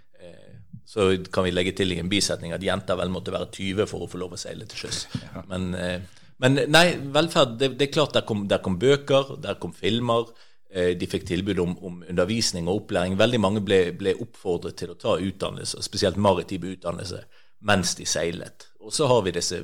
så 0.86 1.08
kan 1.34 1.42
vi 1.42 1.50
legge 1.50 1.72
til 1.74 1.90
i 1.90 1.98
en 1.98 2.10
bisetning 2.10 2.52
at 2.54 2.62
jenter 2.62 2.94
vel 2.98 3.10
måtte 3.10 3.32
være 3.34 3.48
20 3.50 3.88
for 3.90 4.04
å 4.04 4.06
få 4.10 4.20
lov 4.22 4.36
å 4.36 4.40
seile 4.40 4.68
til 4.70 4.86
sjøs. 4.86 5.00
Ja. 5.24 5.42
Men, 5.50 5.72
eh, 5.74 6.00
men, 6.42 6.60
nei, 6.70 6.86
velferd 7.12 7.56
det, 7.60 7.72
det, 7.78 7.88
er 7.88 7.94
klart 7.94 8.14
der 8.16 8.26
kom, 8.28 8.46
der 8.48 8.62
kom 8.64 8.78
bøker, 8.78 9.36
der 9.42 9.58
kom 9.60 9.74
filmer. 9.74 10.30
Eh, 10.68 10.96
de 10.98 11.06
fikk 11.06 11.26
tilbud 11.28 11.58
om, 11.62 11.74
om, 11.78 11.98
undervisning 12.08 12.66
og 12.68 12.82
opplæring. 12.82 13.14
Veldig 13.18 13.38
mange 13.40 13.62
ble, 13.62 13.80
ble, 13.94 14.16
oppfordret 14.22 14.74
til 14.80 14.90
å 14.90 14.98
ta 14.98 15.14
utdannelse, 15.22 15.82
spesielt 15.84 16.18
maritim 16.18 16.66
utdannelse, 16.72 17.22
mens 17.70 17.94
de 17.98 18.06
seilet. 18.08 18.66
Og 18.82 18.94
så 18.94 19.06
har 19.06 19.22
vi 19.22 19.34
disse 19.36 19.60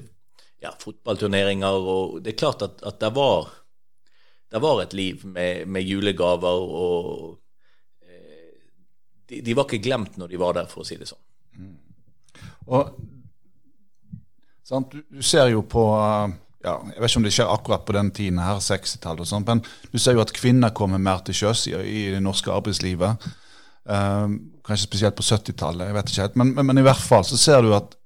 ja, 0.62 0.70
fotballturneringer, 0.78 1.88
og 1.94 2.20
det 2.22 2.34
er 2.34 2.38
klart 2.44 2.62
at, 2.62 2.84
at 2.86 3.00
det, 3.02 3.10
var, 3.18 3.50
det 4.54 4.62
var 4.62 4.84
et 4.84 4.94
liv 4.94 5.26
med, 5.26 5.66
med 5.66 5.82
julegaver, 5.82 6.68
og 6.70 8.06
eh, 8.06 8.54
de, 9.26 9.42
de, 9.42 9.58
var 9.58 9.66
ikke 9.66 9.82
glemt 9.82 10.20
når 10.22 10.30
de 10.30 10.40
var 10.44 10.54
der, 10.60 10.70
for 10.70 10.84
å 10.84 10.86
si 10.86 11.00
det 11.02 11.10
sånn. 11.10 11.24
Mm. 11.58 11.74
Og 12.70 12.94
sant, 14.62 14.94
du, 14.94 15.02
du, 15.10 15.26
ser 15.26 15.50
jo 15.50 15.66
på 15.66 15.88
uh 15.98 16.30
ja, 16.62 16.76
Jeg 16.92 17.02
vet 17.02 17.10
ikke 17.10 17.20
om 17.20 17.26
det 17.26 17.34
skjer 17.34 17.52
akkurat 17.52 17.84
på 17.86 17.94
den 17.96 18.10
tiden, 18.14 18.38
her, 18.42 18.60
60-tallet 18.62 19.24
og 19.24 19.28
sånn, 19.28 19.46
men 19.48 19.62
du 19.90 19.98
ser 19.98 20.16
jo 20.16 20.22
at 20.22 20.34
kvinner 20.36 20.74
kommer 20.76 21.02
mer 21.02 21.24
til 21.26 21.36
sjøs 21.36 21.66
i, 21.70 21.74
i, 21.74 22.04
det 22.14 22.22
norske 22.22 22.52
arbeidslivet. 22.54 23.26
Um, 23.82 24.38
kanskje 24.62 24.86
spesielt 24.86 25.18
på 25.18 25.26
70-tallet, 25.26 25.88
jeg 25.88 25.96
vet 25.98 26.12
ikke 26.12 26.26
helt. 26.26 26.38
Men, 26.38 26.54
men, 26.54 26.68
men, 26.70 26.82
i 26.82 26.86
hvert 26.86 27.02
fall 27.02 27.26
så 27.26 27.40
ser 27.40 27.66
du 27.66 27.72
at 27.74 27.96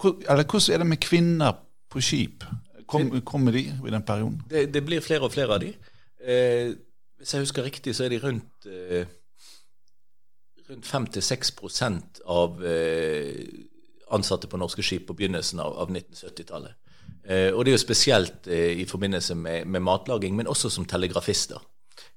Eller 0.00 0.46
hvordan 0.48 0.74
er 0.74 0.78
det 0.80 0.88
med 0.88 1.02
kvinner 1.04 1.58
på 1.92 2.00
skip? 2.00 2.44
Kom, 2.88 3.12
kommer 3.22 3.52
de 3.52 3.66
i 3.68 3.92
den 3.92 4.02
perioden? 4.02 4.40
Det, 4.50 4.66
det, 4.74 4.82
blir 4.82 5.04
flere 5.04 5.28
og 5.28 5.32
flere 5.34 5.54
av 5.54 5.60
de. 5.62 5.74
Eh, 6.24 6.72
hvis 7.20 7.34
jeg 7.34 7.44
husker 7.44 7.62
riktig, 7.68 7.92
så 7.94 8.06
er 8.06 8.14
de 8.14 8.18
rundt 8.22 8.66
eh, 8.66 9.04
rundt 10.70 10.86
5-6% 10.86 12.22
av 12.26 12.64
eh, 12.66 13.44
ansatte 14.10 14.48
på 14.50 14.58
norske 14.58 14.82
skip 14.82 15.06
på 15.08 15.16
begynnelsen 15.18 15.60
av, 15.62 15.76
av 15.82 15.90
1970-tallet. 15.90 16.76
Eh, 17.24 17.50
og 17.52 17.64
det 17.64 17.72
er 17.72 17.76
jo 17.76 17.82
spesielt 17.82 18.48
eh, 18.48 18.80
i 18.80 18.86
forbindelse 18.88 19.34
med, 19.34 19.66
med, 19.66 19.84
matlaging, 19.84 20.36
men 20.36 20.50
også 20.50 20.70
som 20.70 20.86
telegrafister. 20.88 21.60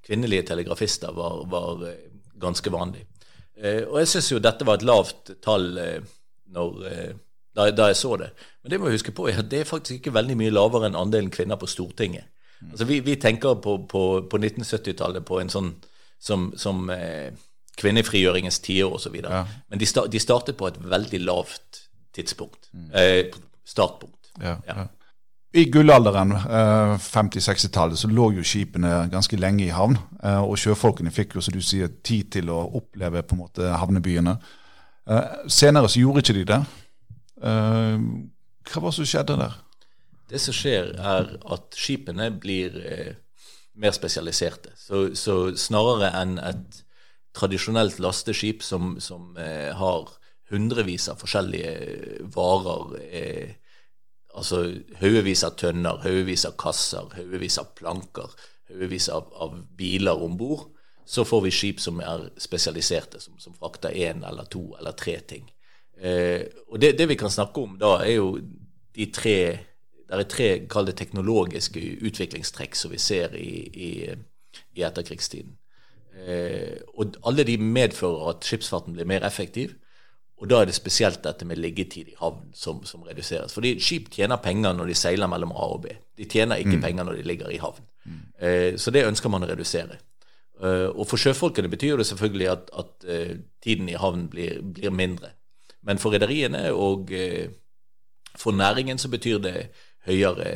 Kvinnelige 0.05 0.47
telegrafister 0.51 1.11
var, 1.15 1.43
var 1.51 1.87
eh, 1.89 2.09
ganske 2.39 2.71
vanlig. 2.71 3.05
og 3.63 3.99
jeg 4.01 4.07
syns 4.09 4.31
jo 4.31 4.39
dette 4.41 4.65
var 4.65 4.79
et 4.79 4.83
lavt 4.83 5.29
tall 5.45 5.67
når, 6.51 6.79
da, 7.55 7.67
da, 7.71 7.85
jeg 7.91 7.95
så 7.95 8.15
det. 8.17 8.31
Men 8.63 8.71
det 8.71 8.79
må 8.79 8.89
jeg 8.89 8.97
huske 8.97 9.13
på, 9.15 9.27
at 9.29 9.51
det 9.51 9.59
er 9.61 9.69
faktisk 9.69 9.99
ikke 9.99 10.15
veldig 10.15 10.35
mye 10.39 10.51
lavere 10.51 10.89
enn 10.89 10.97
andelen 10.97 11.31
kvinner 11.31 11.59
på 11.61 11.69
Stortinget. 11.69 12.25
Altså 12.71 12.87
vi, 12.89 12.99
vi 12.99 13.15
tenker 13.15 13.55
på, 13.61 13.77
på, 13.89 14.03
på 14.29 14.39
1970-tallet 14.39 15.25
på 15.27 15.39
en 15.39 15.51
sånn 15.53 15.73
som, 16.23 16.51
som 16.57 16.89
eh, 16.89 17.33
kvinnefrigjøringens 17.79 18.61
tiår 18.63 18.95
osv. 18.95 19.17
Ja. 19.19 19.43
Men 19.69 19.81
de, 19.81 19.87
de, 20.11 20.21
startet 20.21 20.57
på 20.59 20.69
et 20.69 20.79
veldig 20.79 21.19
lavt 21.25 21.83
tidspunkt. 22.15 22.69
Mm. 22.71 22.89
Eh, 22.99 23.35
startpunkt. 23.67 24.22
Ja, 24.41 24.57
ja. 24.67 24.87
I 25.53 25.67
gullalderen, 25.69 26.31
50-60-tallet, 26.97 27.99
så 27.99 28.09
lå 28.09 28.31
jo 28.33 28.43
skipene 28.45 29.03
ganske 29.11 29.37
lenge 29.37 29.67
i 29.67 29.73
havn. 29.73 29.99
Eh, 30.23 30.39
og 30.41 30.57
sjøfolkene 30.57 31.13
fikk 31.13 31.35
jo, 31.37 31.43
som 31.45 31.53
du 31.53 31.61
sier, 31.61 31.91
tid 32.01 32.31
til 32.33 32.49
å 32.49 32.57
oppleve 32.79 33.21
på 33.21 33.35
en 33.35 33.43
måte 33.43 33.67
havnebyene. 33.77 34.33
Eh, 35.05 35.35
senere 35.53 35.91
så 35.93 36.01
gjorde 36.01 36.23
ikke 36.23 36.35
de 36.39 36.47
det. 36.49 36.59
Eh, 37.45 38.07
hva 38.71 38.81
var 38.81 38.89
det 38.89 38.97
som 38.97 39.09
skjedde 39.11 39.37
der? 39.43 39.59
Det 40.33 40.41
som 40.41 40.57
skjer, 40.57 40.89
er 40.97 41.29
at 41.53 41.77
skipene 41.77 42.31
blir 42.33 42.79
mer 43.77 43.93
spesialiserte. 43.93 44.73
Så, 44.79 45.11
så 45.13 45.37
snarere 45.53 46.09
enn 46.17 46.39
et 46.41 46.81
tradisjonelt 47.37 48.01
lasteskip 48.01 48.65
som, 48.65 48.95
som 48.97 49.35
har 49.37 50.09
hundrevis 50.53 51.09
av 51.11 51.21
forskjellige 51.21 52.23
varer 52.33 52.97
eh, 53.09 53.53
Altså 54.33 54.63
haugevis 55.01 55.43
av 55.45 55.57
tønner, 55.61 55.99
haugevis 56.03 56.45
av 56.49 56.55
kasser, 56.59 57.09
haugevis 57.17 57.59
av 57.61 57.73
planker, 57.77 58.31
haugevis 58.71 59.09
av, 59.13 59.27
av 59.33 59.59
biler 59.77 60.23
om 60.25 60.37
bord. 60.37 60.69
Så 61.05 61.25
får 61.27 61.41
vi 61.43 61.51
skip 61.51 61.81
som 61.83 61.99
er 62.01 62.29
spesialiserte, 62.41 63.19
som, 63.21 63.35
som 63.39 63.55
frakter 63.57 63.93
én 63.93 64.23
eller 64.25 64.47
to 64.49 64.69
eller 64.79 64.95
tre 64.97 65.17
ting. 65.27 65.49
Eh, 65.99 66.47
og 66.69 66.79
det, 66.81 66.95
det, 66.97 67.09
vi 67.11 67.19
kan 67.19 67.31
snakke 67.31 67.61
om 67.61 67.75
da, 67.79 67.97
er 68.01 68.17
jo 68.17 68.37
de 68.95 69.05
tre 69.13 69.37
Det 70.03 70.19
er 70.19 70.29
tre, 70.29 70.47
kall 70.69 70.85
det 70.85 70.97
teknologiske 70.99 71.79
utviklingstrekk 72.05 72.75
som 72.77 72.91
vi 72.91 72.99
ser 73.01 73.33
i, 73.33 73.53
i, 73.73 73.91
i 74.77 74.83
etterkrigstiden. 74.85 75.55
Eh, 76.13 76.83
og 76.93 77.15
alle 77.25 77.45
de 77.47 77.55
medfører 77.57 78.35
at 78.35 78.45
skipsfarten 78.45 78.93
blir 78.93 79.07
mer 79.09 79.25
effektiv. 79.25 79.73
Og 80.43 80.49
da 80.51 80.59
er 80.59 80.67
det 80.67 80.75
spesielt 80.75 81.21
dette 81.23 81.45
med 81.47 81.61
liggetid 81.63 82.09
i 82.11 82.17
havn 82.19 82.49
som, 82.53 82.81
som 82.83 83.05
reduseres. 83.07 83.53
Fordi 83.55 83.77
skip 83.79 84.09
tjener 84.11 84.41
penger 84.43 84.73
når 84.75 84.91
de 84.91 84.97
seiler 84.99 85.29
mellom 85.31 85.53
A 85.55 85.69
og 85.71 85.85
B. 85.85 85.93
De 86.19 86.27
tjener 86.27 86.59
ikke 86.59 86.75
mm. 86.75 86.81
penger 86.83 87.07
når 87.07 87.19
de 87.19 87.27
ligger 87.29 87.53
i 87.53 87.61
havn. 87.63 87.85
Mm. 88.03 88.17
Eh, 88.43 88.73
så 88.75 88.91
det 88.91 89.05
ønsker 89.07 89.31
man 89.31 89.45
å 89.45 89.47
redusere. 89.47 90.01
Eh, 90.59 90.89
og 90.91 91.07
for 91.07 91.21
sjøfolkene 91.21 91.71
betyr 91.71 91.95
det 91.97 92.09
selvfølgelig 92.11 92.49
at, 92.51 92.69
at 92.75 93.07
uh, 93.07 93.31
tiden 93.63 93.87
i 93.89 93.95
havn 93.95 94.27
blir, 94.29 94.59
blir, 94.75 94.91
mindre. 94.91 95.31
Men 95.87 95.99
for 96.03 96.11
rederiene 96.11 96.73
og 96.75 97.15
uh, 97.15 97.47
for 98.35 98.51
næringen 98.51 98.99
så 98.99 99.07
betyr 99.13 99.39
det 99.47 99.57
høyere 100.09 100.53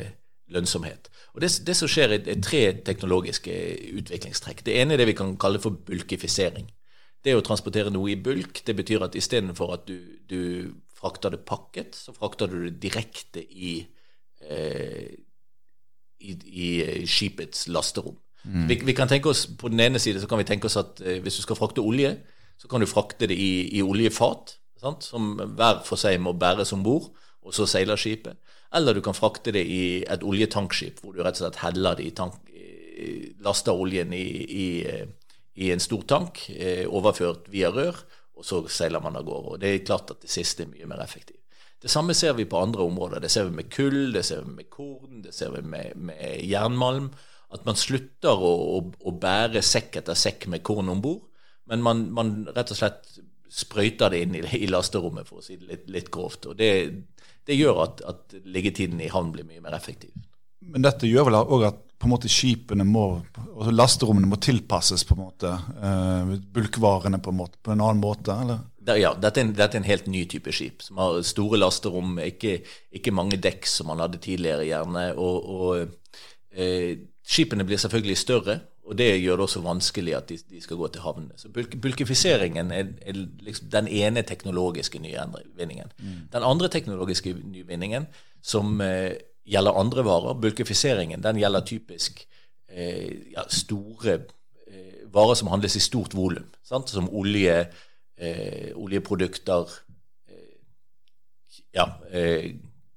lønnsomhet. 0.52 1.08
Og 1.32 1.40
Det, 1.40 1.50
det 1.66 1.76
som 1.76 1.88
skjer, 1.88 2.18
er, 2.18 2.40
tre 2.44 2.62
teknologiske 2.84 3.56
utviklingstrekk. 4.02 4.66
Det 4.66 4.76
ene 4.80 4.94
er 4.94 5.00
det 5.00 5.08
vi 5.14 5.16
kan 5.16 5.36
kalle 5.40 5.60
for 5.64 5.80
bulkifisering. 5.86 6.68
Det 7.28 7.34
å 7.36 7.44
transportere 7.44 7.92
noe 7.92 8.14
i 8.14 8.20
bulk, 8.20 8.62
det 8.64 8.74
betyr 8.78 9.04
at 9.04 9.16
istedenfor 9.18 9.74
at 9.74 9.88
du, 9.88 9.98
du 10.30 10.40
frakter 10.96 11.34
det 11.34 11.44
pakket, 11.48 11.98
så 11.98 12.14
frakter 12.16 12.48
du 12.48 12.62
det 12.64 12.78
direkte 12.80 13.42
i, 13.44 13.74
eh, 14.48 15.10
i, 16.24 16.32
i 16.32 16.70
skipets 17.04 17.66
lasterom. 17.68 18.16
Mm. 18.48 18.64
Vi, 18.70 18.78
vi, 18.88 18.94
kan 18.96 19.10
tenke 19.10 19.28
oss, 19.28 19.44
På 19.58 19.68
den 19.68 19.82
ene 19.82 20.00
side 20.00 20.22
så 20.22 20.28
kan 20.30 20.40
vi 20.40 20.46
tenke 20.48 20.70
oss 20.70 20.78
at 20.80 21.02
eh, 21.04 21.20
hvis 21.20 21.40
du 21.40 21.44
skal 21.44 21.58
frakte 21.58 21.84
olje, 21.84 22.14
så 22.58 22.70
kan 22.70 22.80
du 22.80 22.88
frakte 22.88 23.28
det 23.28 23.36
i, 23.36 23.68
i 23.76 23.84
oljefat, 23.84 24.56
sant? 24.80 25.04
som 25.04 25.34
hver 25.36 25.82
for 25.86 26.00
seg 26.00 26.16
må 26.22 26.32
bæres 26.38 26.72
om 26.72 26.82
bord, 26.86 27.10
og 27.44 27.54
så 27.54 27.68
seiler 27.68 28.00
skipet. 28.00 28.40
Eller 28.74 28.96
du 28.96 29.02
kan 29.04 29.16
frakte 29.16 29.52
det 29.54 29.66
i 29.68 29.82
et 30.08 30.24
oljetankskip, 30.24 31.02
hvor 31.02 31.12
du 31.12 31.22
rett 31.22 31.38
og 31.38 31.44
slett 31.44 31.62
heller 31.62 31.98
det 31.98 32.08
i 32.08 32.14
tank, 32.16 32.40
laster 33.44 33.78
oljen 33.78 34.12
i, 34.16 34.26
i, 34.64 34.66
i, 35.58 35.72
en 35.74 35.82
stor 35.82 36.04
tank, 36.08 36.44
eh, 36.54 36.86
overført 36.86 37.50
via 37.52 37.72
rør, 37.74 37.98
og 38.38 38.46
så 38.46 38.62
seiler 38.70 39.02
man 39.02 39.18
av 39.18 39.26
gårde. 39.26 39.54
Og 39.54 39.60
Det 39.60 39.72
er 39.72 39.84
klart 39.86 40.12
at 40.14 40.22
det 40.22 40.30
siste 40.30 40.64
er 40.64 40.70
mye 40.70 40.86
mer 40.86 41.02
effektivt. 41.02 41.42
Det 41.78 41.90
samme 41.90 42.14
ser 42.14 42.34
vi 42.34 42.46
på 42.48 42.58
andre 42.58 42.82
områder. 42.82 43.20
Det 43.22 43.30
ser 43.30 43.46
vi 43.46 43.56
med 43.60 43.70
kull, 43.70 44.12
det 44.12 44.24
ser 44.26 44.42
vi 44.42 44.54
med 44.56 44.70
korn, 44.70 45.22
det 45.22 45.34
ser 45.34 45.52
vi 45.54 45.62
med, 45.62 45.94
med 45.96 46.42
jernmalm. 46.42 47.12
At 47.54 47.64
man 47.66 47.78
slutter 47.78 48.34
å, 48.34 48.50
å, 48.78 48.80
å 49.08 49.14
bære 49.14 49.62
sekk 49.64 50.00
etter 50.00 50.18
sekk 50.18 50.48
med 50.50 50.64
korn 50.66 50.90
om 50.92 51.00
bord, 51.02 51.22
men 51.68 51.84
man, 51.84 52.06
man, 52.16 52.32
rett 52.56 52.72
og 52.72 52.78
slett 52.80 53.18
sprøyter 53.52 54.12
det 54.12 54.22
inn 54.24 54.36
i, 54.36 54.42
i 54.58 54.68
lasterommet, 54.68 55.28
for 55.28 55.40
å 55.40 55.44
si 55.44 55.56
det 55.56 55.68
litt, 55.68 55.86
litt 55.92 56.10
grovt. 56.12 56.48
Og 56.50 56.58
det, 56.58 56.70
det 57.48 57.56
gjør 57.56 57.82
at, 57.86 58.02
at, 58.08 58.36
liggetiden 58.44 59.00
i 59.00 59.10
havn 59.12 59.32
blir 59.32 59.46
mye 59.48 59.62
mer 59.64 59.76
effektiv. 59.76 60.12
Men 60.68 60.84
dette 60.84 61.08
gjør 61.08 61.28
vel 61.30 61.38
òg 61.40 61.66
at 61.70 61.80
på 61.98 62.08
en 62.08 62.12
måte 62.12 62.30
skipene 62.30 62.84
må, 62.88 63.06
altså 63.58 63.74
lasterommene 63.74 64.30
må 64.30 64.38
tilpasses 64.42 65.04
på 65.06 65.16
en 65.16 65.22
måte, 65.24 65.52
uh, 65.82 66.34
bulkvarene 66.54 67.20
på 67.22 67.32
en, 67.32 67.40
måte, 67.42 67.58
på 67.62 67.74
en 67.74 67.82
annen 67.84 68.02
måte? 68.02 68.34
eller? 68.34 68.64
ja, 68.96 69.12
dette 69.20 69.42
er, 69.42 69.44
en, 69.44 69.52
dette 69.56 69.76
er, 69.76 69.82
en, 69.82 69.88
helt 69.88 70.06
ny 70.08 70.24
type 70.30 70.52
skip, 70.54 70.82
som 70.86 71.00
har 71.02 71.20
store 71.26 71.58
lasterom, 71.60 72.16
ikke, 72.24 72.60
ikke 72.94 73.12
mange 73.12 73.36
dekk 73.42 73.68
som 73.68 73.90
man 73.90 74.00
hadde 74.04 74.20
tidligere, 74.24 74.64
gjerne. 74.68 75.10
og, 75.18 75.50
og 75.58 76.56
eh, 76.56 76.96
Skipene 77.28 77.66
blir 77.68 77.76
selvfølgelig 77.76 78.16
større, 78.16 78.54
og 78.88 78.96
det 78.96 79.10
gjør 79.20 79.36
det 79.36 79.44
også 79.44 79.60
vanskelig 79.60 80.14
at 80.16 80.30
de, 80.30 80.38
de 80.48 80.62
skal 80.64 80.78
gå 80.80 80.88
til 80.88 81.02
havnene. 81.04 81.36
Så 81.36 81.50
bulk, 81.52 81.74
Bulkifiseringen 81.76 82.72
er, 82.72 82.94
er 83.04 83.18
liksom 83.44 83.68
den 83.74 83.90
ene 83.92 84.22
teknologiske 84.24 85.00
nyvinningen. 85.04 85.92
Mm. 85.98 86.14
Den 86.32 86.46
andre 86.46 86.70
teknologiske 86.72 87.34
nyvinningen, 87.36 88.08
som 88.40 88.80
eh, 88.80 89.18
gjelder 89.44 89.76
andre 89.76 90.04
varer, 90.08 90.40
bulkifiseringen, 90.40 91.20
den 91.24 91.42
gjelder 91.42 91.66
typisk 91.68 92.24
ja, 93.32 93.44
store 93.48 94.14
eh, 94.14 95.04
varer 95.12 95.34
som 95.34 95.48
handles 95.52 95.76
i 95.76 95.80
stort 95.80 96.14
volum. 96.14 96.46
Som 96.62 97.08
olje, 97.10 97.60
eh, 98.18 98.70
oljeprodukter, 98.76 99.70
eh, 100.28 100.56
ja, 101.72 101.88
eh, 102.10 102.50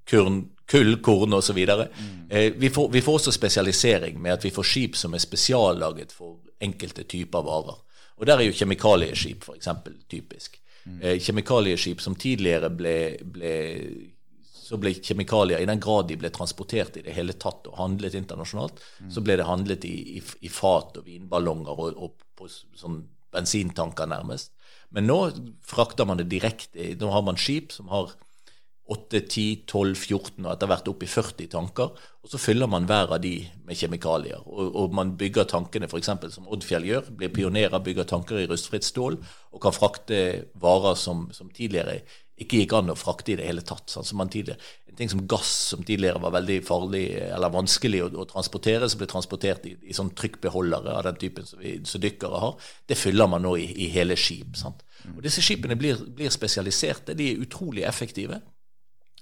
kurn, 0.06 0.44
kull, 0.72 0.98
korn 1.02 1.34
osv. 1.34 1.58
Mm. 1.58 2.30
Eh, 2.30 2.54
vi, 2.58 2.70
får, 2.70 2.90
vi 2.90 3.02
får 3.02 3.14
også 3.14 3.32
spesialisering 3.32 4.22
med 4.22 4.34
at 4.34 4.46
vi 4.46 4.52
får 4.52 4.64
skip 4.64 4.96
som 4.96 5.14
er 5.14 5.24
spesiallaget 5.24 6.12
for 6.16 6.40
enkelte 6.62 7.04
typer 7.04 7.44
varer. 7.48 7.80
Og 8.18 8.28
Der 8.28 8.38
er 8.38 8.46
jo 8.46 8.54
kjemikalieskip 8.54 9.44
f.eks. 9.44 9.68
typisk. 10.10 10.60
Mm. 10.86 11.02
Eh, 11.02 11.20
kjemikalieskip 11.22 12.02
som 12.02 12.16
tidligere 12.16 12.70
ble, 12.70 12.96
ble 13.24 13.54
så 14.72 14.80
ble 14.80 14.94
kjemikalier, 14.98 15.60
i 15.62 15.68
den 15.70 15.82
grad 15.84 16.08
de 16.10 16.18
ble 16.20 16.32
transportert 16.34 16.98
i 16.98 17.06
det 17.06 17.16
hele 17.16 17.36
tatt 17.40 17.68
og 17.68 17.78
handlet 17.80 18.16
internasjonalt, 18.18 18.80
mm. 19.04 19.12
så 19.12 19.24
ble 19.26 19.38
det 19.40 19.50
handlet 19.50 19.88
i, 19.90 19.96
i, 20.18 20.24
i 20.48 20.52
fat 20.52 20.98
og 21.02 21.08
vinballonger 21.08 21.76
og, 21.76 22.00
og 22.00 22.28
på 22.40 22.50
sånn 22.50 23.04
bensintanker, 23.32 24.10
nærmest. 24.12 24.54
Men 24.92 25.08
nå 25.08 25.20
frakter 25.64 26.08
man 26.08 26.20
det 26.20 26.28
direkte. 26.32 26.94
Nå 27.00 27.12
har 27.14 27.24
man 27.24 27.40
skip 27.40 27.72
som 27.72 27.92
har 27.94 28.12
8, 28.92 29.22
10, 29.22 29.64
12, 29.72 29.96
14 29.96 30.44
og 30.44 30.50
etter 30.52 30.68
hvert 30.68 30.90
opp 30.92 31.04
i 31.06 31.08
40 31.08 31.48
tanker. 31.54 31.94
Og 32.22 32.32
så 32.32 32.40
fyller 32.42 32.68
man 32.70 32.88
hver 32.90 33.14
av 33.16 33.22
de 33.24 33.38
med 33.68 33.80
kjemikalier. 33.80 34.42
Og, 34.44 34.74
og 34.82 34.98
man 34.98 35.14
bygger 35.20 35.48
tankene 35.48 35.88
f.eks. 35.88 36.12
som 36.34 36.50
Oddfjell 36.52 36.90
gjør. 36.90 37.14
Blir 37.22 37.32
pionerer, 37.32 37.80
bygger 37.84 38.10
tanker 38.10 38.42
i 38.42 38.50
rustfritt 38.52 38.88
stål 38.88 39.16
og 39.22 39.64
kan 39.64 39.76
frakte 39.76 40.20
varer 40.60 41.00
som, 41.00 41.30
som, 41.36 41.52
tidligere 41.56 42.02
ikke 42.44 42.62
gikk 42.62 42.76
an 42.78 42.94
å 42.94 42.98
frakte 42.98 43.34
i 43.34 43.38
det 43.40 43.48
hele 43.48 43.64
tatt. 43.66 43.90
Sånn 43.92 44.08
som 44.08 44.20
man 44.22 44.32
en 44.92 44.98
ting 44.98 45.10
som 45.10 45.24
gass, 45.28 45.52
som 45.72 45.84
tidligere 45.88 46.20
var 46.20 46.34
veldig 46.36 46.58
farlig 46.68 47.06
eller 47.24 47.54
vanskelig 47.54 48.02
å, 48.04 48.10
å 48.24 48.28
transportere, 48.28 48.90
som 48.92 49.00
ble 49.00 49.08
transportert 49.08 49.66
i, 49.70 49.76
i 49.88 49.96
sånn 49.96 50.12
trykkbeholdere 50.20 50.98
av 50.98 51.06
den 51.08 51.20
typen 51.22 51.48
som, 51.48 51.62
vi, 51.64 51.78
som 51.88 52.04
dykkere 52.04 52.42
har, 52.44 52.72
det 52.92 53.00
fyller 53.00 53.30
man 53.32 53.46
nå 53.46 53.56
i, 53.62 53.70
i 53.86 53.92
hele 53.94 54.18
skip. 54.20 54.58
Sant? 54.60 54.84
Og 55.16 55.22
Disse 55.24 55.44
skipene 55.46 55.78
blir, 55.80 56.02
blir 56.12 56.34
spesialiserte, 56.34 57.16
de 57.18 57.32
er 57.32 57.46
utrolig 57.46 57.86
effektive. 57.88 58.42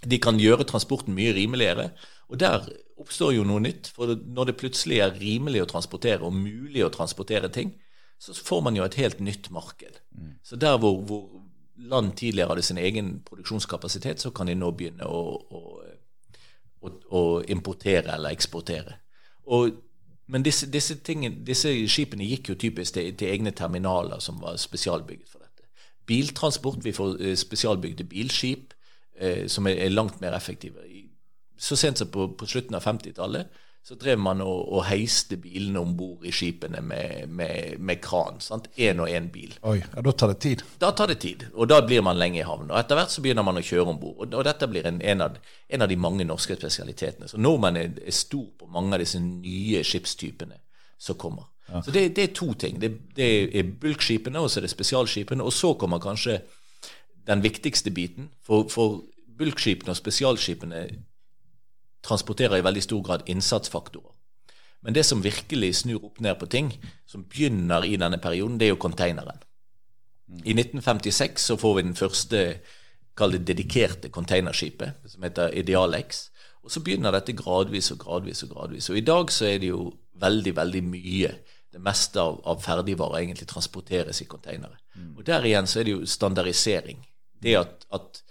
De 0.02 0.20
kan 0.22 0.40
gjøre 0.40 0.68
transporten 0.68 1.14
mye 1.16 1.36
rimeligere. 1.36 1.90
Og 2.30 2.40
der 2.42 2.66
oppstår 3.00 3.36
jo 3.36 3.46
noe 3.48 3.62
nytt. 3.64 3.92
For 3.96 4.16
når 4.16 4.52
det 4.52 4.58
plutselig 4.60 5.04
er 5.04 5.16
rimelig 5.20 5.64
å 5.66 5.70
transportere 5.70 6.26
og 6.26 6.36
mulig 6.36 6.82
å 6.86 6.92
transportere 6.94 7.52
ting, 7.54 7.76
så 8.20 8.36
får 8.36 8.66
man 8.66 8.76
jo 8.76 8.84
et 8.84 8.98
helt 9.00 9.22
nytt 9.24 9.48
marked. 9.56 10.02
Mm. 10.12 10.34
Så 10.44 10.60
der 10.60 10.76
hvor, 10.82 11.00
hvor, 11.08 11.28
land 11.88 12.12
tidligere 12.18 12.48
hadde 12.48 12.62
sin 12.62 12.78
egen 12.78 13.20
produksjonskapasitet, 13.26 14.22
så 14.22 14.32
kan 14.32 14.48
de 14.48 14.56
nå 14.56 14.72
begynne 14.72 15.08
å, 15.08 15.22
å, 15.52 15.62
å, 16.82 16.92
å 17.10 17.22
importere 17.48 18.16
eller 18.16 18.36
eksportere. 18.36 18.98
Og, 19.50 19.72
men 20.28 20.46
disse, 20.46 20.70
disse, 20.72 21.00
tingene, 21.06 21.42
disse, 21.46 21.72
skipene 21.90 22.28
gikk 22.28 22.52
jo 22.52 22.58
typisk 22.60 22.98
til, 22.98 23.14
til, 23.18 23.32
egne 23.34 23.54
terminaler 23.56 24.20
som 24.24 24.42
var 24.42 24.60
spesialbygget 24.62 25.30
for 25.30 25.40
dette. 25.46 25.70
Biltransport, 26.10 26.84
vi 26.86 26.94
får 26.94 27.16
eh, 27.22 27.38
spesialbygde 27.38 28.06
bilskip 28.10 28.74
eh, 29.20 29.48
som 29.48 29.68
er, 29.68 29.80
er, 29.86 29.96
langt 29.96 30.22
mer 30.22 30.38
effektive. 30.38 30.86
Så 31.58 31.76
sent 31.76 31.98
som 31.98 32.12
på, 32.12 32.28
på 32.38 32.48
slutten 32.48 32.78
av 32.78 32.86
50-tallet 32.86 33.50
så 33.90 33.96
drev 33.96 34.20
man 34.22 34.42
og, 34.46 34.68
og 34.70 34.84
heiste 34.86 35.34
bilene 35.42 35.82
om 35.82 35.96
bord 35.98 36.22
i 36.22 36.30
skipene 36.30 36.78
med, 36.86 37.24
med, 37.34 37.80
med 37.82 37.98
kran. 38.06 38.36
Én 38.78 39.00
og 39.02 39.10
én 39.10 39.32
bil. 39.34 39.56
Oi, 39.66 39.80
ja, 39.82 40.04
Da 40.06 40.12
tar 40.12 40.30
det 40.30 40.38
tid? 40.44 40.62
Da 40.78 40.92
tar 40.94 41.10
det 41.10 41.16
tid, 41.24 41.48
og 41.56 41.72
da 41.72 41.80
blir 41.82 42.04
man 42.06 42.20
lenge 42.22 42.38
i 42.38 42.46
havn. 42.46 42.70
Og 42.70 42.78
Etter 42.78 43.00
hvert 43.00 43.10
så 43.10 43.24
begynner 43.26 43.48
man 43.48 43.58
å 43.58 43.64
kjøre 43.66 43.88
om 43.90 43.98
bord. 43.98 44.20
Og, 44.20 44.28
og, 44.36 44.44
dette 44.46 44.70
blir 44.70 44.86
en, 44.86 45.02
en, 45.02 45.26
av, 45.26 45.40
en, 45.66 45.82
av, 45.82 45.90
de 45.90 45.98
mange 45.98 46.28
norske 46.30 46.54
spesialitetene. 46.60 47.32
Så 47.32 47.42
nordmenn 47.42 47.82
er, 47.82 47.98
er 48.06 48.14
stor 48.14 48.46
på 48.62 48.70
mange 48.70 48.94
av 48.94 49.02
disse 49.02 49.24
nye 49.24 49.82
skipstypene 49.82 50.62
som 51.02 51.18
kommer. 51.18 51.50
Ja. 51.66 51.82
Så 51.82 51.90
det, 51.90 52.12
det, 52.14 52.28
er 52.28 52.38
to 52.38 52.54
ting. 52.54 52.78
Det, 52.78 52.94
det 53.18 53.34
er 53.58 53.76
bulkskipene, 53.82 54.38
og 54.38 54.54
så 54.54 54.62
er 54.62 54.70
det 54.70 54.74
spesialskipene. 54.76 55.42
Og 55.42 55.56
så 55.64 55.74
kommer 55.74 55.98
kanskje 56.06 56.44
den 57.26 57.42
viktigste 57.42 57.90
biten. 57.90 58.30
For, 58.46 58.70
for 58.70 59.02
bulkskipene 59.42 59.98
og 59.98 59.98
spesialskipene 59.98 60.86
transporterer 62.06 62.60
i 62.60 62.66
veldig 62.66 62.84
stor 62.84 63.04
grad 63.06 63.28
innsatsfaktorer. 63.30 64.16
Men 64.82 64.96
det 64.96 65.04
som 65.04 65.24
virkelig 65.24 65.74
snur 65.82 66.06
opp 66.08 66.20
ned 66.24 66.38
på 66.40 66.48
ting, 66.48 66.72
som 67.08 67.26
begynner 67.28 67.84
i 67.86 67.98
denne 68.00 68.18
perioden, 68.18 68.58
det 68.60 68.70
er 68.70 68.74
jo 68.74 68.80
konteineren. 68.80 69.42
I 70.46 70.54
1956 70.54 71.50
så 71.50 71.58
får 71.58 71.76
vi 71.76 71.84
den 71.88 71.98
første 71.98 72.44
kall 73.18 73.34
det 73.36 73.48
dedikerte 73.50 74.12
containerskipet, 74.14 75.02
som 75.10 75.26
heter 75.26 75.56
Idealex. 75.58 76.30
Og 76.64 76.72
så 76.72 76.84
begynner 76.86 77.12
dette 77.16 77.36
gradvis 77.36 77.92
og 77.92 78.00
gradvis 78.04 78.44
og 78.46 78.54
gradvis. 78.54 78.90
Og 78.92 79.00
i 79.00 79.06
dag 79.06 79.32
så 79.34 79.50
er 79.50 79.60
det 79.64 79.72
jo 79.72 79.90
veldig, 80.22 80.56
veldig 80.56 80.84
mye. 80.86 81.34
Det 81.74 81.82
meste 81.84 82.22
av, 82.22 82.40
av 82.50 82.62
ferdigvarer 82.64 83.24
egentlig 83.24 83.48
transporteres 83.50 84.22
i 84.24 84.30
konteinere. 84.30 84.80
Mm. 84.96 85.14
Og 85.18 85.26
der 85.28 85.46
igjen 85.46 85.68
så 85.70 85.82
er 85.82 85.88
det 85.88 85.96
jo 85.98 86.08
standardisering. 86.08 87.02
Det 87.44 87.56
at, 87.60 87.86
at 87.96 88.22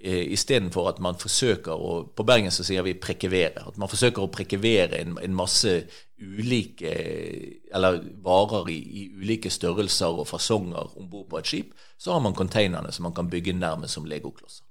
istedenfor 0.00 0.88
at 0.92 1.00
man 1.02 1.16
forsøker 1.18 1.74
å 1.74 2.04
På 2.14 2.22
Bergen 2.22 2.52
så 2.54 2.62
sier 2.64 2.84
vi 2.86 2.94
prekevere. 2.94 3.64
At 3.66 3.78
man 3.78 3.90
forsøker 3.90 4.22
å 4.22 4.30
prekevere 4.30 5.00
en, 5.00 5.16
en 5.18 5.34
masse 5.34 5.72
ulike 6.18 6.92
Eller 7.74 8.00
varer 8.22 8.70
i, 8.70 8.78
i 8.78 9.02
ulike 9.18 9.50
størrelser 9.50 10.22
og 10.22 10.28
fasonger 10.28 10.94
om 10.96 11.10
bord 11.10 11.28
på 11.30 11.38
et 11.38 11.50
skip. 11.50 11.74
Så 11.98 12.12
har 12.12 12.22
man 12.22 12.34
containerne 12.34 12.92
som 12.92 13.08
man 13.08 13.14
kan 13.14 13.30
bygge 13.30 13.52
nærmest 13.52 13.98
som 13.98 14.06
legoklosser. 14.06 14.64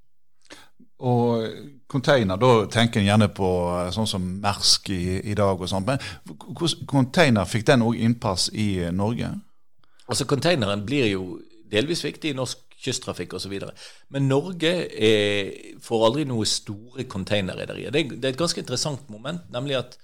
og 1.00 1.44
container, 1.88 2.36
da 2.36 2.66
tenker 2.72 3.00
en 3.00 3.06
gjerne 3.06 3.28
på 3.30 3.50
eh, 3.70 3.92
sånn 3.94 4.08
som 4.08 4.24
Mersk 4.42 4.90
i, 4.90 5.20
i 5.32 5.36
dag 5.38 5.60
og 5.60 5.70
sånn. 5.70 5.86
Men 5.86 6.00
container 6.88 7.46
fikk 7.46 7.68
den 7.68 7.84
òg 7.86 8.00
innpass 8.00 8.50
i 8.54 8.90
Norge? 8.92 9.30
Altså 10.08 10.26
Containeren 10.26 10.86
blir 10.86 11.12
jo 11.12 11.40
delvis 11.72 12.04
viktig 12.06 12.32
i 12.32 12.38
norsk 12.38 12.67
kysttrafikk 12.84 13.34
osv. 13.38 13.56
Men 14.14 14.28
Norge 14.30 14.74
er, 14.88 15.54
får 15.84 16.06
aldri 16.08 16.26
noe 16.30 16.46
store 16.46 17.08
containerrederier. 17.10 17.94
Det, 17.94 18.04
det, 18.18 18.24
er 18.26 18.36
et 18.36 18.42
ganske 18.42 18.62
interessant 18.62 19.08
moment, 19.10 19.48
nemlig 19.54 19.80
at 19.80 19.98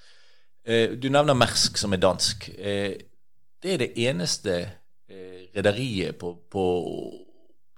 eh, 0.65 0.95
du 0.97 1.09
nevner 1.13 1.37
Mersk, 1.37 1.77
som 1.77 1.93
er 1.93 2.01
dansk. 2.01 2.49
Eh, 2.57 2.95
det 3.63 3.75
er 3.75 3.83
det 3.83 3.91
eneste 4.07 4.55
eh, 4.63 5.43
rederiet 5.55 6.17
på, 6.19 6.33
på, 6.51 6.63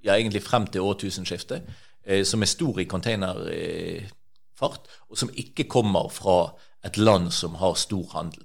ja, 0.06 0.16
egentlig 0.16 0.46
frem 0.46 0.70
til 0.72 0.88
årtusenskiftet 0.88 1.68
Eh, 2.06 2.24
som 2.24 2.42
er 2.42 2.46
stor 2.46 2.80
i 2.80 2.86
containerfart, 2.86 4.82
og 5.10 5.18
som 5.18 5.30
ikke 5.34 5.64
kommer 5.64 6.10
fra 6.14 6.54
et 6.86 6.98
land 6.98 7.32
som 7.34 7.56
har 7.58 7.74
stor 7.74 8.06
handel. 8.14 8.44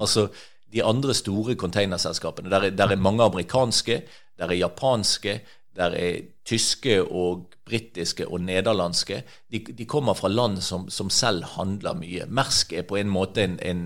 Altså 0.00 0.28
de 0.72 0.84
andre 0.84 1.14
store 1.14 1.54
containerselskapene. 1.54 2.50
Der 2.50 2.60
er, 2.60 2.70
der 2.70 2.88
er 2.88 2.96
mange 2.96 3.24
amerikanske, 3.24 4.02
der 4.38 4.44
er 4.44 4.52
japanske, 4.52 5.40
der 5.76 5.96
er 5.96 6.22
tyske 6.44 6.98
og 7.02 7.52
britiske 7.64 8.26
og 8.28 8.42
nederlandske. 8.44 9.22
De, 9.52 9.60
de 9.64 9.86
kommer 9.88 10.16
fra 10.18 10.28
land 10.28 10.60
som, 10.62 10.88
som, 10.90 11.10
selv 11.10 11.46
handler 11.56 11.96
mye. 11.96 12.26
Mersk 12.28 12.74
er 12.76 12.88
på 12.88 12.98
en 13.00 13.12
måte 13.12 13.44
en, 13.44 13.58
en 13.62 13.84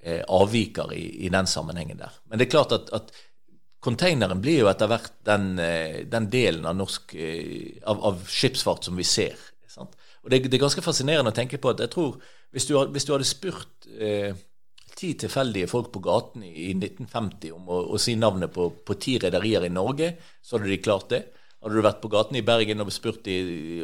eh, 0.00 0.22
avviker 0.28 0.94
i, 0.96 1.04
i, 1.26 1.32
den 1.32 1.50
sammenhengen 1.50 2.00
der. 2.00 2.14
Men 2.30 2.40
det 2.40 2.48
er 2.48 2.54
klart 2.56 2.76
at, 2.76 2.92
at 2.96 3.12
Containeren 3.80 4.42
blir 4.44 4.58
jo 4.60 4.68
etter 4.68 4.90
hvert 4.90 5.14
den, 5.24 5.54
eh, 5.58 6.02
den 6.04 6.26
delen 6.28 6.66
av, 6.68 6.74
norsk, 6.76 7.14
eh, 7.16 7.78
av, 7.88 8.02
av, 8.04 8.18
skipsfart 8.28 8.84
som 8.84 8.98
vi 9.00 9.06
ser. 9.08 9.40
Sant? 9.72 9.96
Og 10.20 10.28
det, 10.28 10.42
det, 10.50 10.58
er 10.58 10.66
ganske 10.66 10.84
fascinerende 10.84 11.32
å 11.32 11.36
tenke 11.36 11.56
på 11.56 11.72
at 11.72 11.80
jeg 11.80 11.92
tror 11.94 12.18
hvis 12.52 12.66
du, 12.68 12.74
hvis 12.92 13.06
du 13.08 13.14
hadde 13.14 13.28
spurt 13.28 13.88
eh, 13.96 14.36
ti 15.00 15.14
tilfeldige 15.18 15.68
folk 15.70 15.88
på 15.94 16.02
gaten 16.04 16.44
i, 16.44 16.52
i 16.68 16.70
1950 16.76 17.54
om 17.56 17.68
å, 17.72 17.80
å, 17.94 18.00
si 18.00 18.16
navnet 18.20 18.52
på, 18.52 18.68
på 18.84 18.96
ti 19.00 19.16
rederier 19.22 19.64
i 19.64 19.72
Norge, 19.72 20.12
så 20.42 20.58
hadde 20.58 20.70
de 20.72 20.80
klart 20.84 21.08
det. 21.14 21.22
Hadde 21.60 21.76
du 21.76 21.84
vært 21.84 22.00
på 22.02 22.10
gaten 22.12 22.38
i 22.40 22.44
Bergen 22.44 22.84
og 22.84 22.92
spurt 22.92 23.24
de 23.24 23.36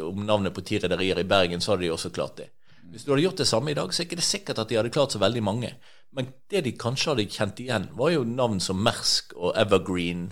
om 0.04 0.22
navnet 0.28 0.54
på 0.56 0.64
ti 0.66 0.80
rederier 0.82 1.20
i 1.20 1.28
Bergen, 1.28 1.64
så 1.64 1.74
hadde 1.74 1.86
de 1.86 1.92
også 1.94 2.12
klart 2.16 2.38
det. 2.40 2.50
Hvis 2.92 3.04
du 3.04 3.12
hadde 3.12 3.24
gjort 3.24 3.40
det 3.42 3.48
samme 3.48 3.72
i 3.72 3.76
dag, 3.76 3.92
så 3.92 4.02
er 4.02 4.06
det 4.06 4.16
ikke 4.16 4.28
sikkert 4.28 4.60
at 4.62 4.70
de 4.70 4.78
hadde 4.78 4.92
klart 4.94 5.14
så 5.14 5.20
veldig 5.20 5.42
mange. 5.44 5.72
Men 6.16 6.30
det 6.50 6.62
de 6.64 6.72
kanskje 6.78 7.12
hadde 7.12 7.28
kjent 7.32 7.60
igjen, 7.60 7.88
var 7.98 8.12
jo 8.14 8.24
navn 8.28 8.60
som 8.62 8.78
Mersk 8.80 9.34
og 9.36 9.56
Evergreen, 9.58 10.30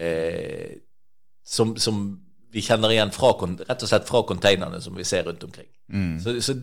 eh, 0.00 0.80
som, 1.46 1.76
som, 1.78 2.02
vi 2.50 2.64
kjenner 2.66 2.90
igjen 2.90 3.12
fra, 3.14 3.30
rett 3.38 3.84
og 3.84 3.86
slett 3.86 4.08
fra 4.08 4.24
containerne 4.26 4.80
som 4.82 4.96
vi 4.98 5.04
ser 5.06 5.28
rundt 5.28 5.44
omkring. 5.46 5.68
Mm. 5.86 6.16
Så, 6.18 6.34
så, 6.42 6.56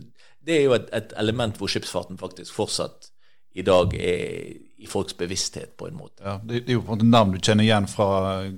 det 0.43 0.57
er 0.57 0.65
jo 0.65 0.73
et, 0.75 0.89
et, 0.95 1.13
element 1.21 1.55
hvor 1.55 1.71
skipsfarten 1.71 2.19
faktisk 2.19 2.51
fortsatt 2.55 3.07
i 3.57 3.65
dag 3.65 3.93
er 3.97 4.53
i 4.77 4.85
folks 4.85 5.15
bevissthet, 5.17 5.73
på 5.77 5.87
en 5.87 5.97
måte. 5.97 6.21
Ja, 6.21 6.37
det, 6.43 6.67
det 6.67 6.75
er 6.75 6.77
jo 6.77 6.83
på 6.85 6.93
en 6.93 6.99
måte 6.99 7.09
navn 7.09 7.33
du 7.33 7.39
kjenner 7.41 7.65
igjen 7.65 7.87
fra 7.89 8.07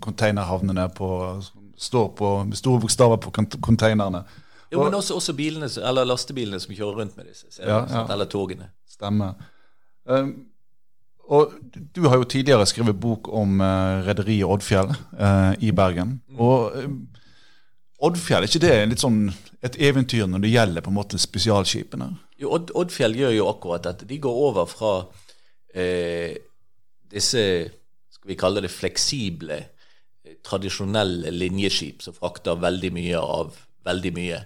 containerhavnene 0.04 0.90
som 0.98 1.70
står 1.80 2.10
på, 2.20 2.32
med 2.50 2.60
store 2.60 2.84
bokstaver 2.84 3.22
på 3.24 3.32
containerne. 3.64 4.26
Jo, 4.70 4.84
men 4.84 4.94
også, 4.94 5.16
også 5.16 5.34
bilene, 5.34 5.70
eller 5.90 6.06
lastebilene 6.06 6.60
som 6.62 6.76
kjører 6.76 7.02
rundt 7.02 7.16
med 7.18 7.32
disse, 7.32 7.48
ja, 7.58 7.80
ja. 7.88 8.04
eller 8.12 8.28
togene. 8.30 8.70
Stemmer. 8.90 9.40
Um, 10.04 10.34
og 11.30 11.56
du 11.96 12.04
har 12.10 12.20
jo 12.20 12.28
tidligere 12.28 12.68
skrevet 12.70 13.00
bok 13.00 13.32
om 13.34 13.62
uh, 13.62 14.04
rederiet 14.06 14.50
Oddfjell 14.50 14.92
uh, 14.92 15.54
i 15.64 15.72
Bergen. 15.72 16.18
Mm. 16.28 16.44
Og 16.44 16.76
um, 16.84 17.00
Oddfjell, 18.06 18.44
er 18.44 18.52
ikke 18.52 18.66
det 18.68 18.76
litt 18.92 19.02
sånn 19.04 19.30
et 19.66 19.76
eventyr 19.80 20.28
når 20.28 20.44
det 20.44 20.54
gjelder 20.54 20.84
på 20.86 20.92
en 20.92 21.00
måte 21.00 21.20
spesialskipene? 21.22 22.12
Jo, 22.40 22.54
Odd, 22.56 22.72
Oddfjell 22.78 23.18
gjør 23.20 23.36
jo 23.36 23.50
akkurat 23.52 23.84
dette. 23.90 24.08
De 24.08 24.20
går 24.24 24.40
over 24.48 24.70
fra 24.70 24.94
eh, 25.76 26.38
disse 27.12 27.44
skal 28.14 28.32
vi 28.32 28.40
kalle 28.40 28.64
det 28.64 28.72
fleksible, 28.72 29.60
tradisjonelle 30.46 31.32
linjeskip 31.34 32.04
som 32.06 32.16
frakter 32.16 32.60
veldig 32.62 32.92
mye 32.96 33.20
av 33.20 33.56
veldig 33.88 34.12
mye. 34.16 34.42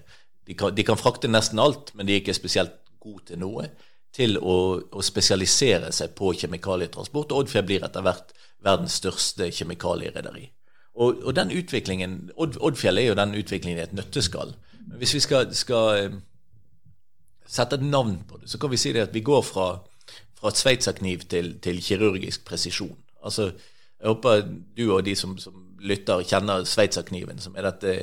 De 0.48 0.56
kan, 0.58 0.74
de 0.76 0.86
kan 0.86 1.00
frakte 1.00 1.30
nesten 1.32 1.62
alt, 1.62 1.92
men 1.96 2.08
de 2.08 2.16
er 2.16 2.24
ikke 2.24 2.36
spesielt 2.38 2.80
gode 3.04 3.32
til 3.32 3.42
noe 3.42 3.68
til 4.14 4.38
å, 4.38 4.58
å 4.94 5.02
spesialisere 5.02 5.90
seg 5.96 6.14
på 6.18 6.36
kjemikalietransport. 6.38 7.34
Oddfjell 7.34 7.66
blir 7.66 7.86
etter 7.86 8.06
hvert 8.06 8.34
verdens 8.64 9.00
største 9.02 9.50
kjemikalierederi. 9.52 10.52
Og, 10.94 11.24
og, 11.24 11.32
den 11.36 11.50
utviklingen, 11.52 12.20
Odd, 12.38 12.60
Oddfjell 12.62 13.02
er 13.02 13.10
jo 13.10 13.18
den 13.18 13.34
utviklingen 13.40 13.80
i 13.80 13.86
et 13.88 13.96
nøtteskall. 13.98 14.54
Men 14.86 15.00
hvis 15.02 15.16
vi 15.18 15.24
skal, 15.26 15.50
skal 15.58 15.88
eh, 15.98 16.20
sette 17.50 17.80
et 17.80 17.86
navn 17.86 18.18
på 18.28 18.40
det, 18.42 18.50
så 18.52 18.60
kan 18.62 18.72
vi 18.72 18.80
si 18.82 18.94
det 18.96 19.08
at 19.08 19.14
vi 19.14 19.24
går 19.26 19.44
fra, 19.46 19.68
fra 20.40 20.52
sveitserkniv 20.56 21.28
til, 21.30 21.56
til 21.64 21.82
kirurgisk 21.84 22.46
presisjon. 22.48 22.98
Altså, 23.24 23.52
jeg 24.00 24.12
håper 24.12 24.44
du 24.78 24.84
og 24.92 25.06
de 25.06 25.16
som, 25.16 25.38
som 25.40 25.56
lytter, 25.84 26.26
kjenner 26.28 26.66
sveitserkniven, 26.68 27.40
som 27.40 27.56
er 27.56 27.70
dette 27.70 27.96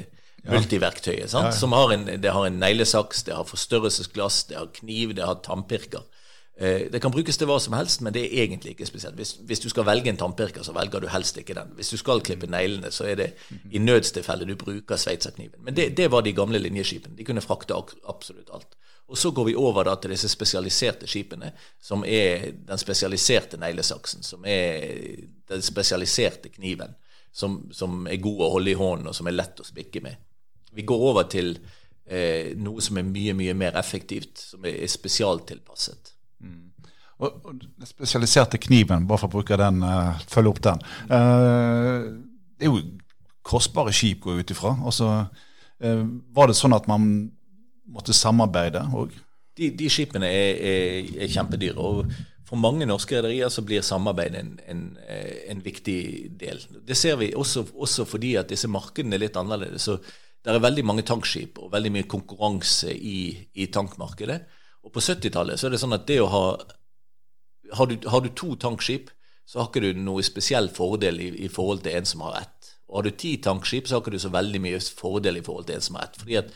multiverktøyet. 0.48 1.32
Ja, 1.32 1.44
ja. 1.48 1.50
Som 1.52 1.72
har 1.76 1.92
en, 1.92 2.06
det 2.22 2.32
har 2.32 2.46
en 2.46 2.60
neglesaks, 2.60 3.24
det 3.26 3.36
har 3.36 3.48
forstørrelsesglass, 3.48 4.44
det 4.48 4.56
har 4.56 4.70
kniv, 4.80 5.14
det 5.16 5.26
har 5.26 5.42
tannpirker. 5.44 6.06
Eh, 6.60 6.90
det 6.92 7.00
kan 7.00 7.12
brukes 7.12 7.38
til 7.40 7.48
hva 7.48 7.56
som 7.62 7.76
helst, 7.76 8.02
men 8.04 8.12
det 8.12 8.26
er 8.26 8.42
egentlig 8.44 8.74
ikke 8.74 8.88
spesielt. 8.88 9.16
Hvis, 9.16 9.34
hvis, 9.48 9.60
du 9.60 9.68
skal 9.72 9.86
velge 9.88 10.12
en 10.12 10.20
tannpirker, 10.20 10.64
så 10.64 10.74
velger 10.76 11.00
du 11.00 11.08
helst 11.08 11.38
ikke 11.40 11.56
den. 11.56 11.72
Hvis 11.76 11.92
du 11.92 11.96
skal 11.96 12.20
klippe 12.20 12.50
neglene, 12.50 12.90
så 12.92 13.08
er 13.08 13.20
det 13.20 13.30
i 13.72 13.80
nødstilfelle 13.80 14.48
du 14.48 14.56
bruker 14.60 15.00
sveitserkniven. 15.00 15.64
Men 15.64 15.76
det, 15.76 15.96
det, 15.96 16.10
var 16.12 16.20
de 16.20 16.36
gamle 16.36 16.60
linjeskipene. 16.60 17.16
De 17.16 17.24
kunne 17.24 17.44
frakte 17.44 17.76
absolutt 18.08 18.52
alt. 18.52 18.76
Og 19.10 19.18
så 19.18 19.32
går 19.34 19.48
vi 19.48 19.56
over 19.58 19.88
da 19.88 19.96
til 19.98 20.12
disse 20.14 20.28
spesialiserte 20.30 21.08
skipene, 21.10 21.50
som 21.82 22.04
er 22.06 22.52
den 22.68 22.78
spesialiserte 22.78 23.58
neglesaksen, 23.58 24.22
som 24.22 24.44
er 24.46 25.24
den 25.50 25.64
spesialiserte 25.66 26.52
kniven, 26.54 26.94
som, 27.32 27.64
som 27.74 28.06
er 28.06 28.22
god 28.22 28.44
å 28.46 28.50
holde 28.54 28.70
i 28.70 28.78
hånden, 28.78 29.10
og 29.10 29.16
som 29.16 29.26
er 29.26 29.34
lett 29.34 29.58
å 29.58 29.66
spikke 29.66 30.02
med. 30.04 30.20
Vi 30.78 30.86
går 30.86 31.02
over 31.10 31.26
til 31.30 31.56
eh, 32.06 32.52
noe 32.58 32.82
som 32.86 33.00
er 33.00 33.08
mye, 33.08 33.34
mye 33.34 33.56
mer 33.58 33.78
effektivt, 33.80 34.44
som 34.52 34.62
er, 34.62 34.78
er 34.84 34.92
spesialtilpasset. 34.94 36.14
Mm. 36.46 36.70
Og, 37.18 37.42
og 37.42 37.58
den 37.58 37.90
spesialiserte 37.90 38.62
kniven, 38.62 39.10
bare 39.10 39.24
for 39.24 39.32
å 39.32 39.34
bruke 39.40 39.58
den, 39.58 39.82
uh, 39.82 40.22
følge 40.30 40.54
opp 40.54 40.62
den. 40.64 40.86
Uh, 41.10 42.22
det 42.56 42.68
er 42.68 42.70
jo 42.70 42.84
kostbare 43.42 43.92
skip, 43.92 44.22
går 44.22 44.40
ut 44.40 44.54
ifra. 44.54 44.76
Altså, 44.86 45.10
uh, 45.82 46.06
var 46.30 46.48
det 46.48 46.56
sånn 46.62 46.78
at 46.78 46.86
man 46.88 47.10
måtte 47.90 48.16
samarbeide 48.16 48.84
òg? 48.96 49.14
De, 49.58 49.70
de, 49.76 49.88
skipene 49.92 50.28
er, 50.30 50.60
er, 50.70 51.10
er, 51.24 51.32
kjempedyre. 51.32 51.76
og 51.76 52.12
For 52.48 52.60
mange 52.60 52.86
norske 52.88 53.18
rederier 53.18 53.50
så 53.52 53.64
blir 53.66 53.84
samarbeid 53.84 54.38
en, 54.38 54.54
en, 54.70 54.84
en, 55.50 55.62
viktig 55.64 56.00
del. 56.40 56.62
Det 56.86 56.96
ser 56.96 57.18
vi 57.20 57.32
også, 57.36 57.66
også 57.74 58.06
fordi 58.08 58.36
at 58.40 58.50
disse 58.50 58.70
markedene 58.70 59.18
er 59.18 59.26
litt 59.26 59.38
annerledes. 59.40 59.88
så 59.88 60.00
det 60.40 60.54
er 60.54 60.62
veldig 60.62 60.86
mange 60.88 61.04
tankskip 61.04 61.58
og 61.60 61.72
veldig 61.74 61.90
mye 61.92 62.08
konkurranse 62.08 62.94
i, 62.94 63.34
i 63.60 63.66
tankmarkedet. 63.68 64.38
Og 64.86 64.92
på 64.94 65.02
70-tallet 65.04 65.60
så 65.60 65.68
er 65.68 65.74
det 65.74 65.80
sånn 65.82 65.92
at 65.92 66.06
det 66.08 66.20
å 66.22 66.30
ha 66.32 66.44
har 67.72 67.86
du, 67.86 68.08
har 68.08 68.20
du, 68.20 68.30
to 68.34 68.56
tankskip, 68.58 69.10
så 69.46 69.60
har 69.60 69.68
ikke 69.68 69.82
du 69.84 70.00
noe 70.02 70.24
spesiell 70.26 70.70
fordel 70.74 71.20
i, 71.22 71.28
i, 71.44 71.48
forhold 71.52 71.84
til 71.84 71.94
en 71.98 72.08
som 72.08 72.24
har 72.26 72.40
ett. 72.40 72.72
Og 72.90 72.98
har 72.98 73.06
du 73.06 73.10
ti 73.14 73.36
tankskip, 73.42 73.86
så 73.86 73.96
har 73.96 74.02
ikke 74.02 74.16
du 74.16 74.22
så 74.22 74.32
veldig 74.34 74.62
mye 74.64 74.80
fordel 74.80 75.38
i 75.38 75.44
forhold 75.46 75.68
til 75.68 75.78
en 75.78 75.86
som 75.86 75.98
har 75.98 76.08
ett. 76.08 76.18
Fordi 76.18 76.38
at 76.40 76.50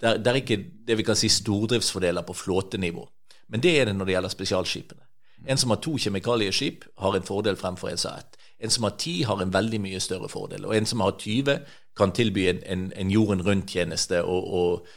det 0.00 0.08
er, 0.10 0.30
er 0.30 0.40
ikke 0.40 0.62
det 0.86 0.96
vi 0.98 1.06
kan 1.06 1.18
si 1.18 1.28
stordriftsfordeler 1.32 2.22
på 2.26 2.36
flåtenivå. 2.36 3.08
Men 3.48 3.62
det 3.64 3.80
er 3.80 3.88
det 3.88 3.96
når 3.96 4.06
det 4.06 4.14
gjelder 4.14 4.34
spesialskipene. 4.34 5.04
En 5.46 5.58
som 5.58 5.70
har 5.70 5.80
to 5.82 5.96
kjemikalieskip, 5.98 6.84
har 6.98 7.16
en 7.16 7.26
fordel 7.26 7.56
fremfor 7.56 7.88
en 7.88 8.00
har 8.04 8.18
ett. 8.18 8.38
En 8.58 8.70
som 8.70 8.84
har 8.84 8.96
ti, 8.98 9.22
har 9.22 9.42
en 9.42 9.52
veldig 9.54 9.80
mye 9.80 10.00
større 10.00 10.28
fordel. 10.28 10.66
Og 10.66 10.76
en 10.76 10.86
som 10.86 11.00
har 11.00 11.14
20, 11.18 11.60
kan 11.96 12.12
tilby 12.12 12.48
en, 12.50 12.62
en, 12.66 12.92
en 12.96 13.10
jorden 13.10 13.42
rundt-tjeneste. 13.46 14.22
Og, 14.24 14.54
og, 14.54 14.88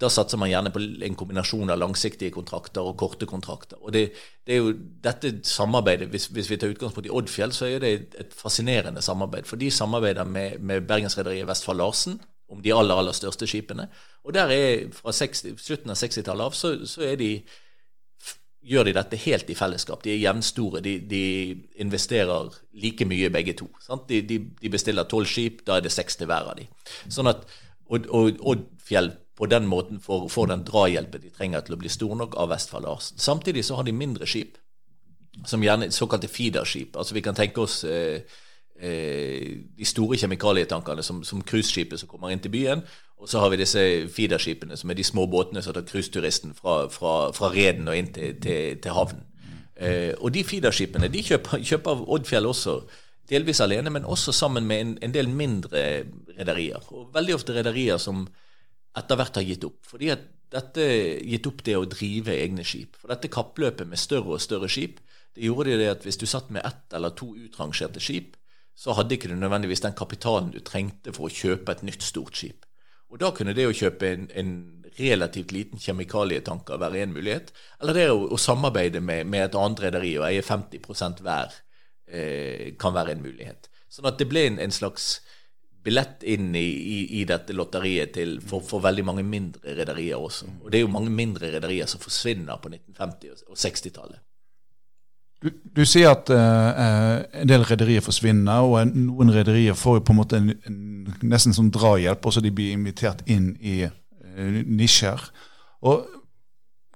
da 0.00 0.08
satser 0.08 0.40
man 0.40 0.48
gjerne 0.48 0.72
på 0.72 0.80
en 0.80 1.16
kombinasjon 1.16 1.70
av 1.70 1.76
langsiktige 1.76 2.32
kontrakter 2.32 2.86
og 2.88 2.96
korte 2.96 3.26
kontrakter. 3.28 3.76
Og 3.84 3.92
det, 3.92 4.06
det 4.48 4.54
er 4.54 4.62
jo 4.62 4.72
dette 5.04 5.34
samarbeidet, 5.44 6.08
hvis, 6.08 6.30
hvis, 6.32 6.48
vi 6.50 6.56
tar 6.56 6.72
utgangspunkt 6.72 7.10
i 7.10 7.12
Oddfjell, 7.12 7.52
så 7.52 7.68
er 7.68 7.82
det 7.84 7.90
et 8.22 8.32
fascinerende 8.36 9.02
samarbeid. 9.04 9.44
For 9.44 9.60
de 9.60 9.68
samarbeider 9.70 10.24
med, 10.24 10.56
med 10.64 10.88
Bergensrederiet 10.88 11.48
Vestfold 11.48 11.82
Larsen 11.82 12.16
om 12.50 12.60
de 12.62 12.72
aller, 12.74 12.98
aller 12.98 13.16
største 13.16 13.48
skipene. 13.48 13.88
Og 14.26 14.34
der 14.36 14.52
er 14.52 14.86
fra 14.94 15.14
60, 15.14 15.56
slutten 15.62 15.92
av 15.92 15.98
60-tallet 16.00 16.50
av 16.50 16.56
så, 16.56 16.74
så 16.88 17.14
de 17.18 17.32
gjør 18.60 18.90
de 18.90 18.94
dette 18.96 19.18
helt 19.22 19.48
i 19.50 19.56
fellesskap. 19.56 20.02
De 20.04 20.12
er 20.12 20.20
jevnstore. 20.20 20.82
De, 20.84 20.98
de 21.08 21.22
investerer 21.80 22.52
like 22.82 23.06
mye 23.08 23.30
begge 23.32 23.56
to. 23.56 23.70
De, 24.08 24.20
de, 24.28 24.72
bestiller 24.72 25.08
tolv 25.08 25.28
skip, 25.30 25.64
da 25.66 25.78
er 25.78 25.86
det 25.86 25.94
seks 25.94 26.20
til 26.20 26.28
hver 26.30 26.52
av 26.52 26.60
de. 26.60 26.68
Sånn 27.08 27.30
at 27.30 27.46
Oddfjell 27.90 29.14
på 29.40 29.48
den 29.50 29.64
måten 29.66 30.02
får, 30.04 30.28
får, 30.28 30.50
den 30.50 30.66
drahjelpen 30.68 31.22
de 31.24 31.32
trenger 31.32 31.64
til 31.64 31.74
å 31.74 31.80
bli 31.80 31.90
stor 31.90 32.12
nok 32.20 32.36
av 32.38 32.50
Vestfold 32.52 32.84
Larsen. 32.84 33.18
Samtidig 33.18 33.64
så 33.66 33.78
har 33.78 33.88
de 33.88 33.96
mindre 33.96 34.28
skip, 34.28 34.58
som 35.48 35.64
gjerne 35.64 35.88
såkalte 35.94 36.28
feederskip. 36.28 36.98
Altså 37.00 37.16
vi 37.16 37.24
kan 37.24 37.38
tenke 37.38 37.64
oss 37.64 37.80
eh, 37.88 38.20
de 38.80 39.84
store 39.84 40.16
kjemikalietankene 40.16 41.02
som, 41.04 41.18
som 41.24 41.42
som 41.44 42.08
kommer 42.08 42.30
inn 42.32 42.40
til 42.40 42.52
byen. 42.54 42.80
Og 43.20 43.28
så 43.28 43.40
har 43.42 43.50
vi 43.52 43.60
disse 43.60 43.82
feederskipene, 44.08 44.76
som 44.76 44.90
er 44.90 44.96
de 44.96 45.04
små 45.04 45.26
båtene 45.26 45.62
som 45.62 45.74
tar 45.76 45.84
cruiseturisten 45.84 46.54
fra, 46.56 46.86
fra, 46.88 47.32
fra 47.36 47.50
Reden 47.52 47.88
og 47.88 47.96
inn 47.96 48.08
til, 48.14 48.38
til, 48.40 48.78
til 48.80 48.96
havnen. 48.96 49.26
Eh, 49.76 50.14
og 50.20 50.32
de 50.32 50.44
feederskipene 50.44 51.08
de 51.12 51.22
kjøper, 51.24 51.60
kjøper 51.60 52.04
Oddfjell 52.16 52.48
også, 52.48 52.80
delvis 53.30 53.60
alene, 53.60 53.92
men 53.92 54.08
også 54.08 54.32
sammen 54.32 54.66
med 54.66 54.80
en, 54.80 54.96
en 55.04 55.14
del 55.14 55.28
mindre 55.28 55.84
rederier. 56.38 56.80
Og 56.88 57.12
veldig 57.14 57.36
ofte 57.36 57.56
rederier 57.56 58.00
som 58.00 58.24
etter 58.96 59.20
hvert 59.20 59.36
har 59.36 59.46
gitt 59.46 59.68
opp. 59.68 59.78
Fordi 59.86 60.10
at 60.16 60.24
dette 60.50 60.88
gitt 61.28 61.46
opp 61.46 61.62
det 61.66 61.76
å 61.78 61.86
drive 61.86 62.34
egne 62.34 62.64
skip. 62.66 62.96
For 62.98 63.12
dette 63.12 63.30
kappløpet 63.30 63.88
med 63.88 64.00
større 64.00 64.36
og 64.36 64.42
større 64.42 64.68
skip, 64.72 64.98
det 65.36 65.46
gjorde 65.46 65.76
det 65.78 65.92
at 65.92 66.08
hvis 66.08 66.18
du 66.18 66.26
satt 66.26 66.48
med 66.50 66.64
ett 66.66 66.96
eller 66.96 67.12
to 67.14 67.30
utrangerte 67.36 68.02
skip, 68.02 68.34
så 68.80 68.96
hadde 68.96 69.16
ikke 69.16 69.28
du 69.28 69.36
nødvendigvis 69.36 69.82
den 69.84 69.96
kapitalen 69.96 70.52
du 70.54 70.60
trengte 70.64 71.12
for 71.12 71.28
å 71.28 71.34
kjøpe 71.34 71.74
et 71.74 71.82
nytt, 71.84 72.04
stort 72.06 72.38
skip. 72.38 72.64
Og 73.10 73.18
da 73.20 73.32
kunne 73.36 73.52
det 73.56 73.66
å 73.68 73.74
kjøpe 73.76 74.08
en, 74.08 74.28
en 74.38 74.52
relativt 74.96 75.52
liten 75.52 75.80
kjemikalietanker 75.82 76.80
være 76.80 77.02
en 77.02 77.12
mulighet. 77.12 77.50
Eller 77.82 77.98
det 77.98 78.06
å, 78.12 78.22
å 78.32 78.38
samarbeide 78.40 79.02
med, 79.04 79.26
med, 79.28 79.48
et 79.48 79.58
annet 79.58 79.82
rederi 79.84 80.14
og 80.20 80.28
eie 80.30 80.44
50 80.46 81.20
hver 81.26 81.58
eh, 82.06 82.70
kan 82.80 82.96
være 82.96 83.16
en 83.16 83.26
mulighet. 83.26 83.68
Sånn 83.90 84.08
at 84.08 84.20
det 84.20 84.30
ble 84.30 84.46
en, 84.48 84.60
en 84.62 84.72
slags 84.74 85.18
billett 85.84 86.24
inn 86.28 86.54
i, 86.56 86.64
i, 86.64 86.98
i 87.20 87.26
dette 87.28 87.56
lotteriet 87.56 88.14
til, 88.16 88.38
for, 88.44 88.64
for, 88.64 88.84
veldig 88.84 89.04
mange 89.04 89.24
mindre 89.26 89.76
rederier 89.76 90.20
også. 90.20 90.48
Og 90.62 90.72
det 90.72 90.80
er 90.80 90.86
jo 90.86 90.92
mange 90.92 91.12
mindre 91.12 91.52
rederier 91.52 91.88
som 91.90 92.02
forsvinner 92.02 92.60
på 92.60 92.72
1950- 92.72 93.48
og 93.48 93.60
60-tallet. 93.60 94.24
Du, 95.40 95.48
du, 95.48 95.82
sier 95.88 96.10
at 96.12 96.28
uh, 96.28 97.22
en 97.40 97.48
del 97.48 97.64
rederier 97.64 98.04
forsvinner, 98.04 98.60
og 98.60 98.92
noen 98.92 99.32
rederier 99.32 99.76
får 99.78 99.98
jo 99.98 100.04
på 100.04 100.12
en 100.12 100.18
måte 100.18 100.40
en, 100.40 100.50
en, 100.68 100.80
nesten 101.24 101.56
som 101.56 101.70
drahjelp, 101.72 102.26
og 102.26 102.34
så 102.36 102.42
de 102.44 102.52
blir 102.52 102.74
invitert 102.76 103.22
inn 103.30 103.54
i 103.64 103.82
uh, 103.86 104.58
nisjer. 104.68 105.22
Og 105.88 106.04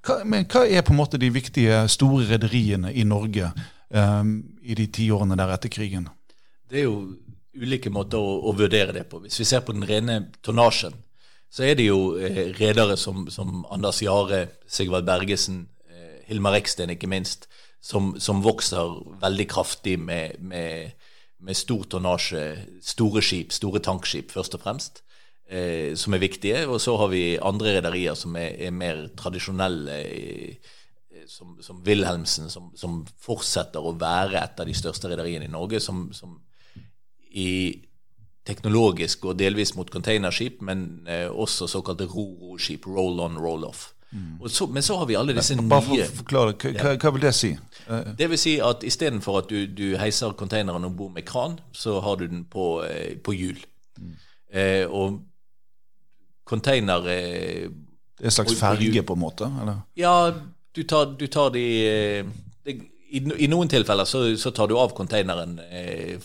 hva, 0.05 0.18
men 0.28 0.45
hva 0.51 0.66
er 0.68 0.84
på 0.84 0.92
en 0.92 1.01
måte 1.01 1.20
de 1.20 1.30
viktige, 1.32 1.86
store 1.88 2.28
rederiene 2.34 2.92
i 2.92 3.07
Norge 3.09 3.49
um, 3.88 4.36
i 4.61 4.76
de 4.76 4.90
tiårene 4.92 5.38
der 5.40 5.55
etter 5.57 5.72
krigen? 5.72 6.11
Det 6.68 6.82
er 6.82 6.88
jo 6.88 6.99
ulike 7.55 7.92
måter 7.92 8.20
å, 8.20 8.38
å, 8.45 8.53
vurdere 8.57 8.95
det 8.97 9.07
på. 9.09 9.22
Hvis 9.24 9.40
vi 9.40 9.49
ser 9.49 9.64
på 9.64 9.74
den 9.76 9.86
rene 9.88 10.18
tonnasjen, 10.45 10.97
så 11.55 11.68
er 11.68 11.78
det 11.78 11.86
jo 11.86 12.16
eh, 12.18 12.49
redere 12.59 12.97
som, 12.99 13.28
som, 13.30 13.62
Anders 13.70 14.01
Jahre, 14.03 14.49
Sigvald 14.66 15.07
Bergesen, 15.07 15.68
eh, 15.86 16.24
Hilmar 16.26 16.57
Eksten 16.59 16.90
ikke 16.90 17.11
minst, 17.11 17.47
som, 17.85 18.14
som 18.20 18.41
vokser 18.45 18.95
veldig 19.20 19.45
kraftig 19.51 19.99
med, 20.01 20.39
med, 20.41 20.93
med, 21.45 21.57
stor 21.57 21.85
tonnasje, 21.93 22.45
store 22.82 23.22
skip, 23.24 23.53
store 23.53 23.82
tankskip 23.85 24.32
først 24.32 24.57
og 24.57 24.62
fremst, 24.64 25.03
eh, 25.49 25.93
som 25.99 26.16
er 26.16 26.22
viktige. 26.22 26.64
Og 26.64 26.80
så 26.80 26.97
har 26.97 27.12
vi 27.12 27.37
andre 27.37 27.76
rederier 27.78 28.16
som 28.16 28.37
er, 28.41 28.57
er, 28.57 28.72
mer 28.72 29.05
tradisjonelle, 29.20 29.99
eh, 30.01 30.72
som, 31.28 31.59
som, 31.64 31.82
Wilhelmsen, 31.85 32.49
som, 32.53 32.72
som, 32.76 33.03
fortsetter 33.20 33.85
å 33.85 33.97
være 34.01 34.41
et 34.41 34.64
av 34.64 34.68
de 34.68 34.76
største 34.76 35.12
rederiene 35.12 35.49
i 35.49 35.53
Norge, 35.53 35.80
som, 35.85 36.07
som 36.16 36.39
i 37.37 37.51
teknologisk 38.49 39.28
og 39.28 39.37
delvis 39.41 39.74
mot 39.76 39.89
containerskip, 39.93 40.64
men 40.64 41.05
eh, 41.09 41.28
også 41.28 41.68
såkalte 41.68 42.09
ro-ro-skip, 42.09 42.89
roll-on, 42.89 43.37
roll-off. 43.41 43.91
Mm. 44.14 44.49
Så, 44.49 44.66
men 44.66 44.82
så 44.82 44.97
har 44.97 45.07
vi 45.07 45.16
alle 45.16 45.35
disse 45.35 45.57
nye 45.59 45.66
Bare 45.66 45.82
for 45.82 45.99
å 45.99 46.11
forklare, 46.20 46.55
hva, 46.78 46.93
hva, 47.03 47.11
vil 47.16 47.24
det 47.24 47.32
si? 47.35 47.51
Det 48.18 48.30
vil 48.30 48.41
si 48.41 48.57
at 48.64 48.85
istedenfor 48.87 49.43
at 49.43 49.51
du, 49.51 49.66
du 49.66 49.97
heiser 50.01 50.32
konteineren 50.39 50.87
om 50.87 50.97
bord 50.97 51.12
med 51.12 51.26
kran, 51.28 51.59
så 51.72 51.99
har 52.01 52.16
du 52.20 52.26
den 52.26 52.45
på, 52.51 52.85
eh, 52.89 53.16
på 53.20 53.35
hjul. 53.37 53.61
Mm. 53.99 54.14
Eh, 54.55 54.85
og 54.89 55.20
konteiner 56.45 57.09
eh, 57.11 57.68
Det 58.18 58.24
er 58.24 58.30
en 58.30 58.37
slags 58.39 58.57
ferge, 58.59 59.03
på 59.03 59.16
en 59.16 59.20
måte? 59.20 59.51
Eller? 59.62 59.80
Ja, 59.99 60.32
du 60.74 60.82
tar, 60.82 61.14
du 61.18 61.26
tar 61.26 61.51
de, 61.55 61.64
eh, 61.89 62.26
de 62.64 62.78
i, 63.14 63.20
i, 63.20 63.49
noen 63.51 63.70
tilfeller 63.70 64.09
så, 64.09 64.24
så, 64.37 64.51
tar 64.51 64.70
du 64.70 64.76
av 64.78 64.95
konteineren 64.97 65.59
eh, 65.68 66.16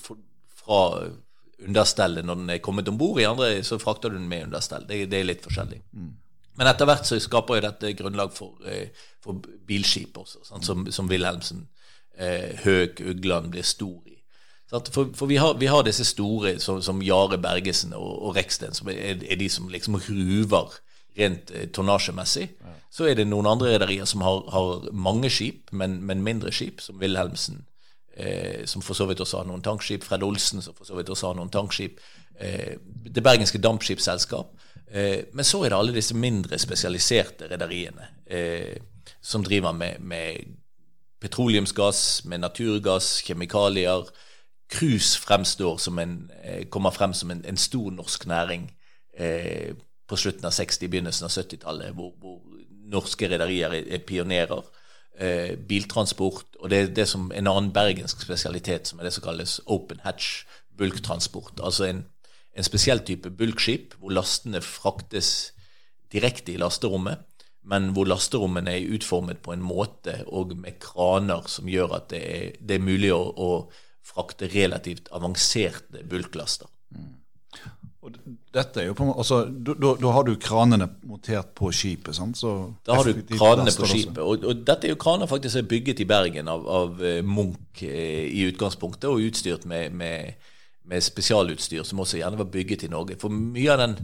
fra 0.64 0.82
understellet 1.60 2.26
når 2.26 2.40
den 2.40 2.56
er 2.56 2.64
kommet 2.64 2.88
om 2.90 2.98
bord. 2.98 3.20
I 3.22 3.28
andre 3.30 3.52
så 3.68 3.80
frakter 3.82 4.10
du 4.10 4.18
den 4.18 4.30
med 4.32 4.48
understell. 4.48 4.88
Det, 4.88 5.04
det 5.12 5.20
er 5.20 5.28
litt 5.28 5.46
forskjellig. 5.46 5.82
Mm. 5.94 6.14
Men 6.60 6.68
etter 6.68 6.90
hvert 6.90 7.08
så 7.08 7.18
skaper 7.24 7.60
jo 7.60 7.66
dette 7.70 7.96
grunnlag 7.96 8.34
for, 8.36 8.60
eh, 8.68 8.92
for 9.24 9.40
bilskip 9.68 10.18
også, 10.20 10.44
sant? 10.44 10.68
som, 10.68 10.84
som 10.92 11.08
Wilhelmsen, 11.08 11.68
eh, 12.20 12.60
Høg, 12.66 13.00
Ugland 13.00 13.54
blir 13.54 13.64
stor 13.64 14.02
i. 14.06 14.18
For, 14.70 15.08
for 15.16 15.26
vi, 15.26 15.40
har, 15.42 15.56
vi, 15.58 15.66
har, 15.66 15.82
disse 15.82 16.06
store 16.06 16.60
som, 16.62 16.82
som 16.82 17.02
Jare 17.02 17.40
Bergesen 17.42 17.96
og, 17.98 18.10
og 18.28 18.36
Reksten, 18.36 18.76
som 18.78 18.92
er, 18.92 19.18
er, 19.18 19.40
de 19.40 19.48
som 19.50 19.70
liksom 19.72 19.98
ruver 19.98 20.76
rent 21.18 21.50
eh, 21.56 21.66
tonnasjemessig. 21.74 22.52
Ja. 22.62 22.76
Så 22.94 23.08
er 23.10 23.18
det 23.18 23.26
noen 23.30 23.50
andre 23.50 23.74
rederier 23.74 24.06
som 24.06 24.22
har, 24.22 24.44
har, 24.54 24.92
mange 24.94 25.32
skip, 25.34 25.72
men, 25.72 25.98
men, 26.06 26.22
mindre 26.26 26.54
skip, 26.54 26.84
som 26.86 27.00
Wilhelmsen. 27.02 27.64
Eh, 28.14 28.66
som 28.70 28.84
for 28.86 28.94
så 28.94 29.08
vidt 29.10 29.24
også 29.24 29.42
har 29.42 29.50
noen 29.50 29.66
tankskip. 29.66 30.06
Fred 30.06 30.24
Olsen, 30.28 30.62
som 30.62 30.78
for 30.78 30.86
så 30.86 31.00
vidt 31.00 31.10
også 31.10 31.32
har 31.32 31.40
noen 31.40 31.50
tankskip. 31.54 31.98
Eh, 32.38 32.76
det 33.10 33.24
bergenske 33.26 33.62
dampskipsselskap. 33.64 34.54
Eh, 34.92 35.26
men 35.34 35.46
så 35.46 35.64
er 35.64 35.70
det 35.70 35.78
alle 35.78 35.94
disse 35.94 36.18
mindre 36.18 36.58
spesialiserte 36.60 37.50
rederiene 37.52 38.08
eh, 38.26 38.80
som 39.22 39.44
driver 39.46 39.72
med, 39.72 40.00
med, 40.00 40.56
petroleumsgass, 41.20 42.26
med 42.26 42.40
naturgass, 42.40 43.20
kjemikalier. 43.28 44.08
Cruise 44.72 45.20
eh, 45.30 46.68
kommer 46.70 46.92
frem 46.92 47.14
som 47.14 47.32
en, 47.32 47.46
en 47.46 47.58
stor 47.58 47.92
norsk 47.92 48.26
næring 48.26 48.70
eh, 49.14 49.76
på 50.08 50.16
slutten 50.16 50.46
av 50.46 50.52
60-, 50.52 50.88
begynnelsen 50.88 51.26
av 51.26 51.32
70-tallet, 51.32 51.94
hvor, 51.94 52.14
hvor, 52.20 52.40
norske 52.90 53.28
rederier 53.30 53.70
er, 53.70 53.84
er 53.94 54.06
pionerer. 54.08 54.64
Eh, 55.20 55.58
biltransport, 55.68 56.56
og 56.60 56.70
det 56.70 56.78
er 56.80 56.94
det 56.96 57.08
som 57.08 57.28
en 57.36 57.48
annen 57.52 57.74
bergensk 57.76 58.22
spesialitet, 58.24 58.88
som 58.88 59.00
er 59.00 59.10
det 59.10 59.14
som 59.14 59.26
kalles 59.26 59.58
open 59.68 60.00
hatch 60.06 60.46
bulktransport. 60.80 61.60
Altså 61.60 61.90
en 61.90 62.06
en 62.60 62.68
spesiell 62.68 63.04
type 63.08 63.32
bulkskip, 63.40 63.96
hvor 64.00 64.14
lastene 64.16 64.62
fraktes 64.64 65.54
direkte 66.12 66.54
i 66.54 66.60
lasterommet, 66.60 67.22
men 67.70 67.92
hvor 67.96 68.08
lasterommene 68.10 68.74
er 68.74 68.96
utformet 68.96 69.42
på 69.46 69.54
en 69.54 69.64
måte 69.64 70.22
og 70.28 70.56
med 70.58 70.80
kraner 70.82 71.46
som 71.52 71.70
gjør 71.70 72.00
at 72.00 72.10
det 72.14 72.22
er, 72.26 72.58
det 72.60 72.80
er 72.80 72.84
mulig 72.84 73.14
å, 73.16 73.22
å, 73.30 73.52
frakte 74.10 74.48
relativt 74.50 75.12
avanserte 75.14 76.02
bulklaster. 76.10 76.66
Mm. 76.96 77.12
Og 78.00 78.16
dette 78.56 78.82
er 78.82 78.88
jo 78.88 78.96
på 78.98 79.04
en 79.04 79.10
måte, 79.12 79.22
altså, 79.22 79.38
da, 79.46 79.92
da, 80.02 80.14
har 80.16 80.26
du 80.26 80.32
kranene 80.42 80.88
montert 81.06 81.52
på 81.60 81.70
skipet? 81.76 82.16
sant? 82.18 82.40
Så 82.40 82.54
da 82.88 82.98
har 82.98 83.06
du 83.06 83.20
kranene 83.36 83.74
på 83.76 83.90
skipet. 83.92 84.22
Og, 84.24 84.48
og, 84.48 84.64
dette 84.66 84.88
er 84.88 84.96
jo 84.96 85.02
kraner 85.04 85.30
faktisk 85.30 85.60
er 85.60 85.68
bygget 85.70 86.02
i 86.02 86.08
Bergen 86.10 86.50
av, 86.50 86.66
av 86.66 87.04
eh, 87.06 87.20
Munch 87.22 87.84
eh, 87.86 88.26
i 88.32 88.48
utgangspunktet, 88.50 89.12
og 89.12 89.28
utstyrt 89.28 89.68
med, 89.70 89.94
med 90.00 90.50
med 90.90 91.04
spesialutstyr 91.04 91.84
som 91.84 92.02
også 92.02 92.22
gjerne 92.22 92.40
var 92.40 92.50
bygget 92.52 92.86
i 92.88 92.92
Norge. 92.92 93.18
For 93.22 93.34
mye 93.34 93.74
av 93.74 93.82
den, 93.84 93.96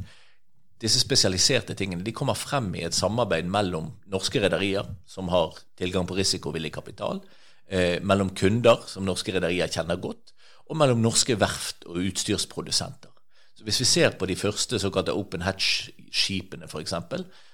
disse 0.82 1.00
spesialiserte 1.02 1.76
tingene 1.78 2.06
de 2.06 2.14
kommer 2.16 2.38
frem 2.38 2.72
i 2.76 2.84
et 2.86 2.98
samarbeid 2.98 3.48
mellom 3.50 3.94
norske 4.12 4.42
rederier, 4.44 4.88
som 5.08 5.32
har 5.34 5.58
tilgang 5.80 6.08
på 6.08 6.18
risikovillig 6.18 6.74
kapital, 6.76 7.24
eh, 7.68 8.02
mellom 8.04 8.34
kunder, 8.36 8.84
som 8.88 9.06
norske 9.08 9.34
rederier 9.34 9.72
kjenner 9.72 10.02
godt, 10.02 10.36
og 10.70 10.78
mellom 10.78 11.02
norske 11.02 11.38
verft 11.40 11.86
og 11.90 12.02
utstyrsprodusenter. 12.04 13.12
Så 13.56 13.64
Hvis 13.64 13.80
vi 13.80 13.86
ser 13.86 14.10
på 14.10 14.26
de 14.26 14.36
første 14.36 14.80
såkalte 14.80 15.14
open 15.14 15.42
hatch-skipene, 15.42 16.68
f.eks., 16.68 16.94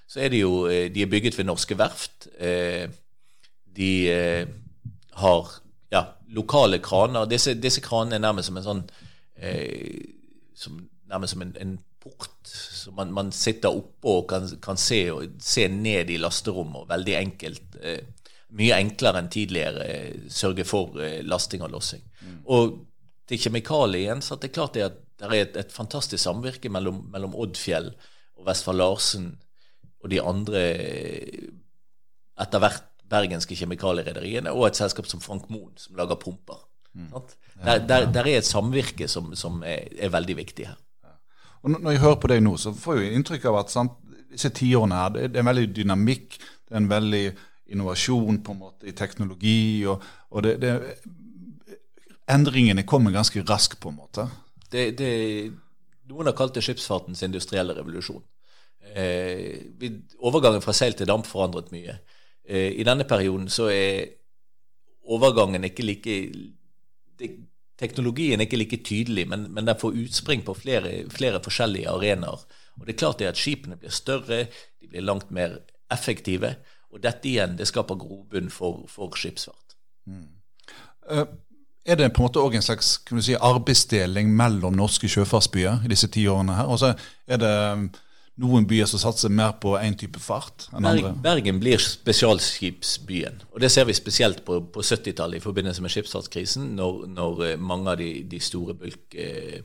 så 0.07 0.19
er 0.19 0.29
de 0.29 0.41
jo 0.41 0.65
eh, 0.67 0.89
de 0.91 1.01
er 1.01 1.11
bygget 1.11 1.37
ved 1.37 1.45
norske 1.47 1.77
verft. 1.77 2.27
Eh, 2.39 2.89
de 3.75 3.91
eh, 4.11 4.47
har 5.13 5.51
ja, 5.91 6.03
lokale 6.35 6.79
kraner. 6.79 7.25
Disse, 7.25 7.53
disse 7.53 7.81
kranene 7.81 8.15
er 8.15 8.25
nærmest 8.25 8.49
som 8.49 8.57
en 8.59 8.65
sånn 8.65 8.83
eh, 9.41 10.13
som, 10.55 10.77
nærmest 11.09 11.35
som 11.35 11.45
en, 11.45 11.55
en 11.61 11.75
port. 12.01 12.39
Så 12.47 12.91
man, 12.97 13.13
man 13.13 13.31
sitter 13.35 13.73
oppe 13.73 14.15
og 14.15 14.29
kan, 14.29 14.47
kan 14.63 14.79
se, 14.79 15.03
og, 15.13 15.37
se, 15.41 15.67
ned 15.67 16.09
i 16.09 16.19
lasterommet. 16.21 16.83
og 16.83 16.89
Veldig 16.91 17.17
enkelt. 17.19 17.77
Eh, 17.81 18.01
mye 18.57 18.79
enklere 18.83 19.21
enn 19.21 19.29
tidligere 19.31 19.85
eh, 19.87 20.23
sørge 20.31 20.65
for 20.67 20.97
eh, 21.03 21.21
lasting 21.27 21.63
og 21.65 21.71
lossing. 21.75 22.03
Mm. 22.21 22.39
Og 22.51 22.79
til 23.29 23.39
kjemikalier 23.45 24.05
igjen, 24.05 24.23
så 24.25 24.35
det 24.35 24.49
er 24.49 24.57
klart 24.57 24.75
det 24.75 24.87
at 24.89 24.99
det 25.21 25.27
er 25.27 25.37
et, 25.37 25.57
et 25.61 25.73
fantastisk 25.73 26.23
samvirke 26.23 26.71
mellom, 26.73 27.03
mellom 27.13 27.35
Oddfjell 27.37 27.91
og 28.39 28.47
Vestfold 28.47 28.81
Larsen 28.81 29.27
og 30.01 30.09
de 30.09 30.17
andre 30.21 30.63
eh, 30.81 31.51
etter 32.41 32.63
hvert 32.63 32.87
bergenske 33.11 33.57
kjemikalierederiene, 33.59 34.53
og 34.55 34.69
et 34.69 34.79
selskap 34.79 35.07
som 35.09 35.21
Frank 35.21 35.49
Moen, 35.51 35.73
som 35.77 35.97
lager 35.99 36.17
pumper. 36.19 36.63
Mm. 36.93 37.11
Der, 37.63 37.79
der, 37.87 38.05
der, 38.11 38.27
er 38.27 38.37
et 38.37 38.47
samvirke 38.47 39.07
som, 39.07 39.35
som 39.35 39.63
er, 39.63 39.87
er, 39.97 40.09
veldig 40.11 40.37
viktig 40.37 40.67
her. 40.67 40.79
Og 41.61 41.71
Når 41.71 41.91
jeg 41.91 42.01
hører 42.01 42.19
på 42.19 42.27
deg 42.31 42.41
nå, 42.43 42.55
så 42.57 42.73
får 42.73 42.99
jeg 42.99 43.15
inntrykk 43.15 43.45
av 43.51 43.59
at 43.61 43.71
sant, 43.71 43.97
disse 44.31 44.49
tiårene 44.55 44.97
her, 44.97 45.09
det, 45.15 45.29
er 45.35 45.43
en 45.43 45.49
veldig 45.51 45.67
dynamikk, 45.75 46.37
det 46.39 46.75
er 46.75 46.81
en 46.81 46.89
veldig 46.89 47.25
innovasjon 47.71 48.39
på 48.43 48.55
en 48.55 48.59
måte 48.59 48.89
i 48.89 48.95
teknologi. 48.97 49.85
og, 49.85 50.03
og 50.31 50.43
det, 50.43 50.55
det, 50.63 50.73
Endringene 52.31 52.83
kommer 52.87 53.11
ganske 53.11 53.43
raskt, 53.43 53.79
på 53.79 53.91
en 53.91 53.99
måte. 53.99 54.27
Det, 54.71 54.91
det, 54.97 55.11
noen 56.09 56.29
har 56.29 56.35
kalt 56.37 56.55
det 56.55 56.63
skipsfartens 56.65 57.23
industrielle 57.27 57.75
revolusjon. 57.75 58.23
Eh, 58.95 59.91
overgangen 60.19 60.63
fra 60.63 60.73
seil 60.75 60.95
til 60.97 61.09
damp 61.09 61.27
forandret 61.29 61.71
mye. 61.75 61.99
Eh, 62.43 62.71
I 62.79 62.87
denne 62.87 63.05
perioden 63.07 63.49
så 63.51 63.69
er 63.71 64.17
overgangen 65.11 65.67
ikke 65.67 65.85
like 65.85 66.15
Teknologien 67.81 68.37
er 68.37 68.45
ikke 68.45 68.59
like 68.59 68.77
tydelig, 68.85 69.25
men, 69.29 69.47
men 69.55 69.65
den 69.65 69.77
får 69.81 69.95
utspring 70.03 70.43
på 70.45 70.53
flere, 70.53 70.91
flere 71.09 71.41
forskjellige 71.41 71.89
arenaer. 71.89 72.43
Og 72.77 72.85
det 72.85 72.93
er 72.93 72.99
klart 73.01 73.21
det 73.21 73.29
at 73.31 73.39
skipene 73.39 73.77
blir 73.79 73.93
større, 73.93 74.43
de 74.81 74.89
blir 74.89 75.05
langt 75.05 75.31
mer 75.33 75.59
effektive. 75.93 76.55
Og 76.91 77.01
dette 77.01 77.29
igjen 77.29 77.55
det 77.57 77.69
skaper 77.69 77.97
grobunn 77.97 78.51
for, 78.53 78.83
for 78.91 79.17
skipsfart. 79.17 79.77
Mm. 80.05 80.27
Uh, 81.09 81.25
er 81.85 81.97
det 81.97 82.11
på 82.13 82.21
en 82.21 82.27
måte 82.27 82.41
òg 82.43 82.55
en 82.59 82.65
slags 82.65 82.99
si, 83.25 83.33
arbeidsdeling 83.33 84.29
mellom 84.37 84.75
norske 84.77 85.09
sjøfartsbyer 85.09 85.85
i 85.85 85.91
disse 85.91 86.11
ti 86.13 86.27
årene 86.29 86.59
her? 86.59 86.69
Og 86.69 86.81
så 86.83 86.93
er 87.25 87.41
det 87.41 87.53
noen 88.41 88.65
byer 88.67 88.87
som 88.89 89.01
satser 89.01 89.33
mer 89.33 89.57
på 89.61 89.73
én 89.79 89.97
type 89.99 90.19
fart 90.23 90.67
enn 90.71 90.87
andre? 90.87 91.11
Bergen 91.23 91.59
blir 91.61 91.81
spesialskipsbyen. 91.83 93.41
Og 93.51 93.59
det 93.63 93.71
ser 93.73 93.85
vi 93.89 93.95
spesielt 93.97 94.45
på, 94.45 94.61
på 94.73 94.85
70-tallet 94.85 95.41
i 95.41 95.43
forbindelse 95.43 95.83
med 95.83 95.93
skipsfartskrisen, 95.93 96.71
når, 96.79 97.03
når, 97.11 97.43
eh, 97.49 97.59
mange 97.59 97.91
av 97.91 97.99
de, 98.01 98.11
de 98.31 98.39
store 98.39 98.77
bulk... 98.79 99.15
Eh, 99.15 99.59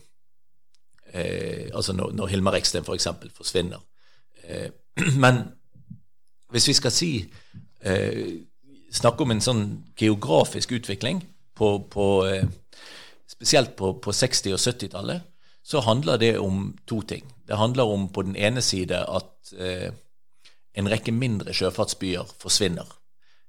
eh, 1.12 1.70
altså 1.74 1.94
når, 1.96 2.16
når 2.18 2.34
Hilmar 2.34 2.58
Eksten 2.58 2.84
f.eks. 2.84 3.06
For 3.06 3.38
forsvinner. 3.44 3.80
Eh, 4.44 4.68
men 5.24 5.44
hvis 6.50 6.68
vi 6.68 6.76
skal 6.78 6.94
si 6.94 7.10
eh, 7.86 8.26
snakke 8.94 9.24
om 9.24 9.32
en 9.34 9.42
sånn 9.44 9.64
geografisk 9.98 10.74
utvikling, 10.76 11.22
på, 11.56 11.78
på, 11.90 12.26
eh, 12.26 12.44
spesielt 13.28 13.76
på, 13.76 13.94
på 14.02 14.12
60- 14.12 14.52
og 14.52 14.60
70-tallet, 14.60 15.24
så 15.64 15.80
handler 15.80 16.20
det 16.20 16.38
om 16.38 16.76
to 16.86 17.00
ting. 17.02 17.24
Det 17.46 17.56
handler 17.56 17.84
om 17.84 18.08
på 18.12 18.22
den 18.22 18.36
ene 18.36 18.62
side 18.62 18.98
at 19.06 19.52
eh, 19.58 19.90
en 20.76 20.90
rekke 20.90 21.12
mindre 21.12 21.54
sjøfartsbyer 21.54 22.32
forsvinner. 22.40 22.88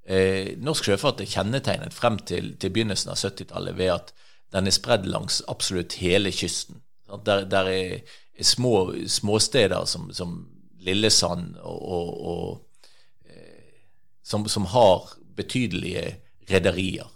Eh, 0.07 0.53
norsk 0.63 0.87
sjøfart 0.87 1.21
er 1.21 1.31
kjennetegnet 1.31 1.95
frem 1.95 2.19
til, 2.29 2.53
til 2.61 2.71
begynnelsen 2.71 3.11
av 3.11 3.19
70-tallet 3.19 3.77
ved 3.77 3.93
at 3.97 4.13
den 4.55 4.69
er 4.69 4.75
spredd 4.75 5.07
langs 5.09 5.41
absolutt 5.51 5.97
hele 5.99 6.31
kysten. 6.31 6.81
Der, 7.25 7.43
der 7.49 7.71
er, 7.71 7.97
er 8.37 8.47
små 8.47 8.93
småsteder 9.07 9.85
som, 9.85 10.11
som 10.13 10.39
Lillesand 10.79 11.57
og, 11.57 11.81
og, 11.81 12.13
og 12.31 13.27
eh, 13.27 13.81
som, 14.23 14.47
som, 14.47 14.65
har 14.71 15.11
betydelige 15.35 16.15
rederier. 16.49 17.09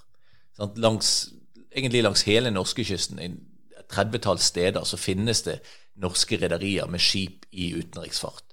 Egentlig 0.59 2.03
langs 2.03 2.27
hele 2.27 2.51
norskekysten 2.51 3.19
30-talls 3.91 4.43
steder 4.51 4.83
så 4.83 4.97
finnes 4.97 5.41
det 5.47 5.59
norske 5.99 6.37
rederier 6.37 6.87
med 6.87 7.01
skip 7.01 7.45
i 7.51 7.73
utenriksfart. 7.75 8.43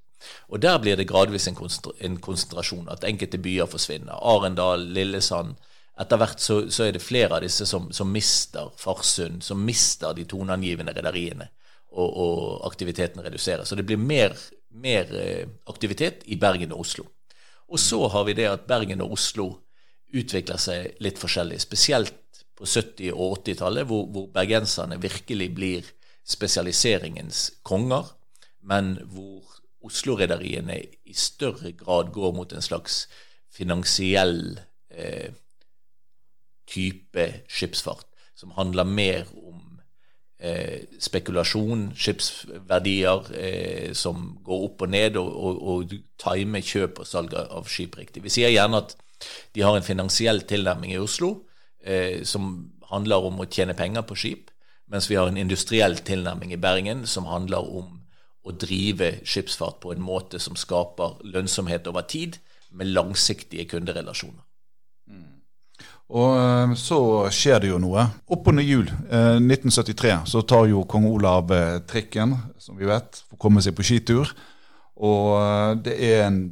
Og 0.48 0.60
Der 0.60 0.78
blir 0.78 0.96
det 0.96 1.08
gradvis 1.08 1.48
en, 1.48 2.18
konsentrasjon, 2.20 2.88
at 2.90 3.04
enkelte 3.04 3.38
byer 3.38 3.66
forsvinner. 3.66 4.18
Arendal, 4.18 4.88
Lillesand. 4.92 5.54
Etter 5.98 6.20
hvert 6.20 6.40
så, 6.40 6.58
så 6.70 6.84
er 6.84 6.94
det 6.94 7.02
flere 7.02 7.36
av 7.36 7.42
disse 7.42 7.66
som, 7.66 7.88
som 7.92 8.10
mister 8.12 8.70
Farsund, 8.78 9.42
som 9.42 9.62
mister 9.64 10.14
de 10.14 10.26
toneangivende 10.30 10.94
rederiene, 10.94 11.48
og, 11.90 12.08
og, 12.08 12.66
aktiviteten 12.68 13.22
reduseres. 13.24 13.68
Så 13.68 13.78
det 13.78 13.86
blir 13.86 13.98
mer, 13.98 14.36
mer 14.70 15.10
eh, 15.18 15.48
aktivitet 15.66 16.22
i 16.26 16.38
Bergen 16.38 16.74
og 16.74 16.84
Oslo. 16.86 17.08
Og 17.68 17.82
så 17.82 17.98
har 18.08 18.24
vi 18.28 18.36
det 18.38 18.46
at 18.48 18.68
Bergen 18.68 19.02
og 19.04 19.16
Oslo 19.18 19.48
utvikler 20.14 20.60
seg 20.62 21.02
litt 21.04 21.18
forskjellig. 21.20 21.58
Spesielt 21.60 22.44
på 22.58 22.66
70- 22.66 23.12
og 23.12 23.40
80-tallet, 23.40 23.86
hvor, 23.88 24.06
hvor, 24.12 24.28
bergenserne 24.34 25.00
virkelig 25.02 25.48
blir 25.54 25.90
spesialiseringens 26.28 27.48
konger, 27.66 28.04
men 28.62 28.96
hvor 29.08 29.44
Oslo-rederiene 29.88 30.80
i 31.06 31.14
større 31.14 31.72
grad 31.72 32.10
går 32.12 32.34
mot 32.34 32.52
en 32.52 32.64
slags 32.64 33.06
finansiell 33.54 34.58
eh, 34.90 35.30
type 36.68 37.26
skipsfart, 37.48 38.06
som 38.36 38.52
handler 38.58 38.84
mer 38.84 39.30
om 39.38 39.80
eh, 40.42 40.84
spekulasjon, 41.00 41.92
skipsverdier 41.96 43.30
eh, 43.38 43.92
som 43.96 44.34
går 44.44 44.66
opp 44.68 44.84
og 44.84 44.92
ned, 44.92 45.16
og, 45.16 45.30
og, 45.30 45.62
og 45.62 45.96
time 46.20 46.62
kjøp 46.62 47.02
og 47.02 47.08
salg 47.08 47.38
av 47.38 47.70
skip 47.70 47.96
riktig. 47.98 48.24
Vi 48.26 48.34
sier 48.34 48.52
gjerne 48.52 48.82
at 48.82 48.96
de 49.54 49.64
har 49.64 49.78
en 49.78 49.86
finansiell 49.86 50.44
tilnærming 50.46 50.92
i 50.94 51.00
Oslo, 51.02 51.32
eh, 51.80 52.24
som 52.28 52.68
handler 52.92 53.30
om 53.30 53.40
å 53.40 53.48
tjene 53.50 53.76
penger 53.78 54.04
på 54.06 54.18
skip, 54.18 54.52
mens 54.88 55.08
vi 55.10 55.16
har 55.18 55.28
en 55.28 55.40
industriell 55.40 55.98
tilnærming 56.04 56.52
i 56.52 56.60
Bergen 56.60 57.06
som 57.06 57.28
handler 57.28 57.64
om 57.64 57.98
å 58.48 58.54
drive 58.56 59.18
skipsfart 59.28 59.80
på 59.82 59.92
en 59.92 60.02
måte 60.02 60.40
som 60.40 60.56
skaper 60.56 61.18
lønnsomhet 61.28 61.88
over 61.90 62.06
tid, 62.08 62.38
med 62.70 62.90
langsiktige 62.92 63.64
kunderelasjoner. 63.64 64.42
Mm. 65.08 65.38
Og 66.18 66.34
eh, 66.36 66.74
så 66.76 66.98
skjer 67.32 67.62
det 67.64 67.70
jo 67.70 67.78
noe. 67.80 68.04
Oppunder 68.28 68.64
jul 68.64 68.88
eh, 68.88 69.38
1973 69.40 70.18
så 70.28 70.42
tar 70.48 70.68
jo 70.68 70.84
kong 70.88 71.08
Olav 71.08 71.52
eh, 71.56 71.80
trikken, 71.88 72.36
som 72.60 72.76
vi 72.76 72.88
vet, 72.88 73.22
for 73.24 73.38
å 73.38 73.42
komme 73.46 73.64
seg 73.64 73.76
på 73.76 73.86
skitur. 73.88 74.32
Og 75.00 75.34
eh, 75.40 75.72
det 75.86 75.96
er 76.10 76.26
en 76.26 76.42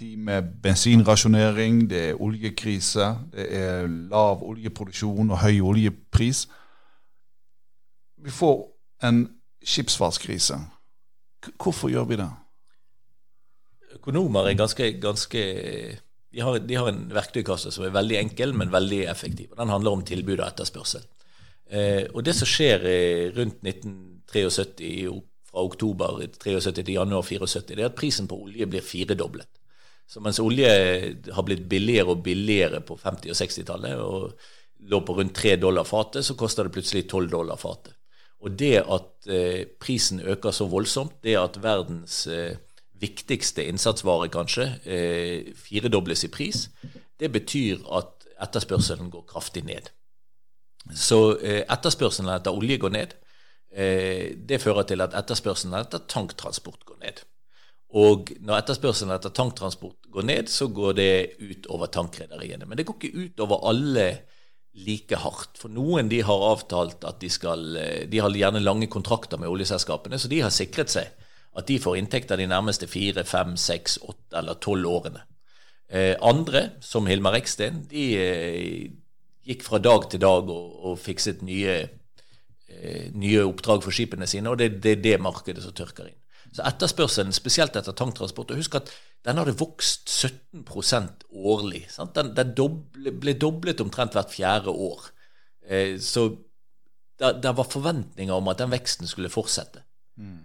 tid 0.00 0.18
med 0.18 0.54
bensinrasjonering, 0.64 1.84
det 1.90 2.04
er 2.08 2.22
oljekrise, 2.22 3.12
det 3.34 3.46
er 3.54 3.90
lav 4.10 4.42
oljeproduksjon 4.46 5.30
og 5.30 5.42
høy 5.44 5.60
oljepris. 5.60 6.46
Vi 8.24 8.32
får 8.34 8.56
en 9.06 9.24
skipsfartskrise. 9.64 10.58
Hvorfor 11.60 11.92
gjør 11.92 12.08
vi 12.10 12.18
det? 12.20 12.28
Økonomer 13.96 14.48
er 14.48 14.58
ganske, 14.58 14.92
ganske 15.02 15.44
de, 16.30 16.40
har, 16.40 16.58
de 16.58 16.76
har, 16.78 16.90
en 16.90 17.06
verktøykasse 17.12 17.72
som 17.74 17.84
er 17.86 17.94
veldig 17.94 18.18
enkel, 18.20 18.52
men 18.56 18.72
veldig 18.72 19.00
effektiv. 19.10 19.54
Den 19.58 19.72
handler 19.72 19.96
om 19.96 20.04
tilbud 20.06 20.38
og 20.38 20.46
etterspørsel. 20.46 21.06
Eh, 21.70 22.04
og 22.12 22.22
det 22.26 22.36
som 22.38 22.48
skjer 22.48 22.86
rundt 23.36 23.64
1973, 23.66 25.08
fra 25.50 25.64
oktober 25.66 26.20
73 26.38 26.76
til 26.76 26.92
januar 26.94 27.24
74, 27.26 27.64
det 27.72 27.80
er 27.82 27.90
at 27.90 27.98
prisen 27.98 28.28
på 28.30 28.38
olje 28.44 28.68
blir 28.70 28.84
firedoblet. 28.86 29.48
Så 30.10 30.22
mens 30.22 30.40
olje 30.42 30.70
har 31.34 31.46
blitt 31.46 31.68
billigere 31.70 32.14
og 32.14 32.22
billigere 32.26 32.80
på 32.82 32.96
50- 32.98 33.30
og 33.30 33.38
60-tallet, 33.38 33.98
og 34.02 34.88
lå 34.90 35.00
på 35.06 35.14
rundt 35.18 35.36
3 35.36 35.56
dollar 35.62 35.86
fatet, 35.86 36.26
så 36.26 36.34
koster 36.38 36.66
det 36.66 36.74
plutselig 36.74 37.04
12 37.08 37.30
dollar 37.30 37.58
fatet. 37.60 37.94
Og 38.40 38.56
det 38.58 38.78
at 38.80 39.28
eh, 39.28 39.66
prisen 39.80 40.20
øker 40.20 40.50
så 40.50 40.66
voldsomt, 40.68 41.18
det 41.24 41.36
at 41.36 41.58
verdens 41.62 42.26
eh, 42.26 42.56
viktigste 43.00 43.64
innsatsvare 43.68 44.28
kanskje 44.32 44.66
eh, 44.84 45.52
firedobles 45.56 46.24
i 46.24 46.32
pris, 46.32 46.68
det 47.20 47.32
betyr 47.32 47.84
at 47.96 48.28
etterspørselen 48.40 49.10
går 49.12 49.26
kraftig 49.28 49.64
ned. 49.68 49.90
Så 50.96 51.36
etterspørselen 51.44 52.30
etter 52.32 52.56
olje 52.56 52.78
går 52.80 52.92
ned. 52.94 53.10
Det 54.48 54.58
fører 54.62 54.86
til 54.88 55.04
at 55.04 55.12
etterspørselen 55.14 55.76
etter 55.76 56.00
tanktransport 56.08 56.86
går 56.88 56.96
ned. 57.02 57.20
Og 58.00 58.32
når 58.40 58.62
etterspørselen 58.62 59.12
etter 59.12 59.34
tanktransport 59.36 60.08
går 60.08 60.24
ned, 60.24 60.48
så 60.48 60.70
går 60.72 60.96
det 60.96 61.12
ut 61.36 61.68
over 61.68 61.92
tankrederiene. 61.92 62.64
Men 62.64 62.80
det 62.80 62.86
går 62.88 62.96
ikke 62.96 63.26
ut 63.26 63.44
over 63.44 63.60
alle 63.68 64.06
like 64.74 65.16
hardt. 65.18 65.58
For 65.58 65.72
noen 65.72 66.08
de 66.10 66.20
har 66.26 66.44
avtalt 66.50 67.02
at 67.04 67.18
de 67.20 67.28
skal 67.32 67.74
De 68.10 68.20
har 68.22 68.30
gjerne 68.30 68.62
lange 68.62 68.86
kontrakter 68.86 69.40
med 69.40 69.50
oljeselskapene, 69.50 70.18
så 70.18 70.30
de 70.30 70.44
har 70.44 70.54
sikret 70.54 70.92
seg 70.92 71.10
at 71.58 71.66
de 71.66 71.78
får 71.82 71.98
inntekter 71.98 72.38
de 72.38 72.46
nærmeste 72.46 72.86
fire, 72.86 73.24
fem, 73.26 73.56
seks, 73.58 73.98
åtte 74.06 74.38
eller 74.38 74.58
tolv 74.62 74.86
årene. 74.86 75.24
Eh, 75.90 76.14
andre, 76.22 76.68
som 76.80 77.08
Hilmar 77.10 77.34
Eksten, 77.40 77.82
de 77.90 78.04
eh, 78.14 78.84
gikk 79.46 79.64
fra 79.66 79.80
dag 79.82 80.06
til 80.12 80.22
dag 80.22 80.46
og, 80.46 80.68
og 80.86 81.00
fikset 81.02 81.42
nye, 81.42 81.74
eh, 82.70 83.08
nye 83.18 83.42
oppdrag 83.48 83.82
for 83.82 83.94
skipene 83.94 84.28
sine, 84.30 84.52
og 84.52 84.60
det, 84.60 84.76
det 84.84 84.98
er 84.98 85.02
det 85.08 85.16
markedet 85.24 85.64
som 85.64 85.74
tørker 85.74 86.06
inn. 86.06 86.19
Så 86.50 86.64
etterspørselen, 86.66 87.32
spesielt 87.32 87.76
etter 87.78 87.94
tanktransport 87.94 88.50
og 88.50 88.58
Husk 88.58 88.74
at 88.80 88.90
den 89.26 89.38
hadde 89.38 89.54
vokst 89.60 90.10
17% 90.10 91.26
årlig. 91.30 91.84
Sant? 91.92 92.14
Den, 92.16 92.32
den 92.34 92.54
doble, 92.58 93.12
ble 93.22 93.36
doblet 93.38 93.82
omtrent 93.84 94.16
hvert 94.16 94.32
fjerde 94.34 94.74
år. 94.74 95.10
Eh, 95.68 95.98
så 96.02 96.30
det, 97.20 97.52
var 97.56 97.68
forventninger 97.68 98.34
om 98.34 98.48
at 98.48 98.62
den 98.62 98.72
veksten 98.72 99.06
skulle 99.10 99.30
fortsette. 99.32 99.84
Mm. 100.16 100.38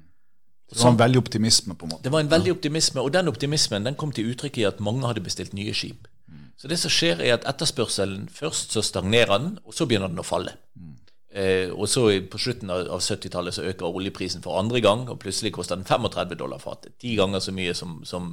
Det 0.69 0.81
var 0.81 0.91
en 0.91 0.99
veldig 0.99 1.21
optimisme? 1.21 1.75
på 1.75 1.85
en 1.85 1.93
måte. 1.93 2.03
Det 2.03 2.11
var 2.11 2.19
en 2.19 2.31
veldig 2.31 2.51
optimisme, 2.51 3.01
og 3.01 3.13
den 3.13 3.27
optimismen 3.31 3.85
den 3.85 3.95
kom 3.95 4.11
til 4.11 4.31
uttrykk 4.33 4.57
i 4.57 4.67
at 4.67 4.81
mange 4.83 5.05
hadde 5.07 5.23
bestilt 5.23 5.53
nye 5.53 5.73
skip. 5.73 6.07
Mm. 6.27 6.51
Så 6.57 6.67
det 6.67 6.79
som 6.81 6.91
skjer, 6.91 7.21
er 7.21 7.37
at 7.37 7.45
etterspørselen 7.47 8.27
først 8.33 8.73
så 8.73 8.81
stagnerer 8.81 9.37
den, 9.37 9.57
og 9.63 9.77
så 9.77 9.85
begynner 9.85 10.11
den 10.11 10.19
å 10.19 10.25
falle. 10.25 10.57
Mm. 10.75 10.94
Eh, 11.35 11.67
og 11.73 11.89
så 11.91 12.05
på 12.31 12.39
slutten 12.39 12.69
av, 12.71 12.85
av 12.95 13.01
70-tallet 13.03 13.57
så 13.57 13.65
øker 13.67 13.89
oljeprisen 13.89 14.43
for 14.45 14.59
andre 14.59 14.79
gang, 14.83 15.03
og 15.11 15.19
plutselig 15.19 15.51
koster 15.57 15.75
den 15.75 15.87
35 15.87 16.37
dollar 16.39 16.61
fatet. 16.63 16.95
Ti 17.01 17.17
ganger 17.19 17.43
så 17.43 17.51
mye 17.55 17.73
som, 17.75 17.97
som 18.07 18.31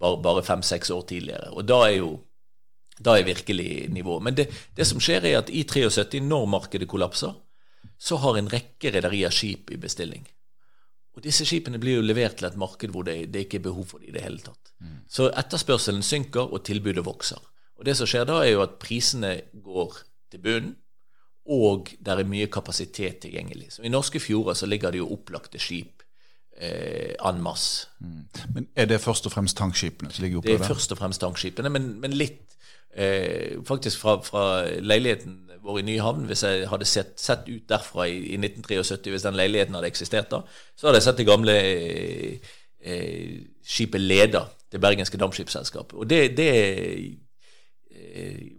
bare, 0.00 0.18
bare 0.24 0.44
fem-seks 0.44 0.92
år 0.92 1.06
tidligere. 1.08 1.48
Og 1.56 1.64
da 1.68 1.80
er 1.88 1.96
jo 2.02 2.12
da 3.02 3.16
er 3.16 3.24
virkelig 3.26 3.88
nivået. 3.90 4.22
Men 4.22 4.36
det, 4.36 4.50
det, 4.76 4.86
som 4.86 5.00
skjer, 5.00 5.24
er 5.26 5.40
at 5.40 5.50
i 5.50 5.64
73, 5.64 6.20
når 6.22 6.44
markedet 6.50 6.88
kollapser, 6.88 7.32
så 7.98 8.18
har 8.20 8.36
en 8.36 8.50
rekke 8.52 8.92
rederier 8.94 9.32
skip 9.32 9.72
i 9.72 9.80
bestilling. 9.80 10.26
Og 11.16 11.24
disse 11.24 11.46
skipene 11.48 11.80
blir 11.80 11.98
jo 11.98 12.04
levert 12.04 12.38
til 12.40 12.48
et 12.48 12.58
marked 12.60 12.92
hvor 12.92 13.04
det, 13.06 13.16
det 13.32 13.46
ikke 13.46 13.60
er 13.60 13.66
behov 13.68 13.88
for 13.90 14.02
dem 14.02 14.10
i 14.10 14.14
det 14.14 14.22
hele 14.24 14.44
tatt. 14.44 14.72
Mm. 14.80 15.00
Så 15.08 15.28
etterspørselen 15.30 16.04
synker, 16.04 16.52
og 16.52 16.64
tilbudet 16.68 17.04
vokser. 17.04 17.40
Og 17.80 17.88
det 17.88 17.96
som 17.98 18.08
skjer 18.08 18.28
da, 18.28 18.40
er 18.44 18.54
jo 18.54 18.64
at 18.64 18.78
prisene 18.82 19.34
går 19.64 19.98
til 20.32 20.44
bunnen, 20.44 20.76
og 21.46 21.90
det 21.98 22.14
er 22.14 22.28
mye 22.28 22.46
kapasitet 22.46 23.18
tilgjengelig. 23.24 23.72
Så 23.74 23.82
I 23.82 23.90
norske 23.90 24.20
fjorder 24.20 24.54
så 24.54 24.66
ligger 24.66 24.90
det 24.94 25.02
jo 25.02 25.10
opplagte 25.10 25.58
skip 25.58 26.02
eh, 26.56 27.14
en 27.28 27.42
masse. 27.42 27.88
Mm. 28.00 28.26
Men 28.54 28.68
Er 28.76 28.86
det 28.86 29.00
først 29.00 29.26
og 29.26 29.32
fremst 29.32 29.56
tankskipene 29.56 30.12
som 30.12 30.22
ligger 30.22 30.38
oppe 30.38 30.48
der? 30.48 30.58
Det 30.58 30.64
er 30.64 30.74
først 30.74 30.92
og 30.92 30.98
fremst 30.98 31.20
tankskipene, 31.20 31.70
men, 31.70 32.00
men 32.00 32.14
litt 32.14 32.56
eh, 32.94 33.58
faktisk 33.66 33.98
fra, 33.98 34.20
fra, 34.22 34.44
leiligheten 34.80 35.40
vår 35.62 35.78
i 35.78 35.82
Nyhavn. 35.82 36.26
Hvis 36.30 36.42
jeg 36.42 36.68
hadde 36.68 36.86
sett, 36.86 37.18
sett 37.20 37.48
ut 37.48 37.66
derfra 37.68 38.06
i, 38.06 38.18
i, 38.34 38.38
1973, 38.38 39.10
hvis 39.10 39.26
den 39.26 39.38
leiligheten 39.38 39.74
hadde 39.74 39.90
eksistert 39.90 40.30
da, 40.30 40.42
så 40.76 40.88
hadde 40.88 41.00
jeg 41.00 41.08
sett 41.08 41.22
det 41.22 41.30
gamle 41.30 41.58
eh, 41.58 42.52
eh 42.82 43.40
skipet 43.62 44.00
Leda, 44.00 44.40
det 44.72 44.80
bergenske 44.82 45.18
dampskipsselskapet. 45.18 45.94
Og 45.98 46.08
det, 46.10 46.36
det 46.36 46.48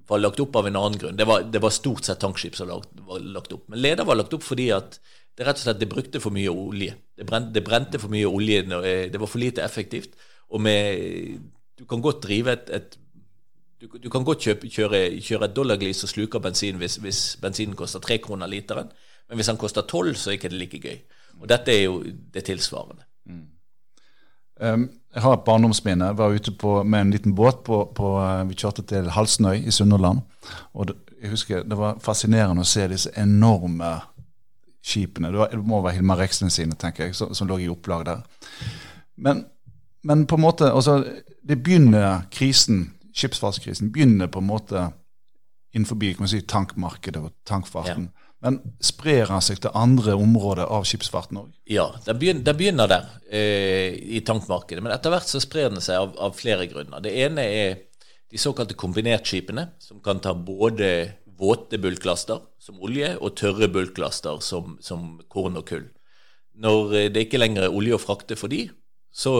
var 0.07 0.21
lagt 0.21 0.39
opp 0.43 0.55
av 0.55 0.67
en 0.67 0.77
annen 0.79 0.99
grunn. 0.99 1.17
Det 1.17 1.27
var, 1.27 1.43
det 1.51 1.61
var 1.63 1.73
stort 1.73 2.05
sett 2.07 2.21
tankskip 2.21 2.55
som 2.55 2.69
var 2.69 3.19
lagt 3.19 3.53
opp. 3.55 3.67
Men 3.71 3.81
leder 3.81 4.07
var 4.07 4.19
lagt 4.19 4.33
opp 4.35 4.45
fordi 4.45 4.69
at 4.75 4.99
det 5.33 5.47
rett 5.47 5.57
og 5.57 5.65
slett 5.65 5.79
det 5.81 5.89
brukte 5.89 6.21
for 6.21 6.35
mye 6.35 6.51
olje. 6.51 6.95
Det 7.17 7.25
brente, 7.25 7.53
det 7.55 7.63
brente 7.65 8.01
for 8.01 8.13
mye 8.13 8.29
olje. 8.29 8.61
Eh, 8.61 9.05
det 9.11 9.21
var 9.21 9.29
for 9.29 9.41
lite 9.41 9.63
effektivt. 9.65 10.13
Og 10.53 10.61
med, 10.61 11.39
du 11.79 11.85
kan 11.89 12.01
godt 12.01 12.21
drive 12.27 12.53
et, 12.53 12.69
et 12.69 12.99
du, 13.81 13.87
du, 13.97 14.09
kan 14.09 14.23
godt 14.23 14.45
kjøpe, 14.45 14.69
kjøre, 14.71 14.99
kjøre, 15.19 15.49
et 15.49 15.55
dollarglis 15.55 16.05
og 16.05 16.11
sluke 16.11 16.39
bensin 16.39 16.77
hvis, 16.79 17.01
hvis, 17.03 17.23
bensinen 17.41 17.75
koster 17.75 17.99
tre 17.99 18.19
kroner 18.23 18.47
literen. 18.47 18.93
Men 19.27 19.39
hvis 19.39 19.49
den 19.49 19.59
koster 19.59 19.87
tolv, 19.89 20.15
så 20.15 20.31
er 20.31 20.37
ikke 20.37 20.53
det 20.53 20.61
like 20.61 20.79
gøy. 20.83 21.01
Og 21.41 21.49
dette 21.49 21.73
er 21.73 21.83
jo 21.87 21.97
det 22.03 22.45
tilsvarende. 22.47 23.03
Mm. 23.25 23.47
Um, 24.61 24.89
jeg 25.13 25.21
har 25.21 25.37
et 25.37 25.45
barndomsminne. 25.45 26.11
Jeg 26.11 26.17
var 26.17 26.33
ute 26.33 26.51
på, 26.51 26.75
med 26.83 27.01
en 27.01 27.11
liten 27.11 27.35
båt. 27.35 27.63
På, 27.65 27.85
på, 27.95 28.15
uh, 28.19 28.43
vi 28.49 28.57
kjørte 28.57 28.85
til 28.89 29.09
Halsnøy 29.13 29.63
i 29.67 29.71
Sunnhordland. 29.71 30.23
Og 30.73 30.93
jeg 31.21 31.31
husker 31.31 31.63
det 31.63 31.77
var 31.79 32.01
fascinerende 32.03 32.65
å 32.65 32.67
se 32.67 32.87
disse 32.91 33.13
enorme 33.19 33.95
skipene. 34.83 35.31
Det, 35.31 35.39
var, 35.39 35.53
det 35.53 35.63
må 35.63 35.81
være 35.81 35.97
Hilmar 35.97 36.19
Reksten 36.19 36.51
sine, 36.51 36.75
tenker 36.79 37.07
jeg, 37.07 37.17
som, 37.17 37.31
som 37.35 37.47
lå 37.47 37.61
i 37.63 37.69
opplag 37.71 38.05
der. 38.09 38.25
Men, 39.15 39.45
men, 40.03 40.25
på 40.27 40.35
en 40.35 40.43
måte 40.43 40.71
altså, 40.73 41.03
Det 41.43 41.59
begynner 41.63 42.25
krisen, 42.31 42.87
skipsfartskrisen 43.15 43.91
begynner 43.93 44.27
på 44.27 44.41
en 44.41 44.49
måte 44.49 44.89
innenfor 45.73 46.27
si, 46.27 46.41
tankmarkedet 46.41 47.21
og 47.21 47.31
tankfarten. 47.45 48.09
Ja. 48.09 48.22
Men 48.43 48.59
sprer 48.83 49.29
han 49.31 49.43
seg 49.43 49.61
til 49.63 49.71
andre 49.77 50.17
områder 50.19 50.67
av 50.67 50.83
skipsfarten 50.87 51.39
òg? 51.39 51.47
Ja, 51.71 51.87
det 52.03 52.17
begynner, 52.19 52.43
det 52.43 52.53
begynner 52.59 52.89
der, 52.91 53.05
eh, 53.31 53.95
i 53.95 54.19
tankmarkedet. 54.25 54.83
Men 54.83 54.91
etter 54.91 55.13
hvert 55.13 55.29
så 55.29 55.39
sprer 55.39 55.71
den 55.71 55.83
seg 55.83 56.01
av, 56.01 56.11
av, 56.19 56.35
flere 56.35 56.67
grunner. 56.67 56.99
Det 57.03 57.13
ene 57.23 57.45
er 57.47 57.77
de 58.33 58.41
såkalte 58.41 58.75
kombinertskipene, 58.75 59.69
som 59.79 60.01
kan 60.03 60.19
ta 60.19 60.33
både 60.35 60.89
våte 61.39 61.79
bulklaster 61.79 62.43
som 62.59 62.83
olje 62.83 63.13
og 63.15 63.37
tørre 63.39 63.69
bulklaster 63.71 64.43
som, 64.43 64.75
som 64.83 65.21
korn 65.31 65.57
og 65.61 65.67
kull. 65.71 65.87
Når 66.59 66.95
eh, 66.99 67.09
det 67.15 67.29
ikke 67.29 67.39
lenger 67.39 67.69
er 67.69 67.79
olje 67.79 67.95
å 67.95 68.03
frakte 68.03 68.35
for 68.39 68.51
de, 68.51 68.65
så 69.13 69.37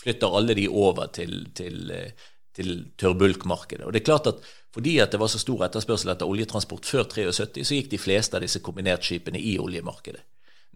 flytter 0.00 0.32
alle 0.32 0.56
de 0.56 0.64
over 0.70 1.12
til, 1.12 1.42
til, 1.52 1.90
eh, 1.92 2.28
til 2.58 2.72
tørrbulkmarkedet. 3.00 3.86
Og 3.86 3.94
det 3.94 4.02
er 4.02 4.10
klart 4.10 4.28
at 4.30 4.42
fordi 4.74 4.98
at 5.00 5.14
det 5.14 5.20
var 5.22 5.30
så 5.32 5.40
stor 5.40 5.64
etterspørsel 5.64 6.12
etter 6.12 6.28
oljetransport 6.28 6.86
før 6.86 7.06
73, 7.08 7.64
så 7.64 7.78
gikk 7.78 7.88
de 7.94 8.00
fleste 8.02 8.36
av 8.36 8.44
disse 8.44 8.60
kombinertskipene 8.62 9.40
i 9.40 9.56
oljemarkedet. 9.58 10.20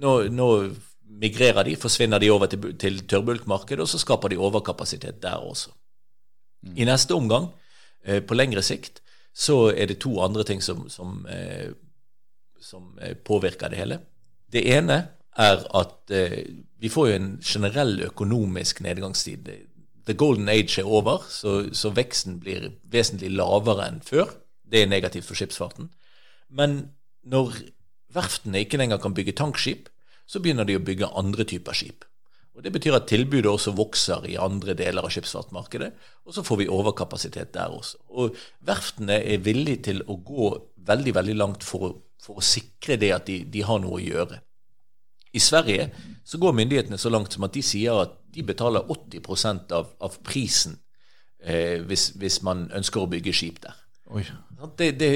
Nå, 0.03 0.14
nå 0.33 0.49
migrerer 1.22 1.68
de, 1.68 1.76
forsvinner 1.76 2.22
de 2.22 2.30
over 2.33 2.49
til, 2.51 2.72
til 2.80 3.03
tørrbulkmarkedet, 3.07 3.85
og 3.85 3.91
så 3.91 4.01
skaper 4.01 4.33
de 4.33 4.41
overkapasitet 4.41 5.20
der 5.22 5.45
også. 5.45 5.74
Mm. 6.62 6.76
I 6.78 6.89
neste 6.89 7.14
omgang, 7.14 7.51
eh, 8.05 8.22
på 8.24 8.39
lengre 8.39 8.64
sikt, 8.64 9.03
så 9.33 9.72
er 9.72 9.91
det 9.91 10.01
to 10.01 10.16
andre 10.24 10.45
ting 10.49 10.62
som, 10.64 10.87
som, 10.91 11.26
eh, 11.26 11.74
som 12.61 12.97
eh, 13.01 13.14
påvirker 13.14 13.72
det 13.72 13.80
hele. 13.80 14.01
Det 14.53 14.64
ene 14.72 14.99
er 15.37 15.62
at 15.78 16.12
eh, 16.12 16.43
vi 16.80 16.91
får 16.93 17.09
jo 17.09 17.18
en 17.18 17.30
generell 17.45 18.01
økonomisk 18.09 18.83
nedgangstid 18.85 19.49
the 20.07 20.16
golden 20.18 20.48
age 20.48 20.78
er 20.80 20.88
over, 20.88 21.24
så, 21.30 21.72
så, 21.72 21.92
veksten 21.94 22.40
blir 22.42 22.70
vesentlig 22.90 23.32
lavere 23.36 23.88
enn 23.88 24.00
før. 24.05 24.32
Det 24.62 24.82
er 24.82 24.90
negativt 24.90 25.28
for 25.28 25.38
skipsfarten. 25.38 25.90
Men 26.50 26.92
når 27.22 27.55
verftene 28.12 28.64
ikke 28.64 28.80
lenger 28.80 29.00
kan 29.03 29.14
bygge 29.16 29.36
tankskip, 29.38 29.88
så 30.26 30.40
begynner 30.40 30.66
de 30.68 30.78
å 30.78 30.84
bygge 30.84 31.12
andre 31.18 31.46
typer 31.48 31.76
skip. 31.76 32.07
Og 32.53 32.62
Det 32.66 32.72
betyr 32.72 32.98
at 32.98 33.07
tilbudet 33.09 33.48
også 33.48 33.72
vokser 33.72 34.26
i 34.28 34.36
andre 34.36 34.74
deler 34.76 35.07
av 35.07 35.12
skipsfartsmarkedet, 35.14 35.92
og 36.28 36.34
så 36.36 36.44
får 36.44 36.61
vi 36.61 36.68
overkapasitet 36.68 37.55
der 37.55 37.72
også. 37.72 38.03
Og 38.12 38.36
Verftene 38.61 39.22
er 39.22 39.44
villige 39.44 39.88
til 39.88 40.03
å 40.05 40.18
gå 40.20 40.50
veldig 40.82 41.14
veldig 41.16 41.36
langt 41.38 41.64
for 41.64 41.94
for 42.22 42.38
å 42.38 42.46
sikre 42.46 42.98
det 43.00 43.12
at 43.14 43.26
de, 43.26 43.42
de 43.50 43.64
har 43.66 43.80
noe 43.82 43.98
å 43.98 44.03
gjøre. 44.03 44.38
I 45.32 45.40
Sverige 45.42 45.88
så 46.28 46.38
går 46.38 46.55
myndighetene 46.59 47.00
så 47.00 47.11
langt 47.11 47.34
som 47.34 47.46
at 47.46 47.55
de 47.57 47.62
sier 47.64 48.03
at 48.05 48.18
de 48.35 48.43
betaler 48.47 48.89
80% 48.89 49.72
av, 49.76 49.93
av 50.01 50.18
prisen 50.26 50.78
eh, 51.43 51.80
hvis, 51.87 52.12
hvis, 52.20 52.41
man 52.47 52.68
ønsker 52.74 53.03
å 53.03 53.11
bygge 53.11 53.35
skip 53.37 53.62
der. 53.64 53.78
Det, 54.78 54.93
det, 55.01 55.11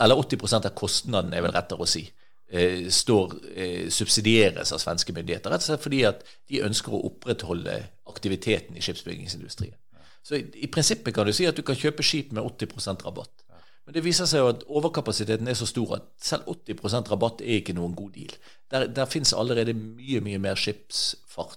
eller 0.00 0.22
80% 0.22 0.68
av 0.68 0.74
kostnaden, 0.78 1.34
er 1.34 1.44
vel 1.44 1.54
rettere 1.54 1.84
å 1.84 1.88
si, 1.88 2.04
eh, 2.50 2.86
står, 2.92 3.34
eh, 3.54 3.88
subsidieres 3.92 4.72
av 4.72 4.82
svenske 4.82 5.14
myndigheter. 5.14 5.52
Rett 5.52 5.64
og 5.64 5.70
slett 5.70 5.84
fordi 5.84 6.04
at 6.08 6.24
de 6.48 6.62
ønsker 6.66 6.94
å 6.94 7.02
opprettholde 7.10 7.80
aktiviteten 8.08 8.78
i 8.78 8.84
skipsbyggingsindustrien. 8.84 9.76
Så 10.22 10.38
i, 10.38 10.46
i 10.64 10.70
prinsippet 10.70 11.14
kan 11.14 11.26
du 11.26 11.32
si 11.32 11.46
at 11.48 11.56
du 11.56 11.64
kan 11.66 11.78
kjøpe 11.78 12.04
skip 12.04 12.32
med 12.36 12.44
80% 12.44 13.06
rabatt. 13.06 13.44
Men 13.88 13.94
det 13.96 14.02
viser 14.04 14.26
seg 14.28 14.42
jo 14.42 14.48
at 14.52 14.64
overkapasiteten 14.68 15.48
er 15.48 15.56
så 15.56 15.64
stor 15.64 15.94
at 15.96 16.08
selv 16.20 16.50
80% 16.52 17.08
rabatt 17.08 17.40
er 17.40 17.62
ikke 17.62 17.72
noen 17.72 17.94
god 17.96 18.10
deal. 18.18 18.34
Der, 18.68 18.84
der 18.92 19.08
fins 19.08 19.32
allerede 19.32 19.72
mye 19.72 20.20
mye 20.20 20.40
mer 20.44 20.60
eh, 20.60 21.54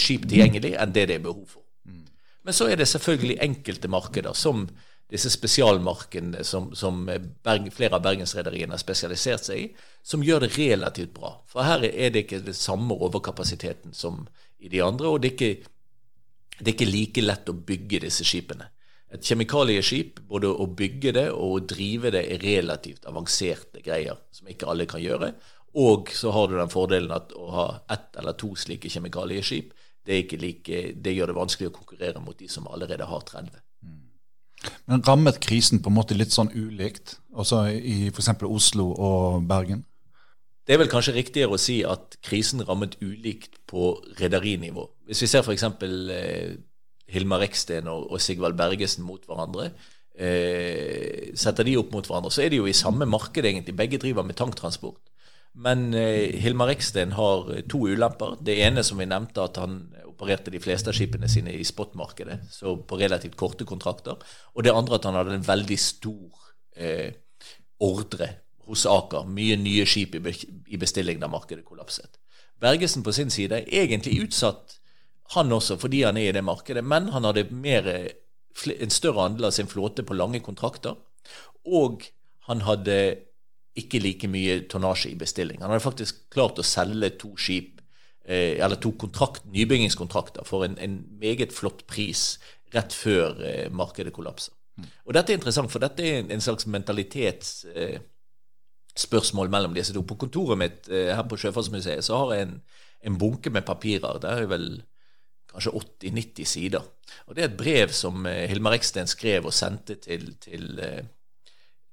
skip 0.00 0.26
tilgjengelig 0.28 0.74
enn 0.78 0.92
det 0.94 1.08
det 1.10 1.18
er 1.18 1.24
behov 1.24 1.46
for. 1.46 1.64
Men 2.48 2.56
så 2.56 2.70
er 2.70 2.78
det 2.80 2.88
selvfølgelig 2.88 3.42
enkelte 3.44 3.90
markeder, 3.92 4.32
som 4.32 4.68
disse 5.08 5.30
spesialmarkedene 5.32 6.44
som, 6.44 6.70
som 6.76 7.02
Berg, 7.06 7.70
flere 7.72 7.96
av 7.96 8.04
bergensrederiene 8.04 8.72
har 8.72 8.80
spesialisert 8.80 9.46
seg 9.48 9.62
i, 9.62 9.66
som 10.04 10.24
gjør 10.24 10.44
det 10.44 10.54
relativt 10.56 11.14
bra. 11.16 11.34
For 11.48 11.64
her 11.64 11.84
er 11.88 12.12
det 12.12 12.26
ikke 12.26 12.42
den 12.44 12.56
samme 12.56 12.96
overkapasiteten 12.96 13.96
som 13.96 14.26
i 14.58 14.68
de 14.72 14.82
andre, 14.84 15.08
og 15.08 15.22
det 15.22 15.30
er 15.30 15.36
ikke, 15.36 15.70
det 16.58 16.66
er 16.66 16.74
ikke 16.74 16.90
like 16.90 17.24
lett 17.24 17.52
å 17.52 17.56
bygge 17.70 18.02
disse 18.04 18.26
skipene. 18.26 18.68
Et 19.08 19.24
kjemikalieskip, 19.24 20.20
både 20.28 20.50
å 20.52 20.66
bygge 20.76 21.14
det 21.16 21.28
og 21.32 21.52
å 21.54 21.62
drive 21.64 22.12
det, 22.12 22.26
er 22.28 22.44
relativt 22.44 23.08
avanserte 23.08 23.80
greier 23.84 24.18
som 24.32 24.50
ikke 24.52 24.68
alle 24.68 24.84
kan 24.88 25.00
gjøre. 25.00 25.30
Og 25.74 26.12
så 26.14 26.32
har 26.32 26.48
du 26.48 26.56
den 26.56 26.72
fordelen 26.72 27.12
at 27.12 27.34
å 27.36 27.48
ha 27.52 27.66
ett 27.92 28.16
eller 28.16 28.36
to 28.38 28.54
slike 28.56 28.90
kjemikalieskip, 28.92 29.74
det, 30.08 30.22
like, 30.40 30.78
det 30.96 31.12
gjør 31.12 31.32
det 31.32 31.36
vanskelig 31.36 31.68
å 31.68 31.74
konkurrere 31.74 32.22
mot 32.24 32.38
de 32.38 32.48
som 32.48 32.68
allerede 32.72 33.04
har 33.04 33.26
30. 33.28 33.60
Mm. 33.84 33.98
Men 34.88 35.04
rammet 35.04 35.40
krisen 35.44 35.82
på 35.84 35.92
en 35.92 35.98
måte 35.98 36.16
litt 36.16 36.32
sånn 36.32 36.48
ulikt, 36.54 37.18
også 37.36 37.66
i 37.76 38.08
f.eks. 38.08 38.32
Oslo 38.48 38.88
og 38.94 39.44
Bergen? 39.50 39.84
Det 40.68 40.74
er 40.76 40.80
vel 40.82 40.90
kanskje 40.92 41.16
riktigere 41.16 41.56
å 41.56 41.60
si 41.60 41.78
at 41.88 42.18
krisen 42.24 42.64
rammet 42.68 42.98
ulikt 43.00 43.60
på 43.68 43.94
rederinivå. 44.18 44.84
Hvis 45.08 45.22
vi 45.24 45.30
ser 45.30 45.44
f.eks. 45.44 45.64
Eh, 45.64 46.56
Hilmar 47.08 47.40
Reksten 47.40 47.88
og, 47.88 48.10
og 48.12 48.20
Sigvald 48.20 48.56
Bergesen 48.56 49.06
mot 49.08 49.22
hverandre, 49.24 49.70
eh, 50.12 51.30
setter 51.40 51.64
de 51.64 51.78
opp 51.80 51.94
mot 51.94 52.04
hverandre, 52.04 52.32
så 52.32 52.44
er 52.44 52.52
de 52.52 52.60
jo 52.60 52.68
i 52.68 52.76
samme 52.76 53.08
marked, 53.08 53.44
egentlig. 53.44 53.76
Begge 53.76 54.00
driver 54.02 54.26
med 54.28 54.36
tanktransport. 54.36 55.00
Men 55.58 55.94
eh, 55.94 56.36
Hilmar 56.38 56.70
Reksten 56.70 57.12
har 57.18 57.48
to 57.70 57.86
ulemper. 57.90 58.36
Det 58.40 58.60
ene 58.62 58.84
som 58.86 59.00
vi 59.00 59.08
nevnte, 59.10 59.42
at 59.42 59.58
han 59.58 59.80
opererte 60.06 60.52
de 60.54 60.60
fleste 60.62 60.90
av 60.90 60.96
skipene 60.98 61.30
sine 61.30 61.54
i 61.54 61.64
spotmarkedet, 61.66 62.40
så 62.54 62.76
på 62.78 62.98
relativt 62.98 63.36
korte 63.38 63.66
kontrakter. 63.66 64.18
Og 64.54 64.66
det 64.66 64.74
andre 64.74 64.98
at 64.98 65.08
han 65.08 65.18
hadde 65.18 65.38
en 65.38 65.46
veldig 65.46 65.78
stor 65.82 66.44
eh, 66.78 67.10
ordre 67.82 68.30
hos 68.68 68.86
Aker. 68.86 69.26
Mye 69.30 69.58
nye 69.58 69.86
skip 69.88 70.16
i 70.18 70.80
bestilling 70.80 71.22
da 71.22 71.30
markedet 71.30 71.66
kollapset. 71.66 72.18
Bergesen 72.60 73.04
på 73.06 73.14
sin 73.14 73.30
side 73.30 73.62
er 73.62 73.84
egentlig 73.84 74.18
utsatt 74.24 74.78
han 75.34 75.52
også, 75.52 75.76
fordi 75.78 76.02
han 76.02 76.16
er 76.16 76.30
i 76.30 76.36
det 76.36 76.44
markedet. 76.44 76.84
Men 76.84 77.10
han 77.14 77.26
hadde 77.28 77.48
mer, 77.50 77.88
en 78.74 78.94
større 78.94 79.26
andel 79.28 79.50
av 79.50 79.54
sin 79.56 79.70
flåte 79.70 80.02
på 80.02 80.16
lange 80.16 80.40
kontrakter. 80.44 80.96
Og 81.66 82.06
han 82.48 82.64
hadde 82.64 82.98
ikke 83.80 84.00
like 84.02 84.28
mye 84.30 84.60
tonnasje 84.70 85.10
i 85.12 85.18
bestilling. 85.18 85.62
Han 85.62 85.70
hadde 85.72 85.84
faktisk 85.84 86.14
klart 86.34 86.58
å 86.58 86.66
selge 86.66 87.10
to 87.20 87.30
skip, 87.40 87.80
eh, 88.24 88.64
eller 88.64 88.76
to 88.82 88.90
kontrakt, 89.00 89.42
nybyggingskontrakter 89.52 90.44
for 90.48 90.64
en, 90.66 90.78
en, 90.78 90.94
meget 91.20 91.52
flott 91.54 91.86
pris 91.86 92.38
rett 92.74 92.92
før 92.92 93.44
eh, 93.44 93.68
markedet 93.70 94.12
kollapser. 94.16 94.52
Og 95.08 95.14
dette 95.16 95.32
er 95.32 95.36
interessant, 95.40 95.72
for 95.72 95.82
dette 95.82 96.02
er 96.04 96.20
en, 96.20 96.30
en 96.30 96.44
slags 96.44 96.66
mentalitetsspørsmål 96.70 99.48
Eh, 99.48 99.50
mellom 99.50 99.74
disse 99.74 99.94
to. 99.94 100.02
På 100.06 100.18
kontoret 100.20 100.58
mitt 100.60 100.88
eh, 100.88 101.16
her 101.16 101.24
på 101.26 101.36
Sjøfartsmuseet 101.40 102.04
så 102.06 102.14
har 102.22 102.28
jeg 102.34 102.42
en, 102.46 102.54
en 103.10 103.18
bunke 103.18 103.50
med 103.50 103.66
papirer. 103.66 104.20
Det 104.22 104.30
er 104.30 104.46
vel 104.50 104.68
kanskje 105.48 105.72
80-90 106.04 106.44
sider. 106.44 106.82
Og 107.26 107.34
Det 107.34 107.42
er 107.42 107.50
et 107.50 107.58
brev 107.58 107.94
som 107.96 108.26
eh, 108.26 108.46
Hilmar 108.50 108.76
Eksten 108.76 109.08
skrev 109.10 109.48
og 109.48 109.56
sendte 109.56 109.98
til, 110.02 110.34
til, 110.42 110.78
eh, 110.78 111.04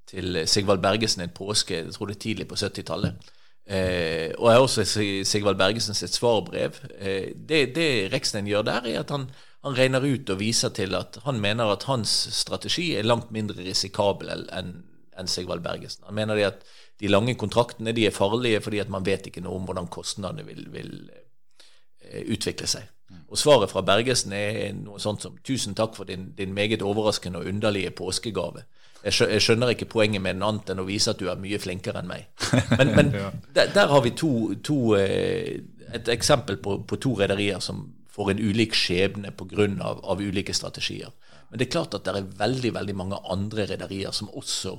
til 0.06 0.42
Sigvald 0.46 0.82
Bergesen 0.84 1.24
en 1.24 1.34
påske, 1.34 1.82
jeg 1.82 1.94
tror 1.94 2.10
det 2.10 2.16
er 2.16 2.24
tidlig 2.24 2.48
på 2.48 2.58
70-tallet. 2.60 3.32
Eh, 3.66 4.30
og 4.38 4.46
jeg 4.46 4.54
har 4.54 4.62
også 4.62 4.84
Sigvald 5.26 5.58
Bergesen 5.58 5.96
sitt 5.98 6.14
svarbrev. 6.14 6.78
Eh, 6.98 7.32
det, 7.34 7.74
det 7.74 7.88
Reksten 8.12 8.46
gjør 8.46 8.62
der, 8.68 8.86
er 8.86 9.00
at 9.00 9.10
han, 9.10 9.26
han, 9.66 9.74
regner 9.78 10.06
ut 10.06 10.30
og 10.30 10.38
viser 10.38 10.70
til 10.70 10.94
at 10.94 11.18
han 11.24 11.40
mener 11.42 11.72
at 11.72 11.88
hans 11.90 12.12
strategi 12.36 12.92
er 12.94 13.08
langt 13.08 13.32
mindre 13.34 13.66
risikabel 13.66 14.46
enn 14.54 14.76
enn 15.16 15.30
Sigvald 15.30 15.62
Bergesen. 15.64 16.04
Han 16.04 16.14
mener 16.14 16.40
at 16.44 16.64
de 17.00 17.08
lange 17.08 17.34
kontraktene 17.40 17.94
de 17.96 18.06
er 18.06 18.14
farlige 18.14 18.60
fordi 18.60 18.82
at 18.82 18.90
man 18.92 19.06
vet 19.06 19.30
ikke 19.30 19.40
noe 19.44 19.56
om 19.56 19.64
hvordan 19.68 19.88
kostnadene 19.92 20.44
vil, 20.44 20.66
vil 20.72 20.92
eh, 21.10 22.24
utvikle 22.32 22.68
seg. 22.70 22.90
Og 23.30 23.38
svaret 23.38 23.70
fra 23.70 23.84
Bergesen 23.86 24.34
er 24.34 24.72
noe 24.74 24.98
sånt 25.02 25.22
som 25.22 25.36
'Tusen 25.38 25.76
takk 25.78 25.94
for 25.94 26.04
din, 26.04 26.32
din 26.38 26.54
meget 26.54 26.82
overraskende 26.82 27.38
og 27.38 27.46
underlige 27.46 27.90
påskegave'. 27.90 28.64
Jeg 29.06 29.42
skjønner 29.44 29.70
ikke 29.72 29.88
poenget 29.90 30.22
med 30.22 30.36
den 30.36 30.44
annet 30.46 30.72
enn 30.72 30.82
å 30.82 30.86
vise 30.88 31.12
at 31.12 31.20
du 31.20 31.28
er 31.30 31.38
mye 31.38 31.60
flinkere 31.62 32.02
enn 32.02 32.10
meg. 32.10 32.26
Men, 32.78 32.90
men 32.96 33.12
der, 33.54 33.70
der, 33.70 33.86
har 33.92 34.02
vi 34.02 34.10
to, 34.18 34.30
to, 34.66 34.96
eh, 34.98 35.62
et 35.94 36.08
eksempel 36.10 36.58
på, 36.62 36.80
på 36.88 36.98
to 37.02 37.14
rederier 37.20 37.62
som 37.62 37.84
får 38.10 38.32
en 38.32 38.42
ulik 38.42 38.74
skjebne 38.74 39.30
pga. 39.36 39.68
Av, 39.86 40.02
av 40.02 40.22
ulike 40.22 40.54
strategier. 40.56 41.12
Men 41.50 41.60
det 41.60 41.68
er 41.68 41.74
klart 41.76 41.94
at 41.94 42.06
det 42.06 42.14
er 42.16 42.34
veldig 42.40 42.72
veldig 42.74 42.96
mange 42.98 43.20
andre 43.30 43.68
rederier 43.70 44.14
som 44.16 44.32
også 44.34 44.74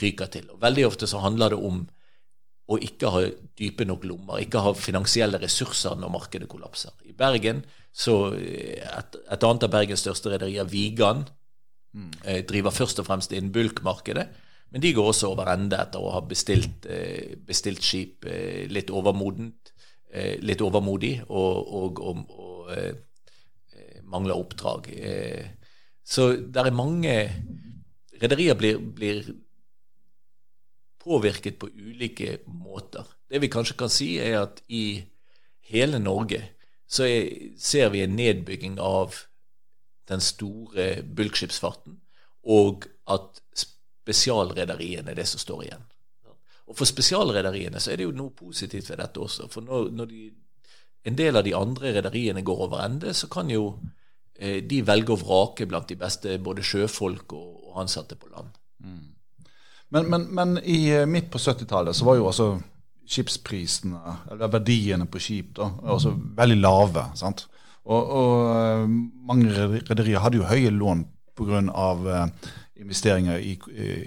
ryker 0.00 0.30
til. 0.32 0.48
Og 0.52 0.62
Veldig 0.62 0.86
ofte 0.86 1.08
så 1.10 1.22
handler 1.24 1.52
det 1.52 1.60
om 1.60 1.82
å 2.72 2.78
ikke 2.80 3.10
ha 3.12 3.22
dype 3.58 3.84
nok 3.88 4.06
lommer, 4.08 4.40
ikke 4.40 4.62
ha 4.64 4.72
finansielle 4.78 5.40
ressurser 5.42 5.98
når 5.98 6.12
markedet 6.14 6.48
kollapser. 6.48 6.94
I 7.08 7.14
Bergen, 7.16 7.64
så 7.92 8.32
et, 8.38 9.18
et 9.26 9.46
annet 9.48 9.66
av 9.66 9.72
Bergens 9.72 10.04
største 10.04 10.32
rederier, 10.32 10.68
Vigan. 10.70 11.26
Driver 12.48 12.72
først 12.72 13.02
og 13.02 13.06
fremst 13.08 13.32
innen 13.36 13.52
bulkmarkedet. 13.52 14.26
Men 14.72 14.80
de 14.80 14.94
går 14.96 15.10
også 15.10 15.28
over 15.34 15.50
ende 15.52 15.76
etter 15.76 16.00
å 16.00 16.14
ha 16.14 16.22
bestilt, 16.24 16.86
eh, 16.88 17.36
bestilt 17.36 17.84
skip 17.84 18.24
eh, 18.24 18.64
litt 18.72 18.90
overmodent, 18.90 19.72
litt 20.44 20.60
overmodig 20.60 21.22
og, 21.32 21.68
og, 21.72 22.00
og, 22.04 22.16
og 22.36 22.66
mangler 24.12 24.36
oppdrag. 24.36 24.90
Så 26.04 26.26
det 26.36 26.60
er 26.60 26.76
mange 26.76 27.14
Rederier 28.20 28.54
blir, 28.54 28.76
blir 28.78 29.22
påvirket 31.02 31.56
på 31.58 31.70
ulike 31.72 32.36
måter. 32.46 33.08
Det 33.26 33.40
vi 33.42 33.50
kanskje 33.50 33.78
kan 33.80 33.90
si, 33.90 34.10
er 34.20 34.42
at 34.44 34.60
i 34.68 35.02
hele 35.72 35.98
Norge 35.98 36.42
så 36.86 37.08
er, 37.08 37.56
ser 37.58 37.90
vi 37.94 38.04
en 38.04 38.14
nedbygging 38.16 38.78
av 38.78 39.16
den 40.08 40.20
store 40.20 41.02
bulkskipsfarten, 41.02 41.98
og 42.42 42.86
at 43.10 43.42
spesialrederiene 43.54 45.12
er 45.12 45.18
det 45.18 45.28
som 45.30 45.40
står 45.42 45.64
igjen. 45.66 45.84
Og 46.70 46.78
For 46.78 46.88
spesialrederiene 46.88 47.80
så 47.82 47.92
er 47.92 48.00
det 48.00 48.06
jo 48.06 48.14
noe 48.16 48.32
positivt 48.34 48.90
ved 48.90 49.02
dette 49.02 49.20
også. 49.20 49.48
For 49.52 49.64
når, 49.66 49.90
når 49.92 50.10
de, 50.10 50.28
en 51.04 51.18
del 51.18 51.36
av 51.36 51.44
de 51.44 51.54
andre 51.56 51.92
rederiene 51.98 52.44
går 52.46 52.66
over 52.66 52.84
ende, 52.84 53.14
så 53.14 53.28
kan 53.30 53.50
jo 53.50 53.74
eh, 54.38 54.62
de 54.64 54.80
velge 54.86 55.12
å 55.12 55.20
vrake 55.20 55.66
blant 55.68 55.90
de 55.90 55.98
beste 56.00 56.38
både 56.42 56.64
sjøfolk 56.66 57.34
og, 57.36 57.48
og 57.68 57.80
ansatte 57.82 58.16
på 58.16 58.30
land. 58.32 58.54
Mm. 58.78 59.08
Men, 59.92 60.08
men, 60.08 60.28
men 60.34 60.58
i, 60.64 60.86
eh, 60.94 61.06
midt 61.06 61.30
på 61.32 61.38
70-tallet 61.42 61.96
så 61.96 62.08
var 62.08 62.16
jo 62.16 62.28
altså 62.30 62.48
skipsprisene, 63.12 64.16
eller 64.32 64.52
verdiene 64.52 65.06
på 65.10 65.20
skip, 65.20 65.50
da, 65.58 65.68
altså 65.92 66.14
veldig 66.38 66.60
lave. 66.62 67.04
sant? 67.18 67.44
Og, 67.84 68.02
og 68.20 68.34
eh, 68.54 68.88
mange 69.28 69.68
rederier 69.90 70.22
hadde 70.22 70.38
jo 70.38 70.50
høye 70.50 70.70
lån 70.70 71.06
pga. 71.38 71.62
Uh, 71.66 72.50
investeringer 72.82 73.38
i, 73.38 73.52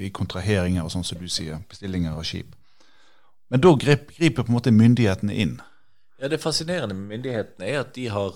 i 0.07 0.09
kontraheringer 0.13 0.84
og 0.84 0.91
sånn 0.93 1.05
som 1.07 1.19
du 1.21 1.30
sier, 1.32 1.61
bestillinger 1.69 2.15
av 2.15 2.26
skip. 2.28 2.55
Men 3.53 3.61
da 3.63 3.71
griper 3.78 4.43
på 4.43 4.49
en 4.49 4.57
måte 4.57 4.73
myndighetene 4.76 5.36
inn. 5.43 5.55
Ja, 6.19 6.28
Det 6.32 6.41
fascinerende 6.43 6.95
med 6.97 7.13
myndighetene 7.13 7.69
er 7.69 7.82
at 7.84 7.93
de 7.95 8.09
har 8.11 8.36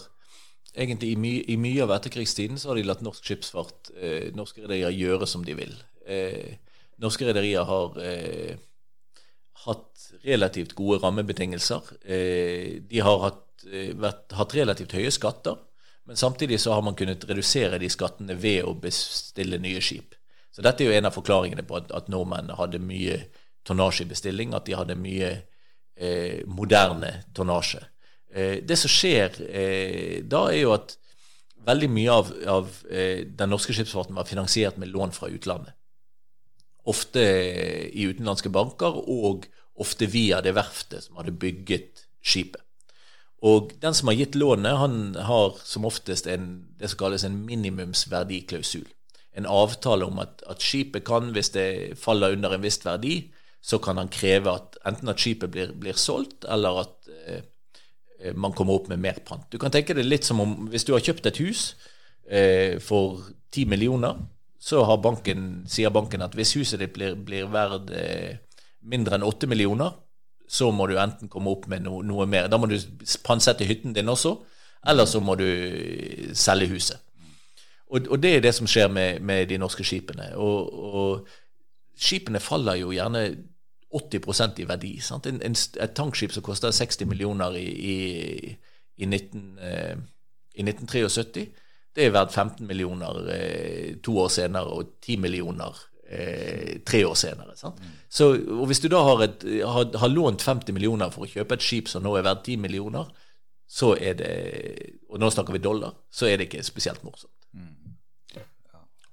egentlig 0.76 1.14
i, 1.14 1.20
my, 1.20 1.34
i 1.50 1.58
mye 1.60 1.84
av 1.84 1.94
etterkrigstiden 1.98 2.60
så 2.62 2.72
har 2.72 2.80
de 2.80 2.86
latt 2.88 3.04
norsk 3.04 3.26
skipsfart, 3.26 3.92
eh, 3.98 4.30
norske 4.38 4.64
rederier, 4.64 4.94
gjøre 4.94 5.28
som 5.28 5.44
de 5.46 5.56
vil. 5.58 5.74
Eh, 6.06 6.56
norske 7.02 7.26
rederier 7.26 7.66
har 7.68 8.00
eh, 8.06 8.60
hatt 9.66 10.10
relativt 10.24 10.76
gode 10.78 11.02
rammebetingelser. 11.04 11.94
Eh, 12.06 12.80
de 12.86 13.04
har 13.04 13.24
hatt, 13.26 13.42
eh, 13.42 13.49
vært, 13.66 14.30
hatt, 14.38 14.56
relativt 14.56 14.96
høye 14.98 15.12
skatter, 15.14 15.58
men 16.10 16.18
samtidig 16.18 16.60
så 16.62 16.74
har 16.74 16.86
man 16.86 16.96
kunnet 16.98 17.26
redusere 17.30 17.78
de 17.82 17.90
skattene 17.92 18.38
ved 18.40 18.64
å 18.66 18.74
bestille 18.82 19.60
nye 19.62 19.82
skip. 19.84 20.16
Så 20.50 20.64
dette 20.66 20.84
er 20.84 20.90
jo 20.90 20.98
en 20.98 21.10
av 21.10 21.14
forklaringene 21.14 21.66
på 21.68 21.78
at, 21.78 21.92
at 21.96 22.10
nordmenn 22.10 22.50
hadde 22.58 22.82
mye 22.82 23.20
tonnasje 23.68 24.08
i 24.08 24.10
bestilling, 24.10 24.56
at 24.58 24.66
de 24.66 24.78
hadde 24.80 24.98
mye 24.98 25.34
eh, 25.38 26.40
moderne 26.50 27.12
tonnasje. 27.38 27.84
Eh, 28.34 28.56
det 28.66 28.80
som 28.82 28.90
skjer 28.90 29.38
eh, 29.46 30.16
da, 30.26 30.48
er 30.50 30.64
jo 30.64 30.74
at 30.74 30.96
veldig 31.70 31.92
mye 31.92 32.16
av, 32.16 32.32
av 32.50 32.70
den 32.90 33.52
norske 33.52 33.76
skipsfarten 33.76 34.16
var 34.18 34.26
finansiert 34.26 34.80
med 34.82 34.90
lån 34.90 35.12
fra 35.14 35.28
utlandet 35.30 35.76
ofte 36.90 37.22
i 37.94 38.08
utenlandske 38.10 38.52
banker, 38.54 38.98
og 39.10 39.48
ofte 39.80 40.10
via 40.12 40.42
det 40.44 40.56
verftet 40.58 41.06
som 41.06 41.20
hadde 41.20 41.36
bygget 41.40 42.06
skipet. 42.20 42.64
Og 43.46 43.72
den 43.80 43.96
som 43.96 44.10
har 44.12 44.18
gitt 44.20 44.36
lånet, 44.36 44.78
han 44.78 45.16
har 45.16 45.60
som 45.64 45.86
oftest 45.88 46.28
en, 46.28 46.50
det 46.80 46.92
som 46.92 47.00
kalles 47.00 47.24
en 47.24 47.38
minimumsverdiklausul. 47.48 48.88
En 49.40 49.48
avtale 49.48 50.08
om 50.10 50.20
at, 50.20 50.42
at, 50.50 50.64
skipet 50.64 51.06
kan, 51.08 51.32
hvis 51.36 51.54
det 51.56 51.68
faller 52.02 52.36
under 52.36 52.56
en 52.56 52.66
viss 52.66 52.82
verdi, 52.84 53.30
så 53.62 53.80
kan 53.84 54.00
han 54.00 54.12
kreve 54.12 54.52
at 54.52 54.76
enten 54.88 55.12
at 55.12 55.22
skipet 55.22 55.52
blir, 55.54 55.72
blir 55.76 55.96
solgt, 56.00 56.48
eller 56.52 56.82
at 56.84 57.14
eh, 57.28 58.34
man 58.36 58.56
kommer 58.56 58.76
opp 58.76 58.90
med 58.92 59.00
mer 59.00 59.22
pant. 59.24 59.48
Du 59.52 59.60
kan 59.60 59.72
tenke 59.72 59.96
det 59.96 60.08
litt 60.08 60.28
som 60.28 60.42
om 60.44 60.68
hvis 60.72 60.88
du 60.88 60.94
har 60.96 61.04
kjøpt 61.04 61.32
et 61.32 61.40
hus 61.44 61.64
eh, 62.28 62.76
for 62.84 63.24
ti 63.52 63.64
millioner, 63.70 64.20
så 64.60 64.84
banken, 65.00 65.64
sier 65.72 65.92
banken 65.96 66.24
at 66.26 66.36
hvis 66.36 66.58
huset 66.60 66.82
ditt 66.82 66.92
blir, 66.98 67.16
blir 67.16 67.48
verd 67.52 67.92
eh, 67.96 68.36
mindre 68.84 69.16
enn 69.16 69.28
8 69.28 69.48
millioner, 69.48 69.96
så 70.50 70.72
må 70.74 70.88
du 70.90 70.96
enten 70.98 71.30
komme 71.30 71.52
opp 71.54 71.68
med 71.70 71.86
no, 71.86 72.00
noe 72.02 72.26
mer. 72.30 72.48
Da 72.50 72.58
må 72.58 72.70
du 72.70 72.78
pantsette 73.26 73.68
hytten 73.70 73.94
din 73.94 74.10
også, 74.10 74.34
eller 74.90 75.06
så 75.06 75.22
må 75.22 75.36
du 75.38 75.46
selge 76.38 76.72
huset. 76.72 77.06
Og, 77.90 78.08
og 78.10 78.18
det 78.22 78.36
er 78.36 78.42
det 78.46 78.54
som 78.58 78.70
skjer 78.70 78.90
med, 78.94 79.22
med 79.26 79.48
de 79.50 79.60
norske 79.62 79.86
skipene. 79.86 80.32
Og, 80.38 80.74
og, 80.74 81.30
skipene 82.00 82.40
faller 82.40 82.80
jo 82.80 82.94
gjerne 82.96 83.24
80% 83.94 84.62
i 84.62 84.68
verdi. 84.70 84.92
En, 85.26 85.42
en, 85.44 85.56
et 85.58 85.96
tankskip 85.98 86.32
som 86.32 86.46
koster 86.46 86.72
60 86.72 87.10
millioner 87.10 87.58
i, 87.58 87.66
i, 87.66 87.96
i, 88.98 89.06
19, 89.06 89.42
eh, 89.58 89.98
i 90.56 90.66
1973 90.66 91.48
det 91.96 92.06
er 92.06 92.14
verdt 92.14 92.32
15 92.32 92.68
millioner 92.68 93.18
eh, 93.34 93.96
to 94.04 94.18
år 94.22 94.30
senere 94.32 94.78
og 94.78 94.94
10 95.02 95.18
millioner 95.26 95.76
eh, 96.10 96.80
tre 96.86 97.06
år 97.06 97.16
senere. 97.16 97.56
Mm. 97.64 97.90
Så, 98.10 98.30
og 98.34 98.66
Hvis 98.68 98.82
du 98.84 98.90
da 98.92 99.02
har, 99.06 99.24
et, 99.24 99.44
har, 99.64 99.98
har, 100.02 100.14
lånt 100.14 100.42
50 100.42 100.74
millioner 100.74 101.12
for 101.14 101.26
å 101.26 101.32
kjøpe 101.32 101.58
et 101.58 101.66
skip 101.66 101.90
som 101.92 102.04
nå 102.04 102.16
er 102.18 102.26
verdt 102.28 102.48
10 102.48 102.64
millioner, 102.66 103.10
så 103.70 103.94
er 104.02 104.16
det 104.18 104.32
Og 105.10 105.20
nå 105.22 105.30
snakker 105.30 105.54
vi 105.54 105.62
dollar, 105.62 105.94
så 106.10 106.26
er 106.26 106.38
det 106.38 106.50
ikke 106.50 106.64
spesielt 106.66 107.04
morsomt. 107.06 107.34
Mm. 107.54 107.76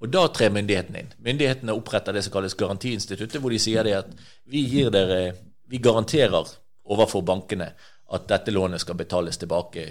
Og 0.05 0.11
da 0.13 0.27
trer 0.29 0.53
myndighetene 0.53 1.01
inn. 1.01 1.13
Myndighetene 1.25 1.75
oppretter 1.77 2.13
det 2.13 2.23
som 2.27 2.35
kalles 2.35 2.57
Garantiinstituttet, 2.57 3.41
hvor 3.41 3.53
de 3.53 3.61
sier 3.61 3.85
det 3.85 3.95
at 3.97 4.11
vi 4.45 4.65
gir 4.69 4.91
dere 4.93 5.37
Vi 5.67 5.81
garanterer 5.83 6.47
overfor 6.87 7.25
bankene 7.27 7.73
at 8.15 8.29
dette 8.29 8.53
lånet 8.55 8.81
skal 8.81 8.95
betales 8.95 9.39
tilbake 9.41 9.87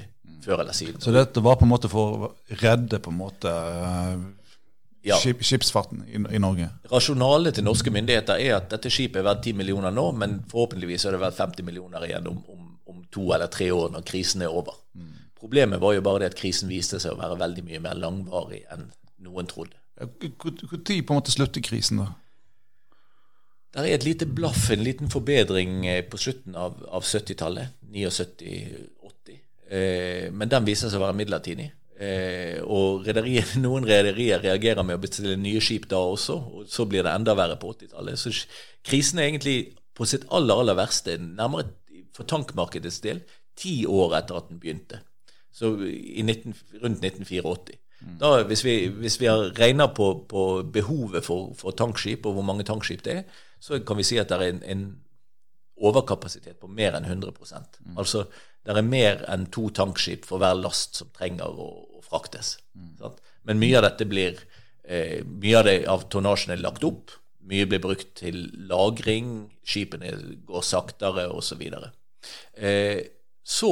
før 0.46 0.62
eller 0.62 0.72
siden. 0.78 1.02
Så 1.02 1.12
dette 1.12 1.42
var 1.44 1.58
på 1.60 1.66
en 1.66 1.74
måte 1.74 1.90
for 1.92 2.28
å 2.28 2.30
redde 2.62 3.02
på 3.04 3.12
en 3.12 3.18
måte 3.20 3.52
uh, 3.52 4.22
ja. 5.06 5.18
skip, 5.22 5.44
skipsfarten 5.46 6.04
i, 6.08 6.18
i, 6.18 6.40
Norge? 6.42 6.70
Rasjonalet 6.92 7.58
til 7.58 7.68
norske 7.68 7.94
myndigheter 7.94 8.42
er 8.42 8.58
at 8.58 8.70
dette 8.74 8.92
skipet 8.94 9.22
er 9.22 9.28
verdt 9.28 9.46
10 9.46 9.60
millioner 9.62 9.94
nå, 9.94 10.10
men 10.18 10.40
forhåpentligvis 10.52 11.06
er 11.06 11.16
det 11.16 11.22
verdt 11.22 11.40
50 11.42 11.68
millioner 11.68 12.08
igjen 12.08 12.30
om, 12.32 12.42
om, 12.52 12.68
om, 12.92 13.06
to 13.14 13.30
eller 13.36 13.52
tre 13.54 13.70
år 13.76 13.94
når 13.94 14.06
krisen 14.08 14.44
er 14.46 14.54
over. 14.54 14.78
Mm. 14.98 15.14
Problemet 15.40 15.82
var 15.82 15.96
jo 15.96 16.04
bare 16.06 16.24
det 16.24 16.34
at 16.34 16.40
krisen 16.40 16.72
viste 16.72 17.00
seg 17.02 17.14
å 17.14 17.22
være 17.22 17.40
veldig 17.40 17.66
mye 17.70 17.82
mer 17.86 17.98
langvarig 18.02 18.66
enn 18.74 18.90
noen 19.26 19.50
trodde. 19.50 19.78
Når 20.02 20.12
på 20.20 21.14
en 21.14 21.20
måte 21.20 21.34
slutter 21.34 21.64
krisen, 21.64 22.02
da? 22.04 22.12
Der 23.76 23.84
er 23.84 23.98
et 23.98 24.06
lite 24.08 24.26
blaff, 24.26 24.70
en 24.72 24.84
liten 24.84 25.10
forbedring 25.12 25.84
eh, 25.92 26.02
på 26.08 26.18
slutten 26.18 26.56
av, 26.56 26.78
av 26.88 27.04
70-tallet. 27.04 27.74
79-80. 27.92 29.40
Eh, 29.68 30.28
men 30.32 30.52
den 30.52 30.68
viser 30.68 30.92
seg 30.92 31.02
å 31.02 31.04
være 31.04 31.18
midlertidig. 31.20 31.68
Eh, 31.96 32.60
og 32.60 33.06
rederier, 33.08 33.56
noen 33.64 33.88
rederier 33.88 34.44
reagerer 34.44 34.84
med 34.84 34.98
å 34.98 35.04
bestille 35.06 35.38
nye 35.40 35.62
skip 35.64 35.88
da 35.92 36.02
også, 36.04 36.36
og 36.36 36.68
så 36.72 36.88
blir 36.90 37.06
det 37.08 37.14
enda 37.16 37.36
verre 37.38 37.56
på 37.62 37.72
80-tallet. 37.72 38.20
Så 38.20 38.34
krisen 38.86 39.22
er 39.22 39.30
egentlig 39.30 39.58
på 39.96 40.08
sitt 40.10 40.28
aller, 40.36 40.60
aller 40.60 40.78
verste, 40.78 41.16
nærmere 41.22 41.72
for 42.16 42.28
tankmarkedets 42.28 43.00
del, 43.04 43.24
ti 43.56 43.84
år 43.88 44.18
etter 44.20 44.40
at 44.40 44.52
den 44.52 44.60
begynte. 44.60 45.00
Så 45.56 45.72
i 45.88 46.24
19, 46.24 46.56
rundt 46.84 47.04
1984. 47.06 47.80
Da, 48.20 48.44
hvis, 48.44 48.62
vi, 48.66 48.74
hvis 48.92 49.16
vi 49.22 49.30
har 49.32 49.54
regna 49.58 49.88
på, 49.88 50.10
på, 50.30 50.42
behovet 50.74 51.24
for, 51.26 51.54
for, 51.58 51.72
tankskip, 51.72 52.26
og 52.28 52.36
hvor 52.36 52.46
mange 52.46 52.66
tankskip 52.68 53.06
det 53.06 53.14
er, 53.22 53.40
så 53.64 53.80
kan 53.88 53.98
vi 53.98 54.06
si 54.06 54.20
at 54.22 54.30
det 54.30 54.38
er 54.38 54.52
en, 54.52 54.60
en 54.68 54.84
overkapasitet 55.76 56.60
på 56.60 56.70
mer 56.72 56.96
enn 56.96 57.08
100% 57.08 57.80
mm. 57.82 57.96
Altså 58.00 58.26
det 58.66 58.82
er 58.82 58.88
mer 58.88 59.22
enn 59.30 59.46
to 59.54 59.68
tankskip 59.70 60.26
for 60.26 60.42
hver 60.42 60.58
last 60.58 60.98
som 61.00 61.12
trenger 61.14 61.60
å, 61.62 61.70
fraktes. 62.06 62.56
Mm. 62.78 63.18
Men 63.50 63.62
mye 63.62 63.78
av 63.80 63.86
dette 63.88 64.06
blir 64.06 64.38
eh, 64.84 65.24
Mye 65.26 65.58
av 65.58 65.66
det 65.66 65.78
av 65.90 66.04
tonnasjen 66.14 66.54
er 66.54 66.62
lagt 66.62 66.86
opp. 66.86 67.14
Mye 67.46 67.66
blir 67.70 67.82
brukt 67.82 68.12
til 68.20 68.44
lagring. 68.70 69.50
Skipene 69.66 70.12
går 70.46 70.66
saktere, 70.66 71.28
osv. 71.34 71.64
Så, 71.66 71.90
eh, 72.62 73.02
så 73.46 73.72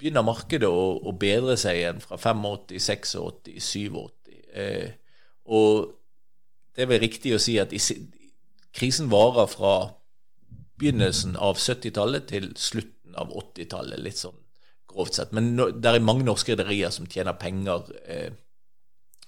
begynner 0.00 0.26
markedet 0.26 0.70
å, 0.70 0.86
å, 1.02 1.12
bedre 1.18 1.56
seg 1.60 1.80
igjen 1.80 2.02
fra 2.02 2.18
85, 2.18 2.46
86, 2.78 3.16
87. 3.58 4.38
Eh, 4.54 4.90
og 5.50 5.90
det 6.74 6.86
er 6.86 6.90
vel 6.90 7.02
riktig 7.02 7.34
å 7.36 7.42
si 7.42 7.58
at 7.60 7.74
krisen 8.74 9.10
varer 9.12 9.50
fra 9.50 9.74
begynnelsen 10.80 11.36
av 11.36 11.58
70-tallet 11.60 12.30
til 12.30 12.50
slutten 13.10 13.14
av 13.14 13.32
80-tallet, 13.32 14.00
litt 14.00 14.18
sånn 14.18 14.36
grovt 14.88 15.14
sett. 15.14 15.32
Men 15.32 15.56
no, 15.56 15.70
det 15.70 15.88
er 15.88 16.00
mange 16.00 16.24
norske 16.24 16.54
rederier 16.54 16.90
som 16.90 17.06
tjener 17.06 17.32
penger 17.38 17.82
eh, 18.06 18.32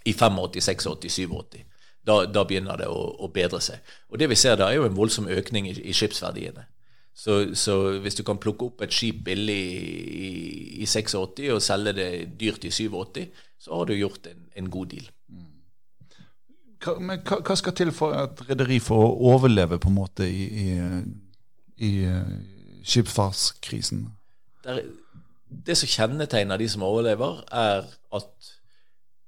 i 0.05 0.13
85, 0.13 0.39
86, 0.51 0.87
87. 0.87 1.65
Da, 2.05 2.27
da 2.27 2.45
begynner 2.45 2.77
det 2.77 2.89
å, 2.89 3.15
å, 3.23 3.29
bedre 3.29 3.61
seg. 3.61 3.79
Og 4.11 4.19
det 4.19 4.29
vi 4.29 4.37
ser 4.37 4.57
da, 4.57 4.71
er 4.71 4.81
jo 4.81 4.87
en 4.89 4.97
voldsom 4.97 5.29
økning 5.29 5.69
i, 5.69 5.77
i 5.87 5.93
skipsverdiene. 5.93 6.67
Så, 7.15 7.55
så, 7.55 7.99
hvis 8.01 8.17
du 8.17 8.25
kan 8.25 8.41
plukke 8.41 8.67
opp 8.67 8.83
et 8.83 8.93
skip 8.93 9.23
billig 9.25 9.55
i, 9.55 10.83
i 10.83 10.87
86 10.87 11.15
og 11.53 11.63
selge 11.63 11.93
det 11.93 12.09
dyrt 12.41 12.65
i 12.65 12.73
87, 12.73 13.29
så 13.61 13.77
har 13.77 13.87
du 13.87 13.95
gjort 13.95 14.27
en, 14.27 14.49
en 14.57 14.71
god 14.71 14.95
deal. 14.97 15.07
Men 16.99 17.21
hva, 17.23 17.39
hva, 17.39 17.55
skal 17.55 17.77
til 17.79 17.93
for 17.95 18.17
et 18.17 18.41
rederi 18.49 18.81
for 18.83 19.05
å 19.05 19.35
overleve 19.37 19.79
på 19.79 19.93
en 19.93 19.95
måte 20.01 20.27
i, 20.27 20.49
i, 20.65 20.73
i 21.87 21.93
skipsfartskrisen? 22.85 24.07
Det, 24.65 24.83
det 25.49 25.77
som 25.79 25.91
kjennetegner 25.91 26.61
de 26.61 26.69
som 26.71 26.85
overlever, 26.87 27.43
er 27.53 27.87
at 28.15 28.53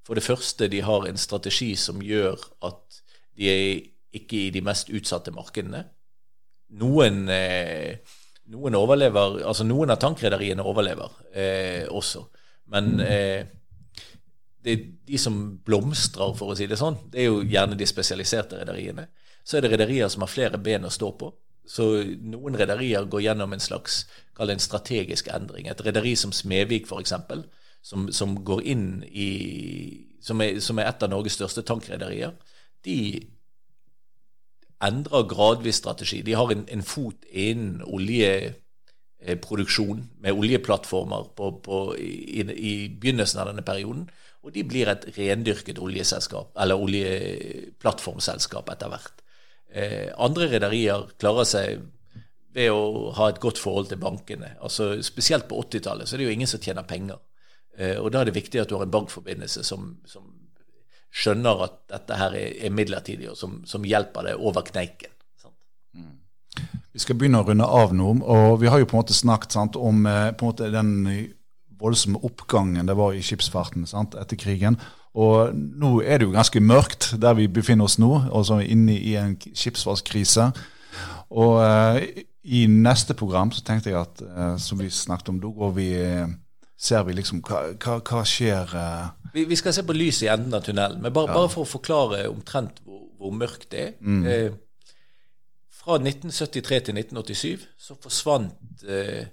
for 0.05 0.19
det 0.19 0.25
første 0.27 0.69
de 0.69 0.83
har 0.85 1.07
en 1.09 1.21
strategi 1.21 1.73
som 1.81 2.03
gjør 2.05 2.37
at 2.67 3.01
de 3.39 3.49
er 3.51 3.67
ikke 4.15 4.47
i 4.47 4.53
de 4.55 4.63
mest 4.65 4.93
utsatte 4.95 5.33
markedene. 5.35 5.85
Noen, 6.81 7.25
eh, 7.29 7.97
noen 8.51 8.75
overlever 8.75 9.45
Altså 9.47 9.67
noen 9.67 9.93
av 9.93 10.01
tankrederiene 10.03 10.65
overlever 10.65 11.13
eh, 11.33 11.85
også. 11.89 12.25
Men 12.73 13.01
eh, 13.01 13.47
det, 14.65 14.77
de 15.07 15.19
som 15.21 15.37
blomstrer, 15.65 16.35
for 16.39 16.53
å 16.53 16.57
si 16.59 16.67
det 16.71 16.79
sånn, 16.81 16.97
det 17.13 17.25
er 17.25 17.29
jo 17.29 17.43
gjerne 17.45 17.77
de 17.79 17.89
spesialiserte 17.89 18.61
rederiene. 18.61 19.09
Så 19.45 19.59
er 19.59 19.65
det 19.65 19.75
rederier 19.75 20.09
som 20.13 20.25
har 20.25 20.33
flere 20.33 20.61
ben 20.61 20.87
å 20.89 20.93
stå 20.93 21.11
på. 21.21 21.31
Så 21.67 22.05
noen 22.21 22.59
rederier 22.61 23.07
går 23.09 23.25
gjennom 23.25 23.53
en 23.53 23.63
slags 23.63 24.05
en 24.41 24.61
strategisk 24.61 25.29
endring. 25.33 25.69
Et 25.69 25.87
rederi 25.87 26.17
som 26.19 26.33
Smevik, 26.33 26.91
f.eks., 26.91 27.13
som, 27.85 28.13
som 28.13 28.45
går 28.45 28.61
inn 28.73 29.05
i 29.09 29.31
som 30.25 30.41
er, 30.41 30.57
som 30.65 30.79
er 30.81 30.89
et 30.89 31.03
av 31.05 31.11
Norges 31.13 31.35
største 31.37 31.61
tankrederier, 31.69 32.33
de 32.85 33.21
endrer 34.85 35.29
gradvis 35.29 35.77
strategi. 35.83 36.23
De 36.25 36.33
har 36.37 36.53
en, 36.53 36.65
en 36.69 36.83
fot 36.85 37.25
innen 37.31 37.83
oljeproduksjon 37.85 40.11
med 40.25 40.33
oljeplattformer 40.33 41.25
på, 41.37 41.51
på, 41.65 41.97
i, 42.01 42.41
i, 42.41 42.89
begynnelsen 42.89 43.41
av 43.43 43.47
denne 43.53 43.65
perioden. 43.67 44.11
Og 44.45 44.53
de 44.57 44.63
blir 44.69 44.87
et 44.93 45.05
rendyrket 45.17 45.79
oljeselskap, 45.81 46.49
eller 46.61 46.81
oljeplattformselskap 46.81 48.69
etter 48.75 48.89
hvert. 48.93 49.24
Eh, 49.75 50.13
andre 50.23 50.47
rederier 50.53 51.09
klarer 51.19 51.49
seg 51.49 51.83
ved 52.55 52.71
å 52.71 53.11
ha 53.17 53.29
et 53.31 53.41
godt 53.43 53.59
forhold 53.59 53.91
til 53.91 53.99
bankene. 53.99 54.53
Altså, 54.63 54.93
spesielt 55.03 55.49
på 55.51 55.59
80-tallet 55.65 56.07
så 56.07 56.15
er 56.15 56.23
det 56.23 56.29
jo 56.29 56.35
ingen 56.37 56.51
som 56.51 56.63
tjener 56.63 56.87
penger. 56.87 57.19
Eh, 57.77 57.99
og 57.99 58.13
da 58.15 58.23
er 58.23 58.31
det 58.31 58.37
viktig 58.37 58.63
at 58.63 58.71
du 58.71 58.77
har 58.79 58.87
en 58.87 58.95
bankforbindelse 58.95 59.65
som, 59.67 59.97
som 60.07 60.29
skjønner 61.15 61.65
at 61.67 61.81
dette 61.91 62.19
her 62.21 62.37
er, 62.39 62.55
er 62.69 62.75
midlertidig, 62.75 63.33
og 63.33 63.39
som, 63.39 63.61
som, 63.67 63.87
hjelper 63.87 64.31
deg 64.31 64.47
over 64.47 64.67
kneiken. 64.67 65.11
Mm. 65.95 66.13
Vi 66.95 67.03
skal 67.03 67.19
begynne 67.19 67.43
å 67.43 67.49
runde 67.49 67.67
av 67.67 67.95
nå. 67.99 68.13
og 68.23 68.61
Vi 68.63 68.71
har 68.71 68.79
jo 68.79 68.87
på 68.91 68.95
en 68.95 69.03
måte 69.03 69.17
snakket 69.17 69.59
sant, 69.59 69.79
om 69.79 70.07
eh, 70.07 70.31
måte 70.39 70.71
den 70.71 70.95
voldsomme 71.83 72.23
oppgangen 72.23 72.87
det 72.87 72.95
var 72.95 73.15
i 73.15 73.23
skipsfarten 73.27 73.91
sant, 73.91 74.15
etter 74.15 74.39
krigen. 74.39 74.79
Og 75.15 75.55
nå 75.55 76.01
er 76.03 76.19
det 76.19 76.27
jo 76.27 76.35
ganske 76.35 76.61
mørkt 76.61 77.13
der 77.23 77.37
vi 77.39 77.47
befinner 77.47 77.87
oss 77.87 78.01
nå, 78.03 78.11
altså 78.35 78.59
inne 78.61 78.97
i 78.99 79.15
en 79.21 79.37
skipsfartskrise. 79.39 80.49
Og 81.35 81.61
uh, 81.63 82.01
i 82.45 82.65
neste 82.71 83.15
program 83.15 83.53
så 83.55 83.63
tenkte 83.67 83.93
jeg 83.93 84.01
at, 84.01 84.25
uh, 84.27 84.57
som 84.59 84.81
vi 84.83 84.91
snakket 84.91 85.31
om, 85.31 85.39
da 85.43 85.53
går 85.55 85.77
vi 85.79 85.87
uh, 86.03 86.33
ser 86.77 87.05
vi 87.07 87.15
liksom 87.17 87.43
hva, 87.47 87.63
hva, 87.81 87.99
hva 88.05 88.25
skjer 88.29 88.75
uh... 88.77 89.13
vi, 89.35 89.47
vi, 89.49 89.59
skal 89.59 89.75
se 89.77 89.85
på 89.87 89.97
lyset 89.97 90.27
i 90.27 90.33
enden 90.33 90.57
av 90.57 90.65
tunnelen. 90.67 91.01
Men 91.03 91.15
bare, 91.15 91.31
ja. 91.31 91.39
bare 91.39 91.53
for 91.53 91.65
å 91.65 91.71
forklare 91.71 92.27
omtrent 92.31 92.83
hvor, 92.85 93.07
hvor 93.21 93.35
mørkt 93.35 93.71
det 93.75 93.87
er. 93.89 93.95
Mm. 94.01 94.23
Eh, 94.29 94.51
fra 95.75 95.99
1973 96.01 96.81
til 96.89 97.01
1987 97.01 97.65
så 97.89 97.97
forsvant 98.01 98.85
eh, 98.89 99.27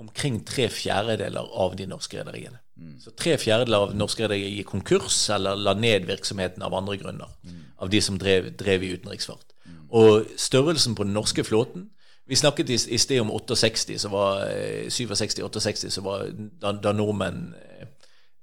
omkring 0.00 0.42
tre 0.46 0.68
fjerdedeler 0.72 1.54
av 1.64 1.76
de 1.78 1.86
norske 1.88 2.18
rederiene. 2.18 2.60
Mm. 2.76 2.94
Så 3.00 3.12
tre 3.14 3.36
fjerdedeler 3.38 3.86
av 3.86 3.96
norske 3.96 4.24
redere 4.26 4.50
gikk 4.50 4.72
konkurs 4.72 5.18
eller 5.30 5.58
la 5.58 5.76
ned 5.78 6.08
virksomheten 6.10 6.64
av 6.66 6.74
andre 6.74 6.98
grunner. 6.98 7.34
Mm. 7.46 7.60
Av 7.84 7.90
de 7.92 8.00
som 8.02 8.18
drev, 8.18 8.52
drev 8.58 8.82
i 8.82 8.94
utenriksfart. 8.96 9.52
Og 9.94 10.26
størrelsen 10.40 10.96
på 10.98 11.04
den 11.06 11.14
norske 11.14 11.44
flåten 11.46 11.90
vi 12.26 12.36
snakket 12.36 12.70
i, 12.70 12.74
i 12.74 12.98
sted 12.98 13.20
om 13.20 13.30
68, 13.30 13.98
så 13.98 14.08
var 14.08 14.46
67-68, 14.88 15.90
så 15.90 16.00
var 16.00 16.30
da, 16.32 16.72
da 16.72 16.92
nordmenn 16.96 17.52
eh, 17.54 17.88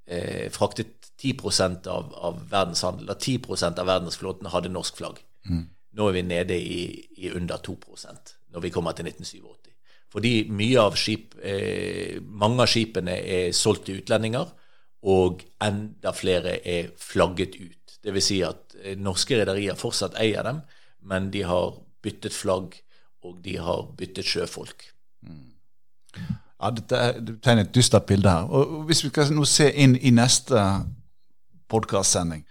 eh 0.05 0.51
fraktet 0.53 1.09
10 1.17 1.88
av, 1.89 2.13
av, 2.13 2.38
verdens 2.49 2.51
verdenshandel, 2.51 3.07
da 3.07 3.13
10% 3.13 3.79
av 3.79 3.88
verdensflåten 3.89 4.51
hadde 4.53 4.69
norsk 4.69 4.97
flagg. 4.97 5.23
Mm. 5.49 5.65
Nå 5.97 6.07
er 6.07 6.13
vi 6.13 6.21
nede 6.21 6.57
i, 6.59 6.84
i, 7.17 7.32
under 7.32 7.57
2% 7.57 8.36
når 8.53 8.61
vi 8.61 8.69
kommer 8.69 8.91
til 8.91 9.07
1987. 9.07 9.70
Fordi 10.12 10.34
mye 10.51 10.80
av 10.82 10.97
skip, 10.99 11.38
eh, 11.39 12.20
mange 12.22 12.66
av 12.66 12.68
skipene 12.72 13.16
er 13.16 13.51
solgt 13.55 13.86
til 13.88 14.01
utlendinger, 14.01 14.49
og 15.07 15.41
enda 15.64 16.12
flere 16.14 16.59
er 16.68 16.91
flagget 16.99 17.55
ut. 17.57 17.97
Dvs. 18.03 18.28
Si 18.28 18.41
at 18.43 18.76
eh, 18.84 18.97
norske 18.99 19.39
rederier 19.39 19.80
fortsatt 19.80 20.20
eier 20.20 20.43
dem, 20.43 20.62
men 21.01 21.32
de 21.32 21.45
har 21.47 21.78
byttet 22.03 22.36
flagg 22.36 22.76
og 23.24 23.41
de 23.45 23.57
har 23.62 23.86
byttet 23.97 24.26
sjøfolk. 24.26 24.88
Ja, 26.18 26.70
dette 26.70 27.01
tegner 27.41 27.66
et 27.66 27.74
dystert 27.76 28.07
bilde 28.09 28.30
her. 28.30 28.49
Og 28.49 28.84
Hvis 28.89 29.03
vi 29.03 29.09
skal 29.09 29.34
nå 29.34 29.45
se 29.49 29.70
inn 29.72 29.95
i 29.95 30.14
neste 30.14 30.62
podkastsending, 31.72 32.43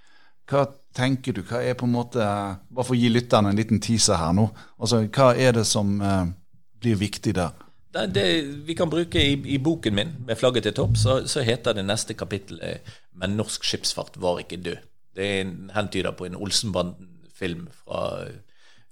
hva 0.51 0.65
tenker 0.97 1.35
du? 1.35 1.43
Hva 1.47 1.61
er 1.63 1.77
på 1.79 1.87
en 1.87 1.95
måte, 1.95 2.19
Bare 2.19 2.87
for 2.87 2.97
å 2.97 2.99
gi 2.99 3.11
lytterne 3.11 3.53
en 3.53 3.59
liten 3.59 3.83
teaser 3.83 4.19
her 4.19 4.33
nå. 4.35 4.49
Altså, 4.81 5.05
Hva 5.07 5.35
er 5.37 5.55
det 5.59 5.67
som 5.67 6.01
eh, 6.03 6.33
blir 6.81 6.99
viktig 7.01 7.35
der? 7.35 7.55
Det, 7.95 8.07
det, 8.15 8.27
vi 8.67 8.75
kan 8.79 8.91
bruke 8.91 9.23
i, 9.23 9.33
i, 9.55 9.59
boken 9.59 9.95
min, 9.95 10.13
med 10.27 10.39
flagget 10.39 10.63
til 10.63 10.75
topp, 10.75 10.97
så, 10.97 11.17
så 11.27 11.43
heter 11.43 11.75
det 11.75 11.85
neste 11.85 12.15
kapittel 12.15 12.61
eh, 12.63 12.79
'Men 13.15 13.37
norsk 13.37 13.65
skipsfart 13.65 14.21
var 14.21 14.39
ikke 14.39 14.57
død'. 14.57 14.87
Det 15.17 15.27
er 15.27 15.41
en 15.41 15.71
hentyder 15.75 16.11
på 16.11 16.25
en 16.25 16.37
Olsenbanden-film 16.37 17.69
fra 17.85 18.29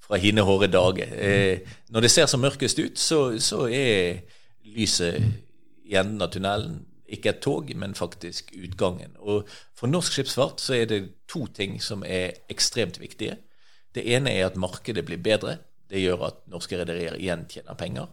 fra 0.08 0.16
hine 0.16 0.40
hårde 0.40 0.70
dager. 0.72 1.08
Eh, 1.12 1.58
når 1.88 2.00
det 2.00 2.10
ser 2.10 2.26
så 2.26 2.36
mørkest 2.40 2.78
ut, 2.78 2.98
så, 2.98 3.38
så 3.38 3.66
er 3.68 4.22
lyset 4.64 5.20
i 5.84 5.96
enden 5.96 6.22
av 6.24 6.32
tunnelen 6.32 6.78
ikke 7.08 7.32
et 7.32 7.42
tog, 7.44 7.68
men 7.76 7.96
faktisk 7.96 8.52
utgangen. 8.56 9.14
Og 9.18 9.48
For 9.76 9.88
norsk 9.88 10.12
skipsfart 10.12 10.60
så 10.60 10.74
er 10.74 10.88
det 10.88 11.02
to 11.28 11.46
ting 11.46 11.78
som 11.82 12.02
er 12.06 12.40
ekstremt 12.50 13.00
viktige. 13.00 13.36
Det 13.94 14.04
ene 14.14 14.32
er 14.32 14.46
at 14.46 14.56
markedet 14.56 15.04
blir 15.06 15.20
bedre. 15.22 15.58
Det 15.88 16.02
gjør 16.02 16.26
at 16.28 16.40
norske 16.52 16.78
rederier 16.80 17.16
igjen 17.16 17.46
tjener 17.48 17.78
penger. 17.78 18.08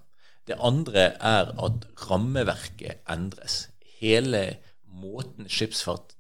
Det 0.48 0.58
andre 0.62 1.10
er 1.18 1.52
at 1.58 1.88
rammeverket 2.06 3.02
endres. 3.10 3.66
Hele 4.00 4.60
måten 4.86 5.50
skipsfart 5.50 6.14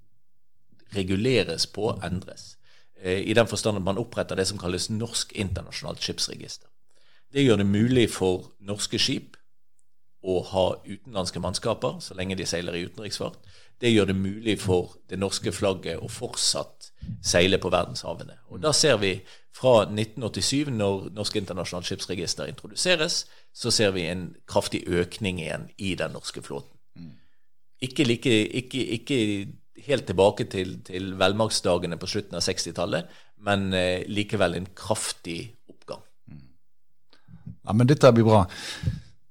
reguleres 0.95 1.67
på, 1.67 1.93
endres. 2.03 2.55
Eh, 2.99 3.21
i 3.29 3.33
den 3.33 3.47
forstand 3.47 3.77
at 3.77 3.85
man 3.85 3.99
oppretter 4.01 4.35
det 4.35 4.47
som 4.49 4.59
kalles 4.59 4.89
Norsk 4.89 5.33
internasjonalt 5.35 6.03
skipsregister. 6.03 6.69
Det 7.33 7.43
gjør 7.43 7.59
det 7.61 7.67
mulig 7.67 8.09
for 8.13 8.51
norske 8.63 8.99
skip 9.01 9.35
å 10.25 10.39
ha 10.49 10.65
utenlandske 10.85 11.41
mannskaper 11.43 11.99
så 12.01 12.15
lenge 12.17 12.37
de 12.39 12.47
seiler 12.47 12.77
i 12.77 12.85
utenriksfart. 12.87 13.37
Det 13.81 13.91
gjør 13.91 14.11
det 14.11 14.15
mulig 14.15 14.59
for 14.61 14.95
det 15.09 15.19
norske 15.19 15.51
flagget 15.51 15.99
å 15.99 16.07
fortsatt 16.11 16.91
seile 17.25 17.59
på 17.61 17.69
verdenshavene. 17.73 18.37
Og 18.49 18.61
Da 18.63 18.71
ser 18.73 18.97
vi 19.01 19.17
fra 19.55 19.85
1987, 19.87 20.71
når 20.71 21.09
Norsk 21.15 21.35
internasjonalt 21.35 21.87
skipsregister 21.89 22.49
introduseres, 22.49 23.25
så 23.53 23.71
ser 23.71 23.91
vi 23.95 24.07
en 24.09 24.33
kraftig 24.47 24.83
økning 24.87 25.39
igjen 25.39 25.69
i 25.77 25.95
den 25.95 26.15
norske 26.15 26.41
flåten. 26.43 26.71
Ikke, 27.83 28.03
like, 28.07 28.31
ikke, 28.31 28.81
ikke 28.97 29.19
helt 29.85 30.05
tilbake 30.07 30.47
til, 30.51 30.77
til 30.87 31.13
velmaktsdagene 31.19 31.99
på 31.99 32.09
slutten 32.09 32.39
av 32.39 32.43
60-tallet, 32.45 33.11
men 33.45 33.67
eh, 33.75 34.05
likevel 34.07 34.55
en 34.57 34.67
kraftig 34.75 35.39
oppgang. 35.69 36.03
Ja, 37.65 37.73
men 37.73 37.89
Dette 37.89 38.11
blir 38.15 38.27
bra. 38.27 38.45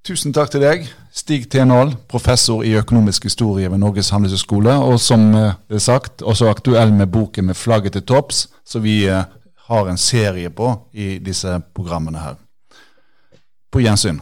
Tusen 0.04 0.34
takk 0.36 0.50
til 0.52 0.60
deg, 0.60 0.82
Stig 1.16 1.46
Tenål, 1.48 1.94
professor 2.12 2.60
i 2.60 2.74
økonomisk 2.76 3.24
historie 3.24 3.70
ved 3.72 3.80
Norges 3.80 4.10
handelshøyskole, 4.12 4.74
og 4.76 4.98
som 5.00 5.30
eh, 5.32 5.78
sagt, 5.80 6.20
også 6.20 6.50
aktuell 6.50 6.92
med 6.92 7.06
boken 7.06 7.46
'Med 7.46 7.56
flagget 7.56 7.92
til 7.92 8.04
topps', 8.10 8.48
som 8.66 8.82
vi 8.82 9.06
eh, 9.08 9.24
har 9.68 9.88
en 9.88 9.96
serie 9.96 10.50
på 10.50 10.74
i 10.92 11.18
disse 11.18 11.60
programmene 11.74 12.18
her. 12.18 12.34
På 13.72 13.80
gjensyn. 13.80 14.20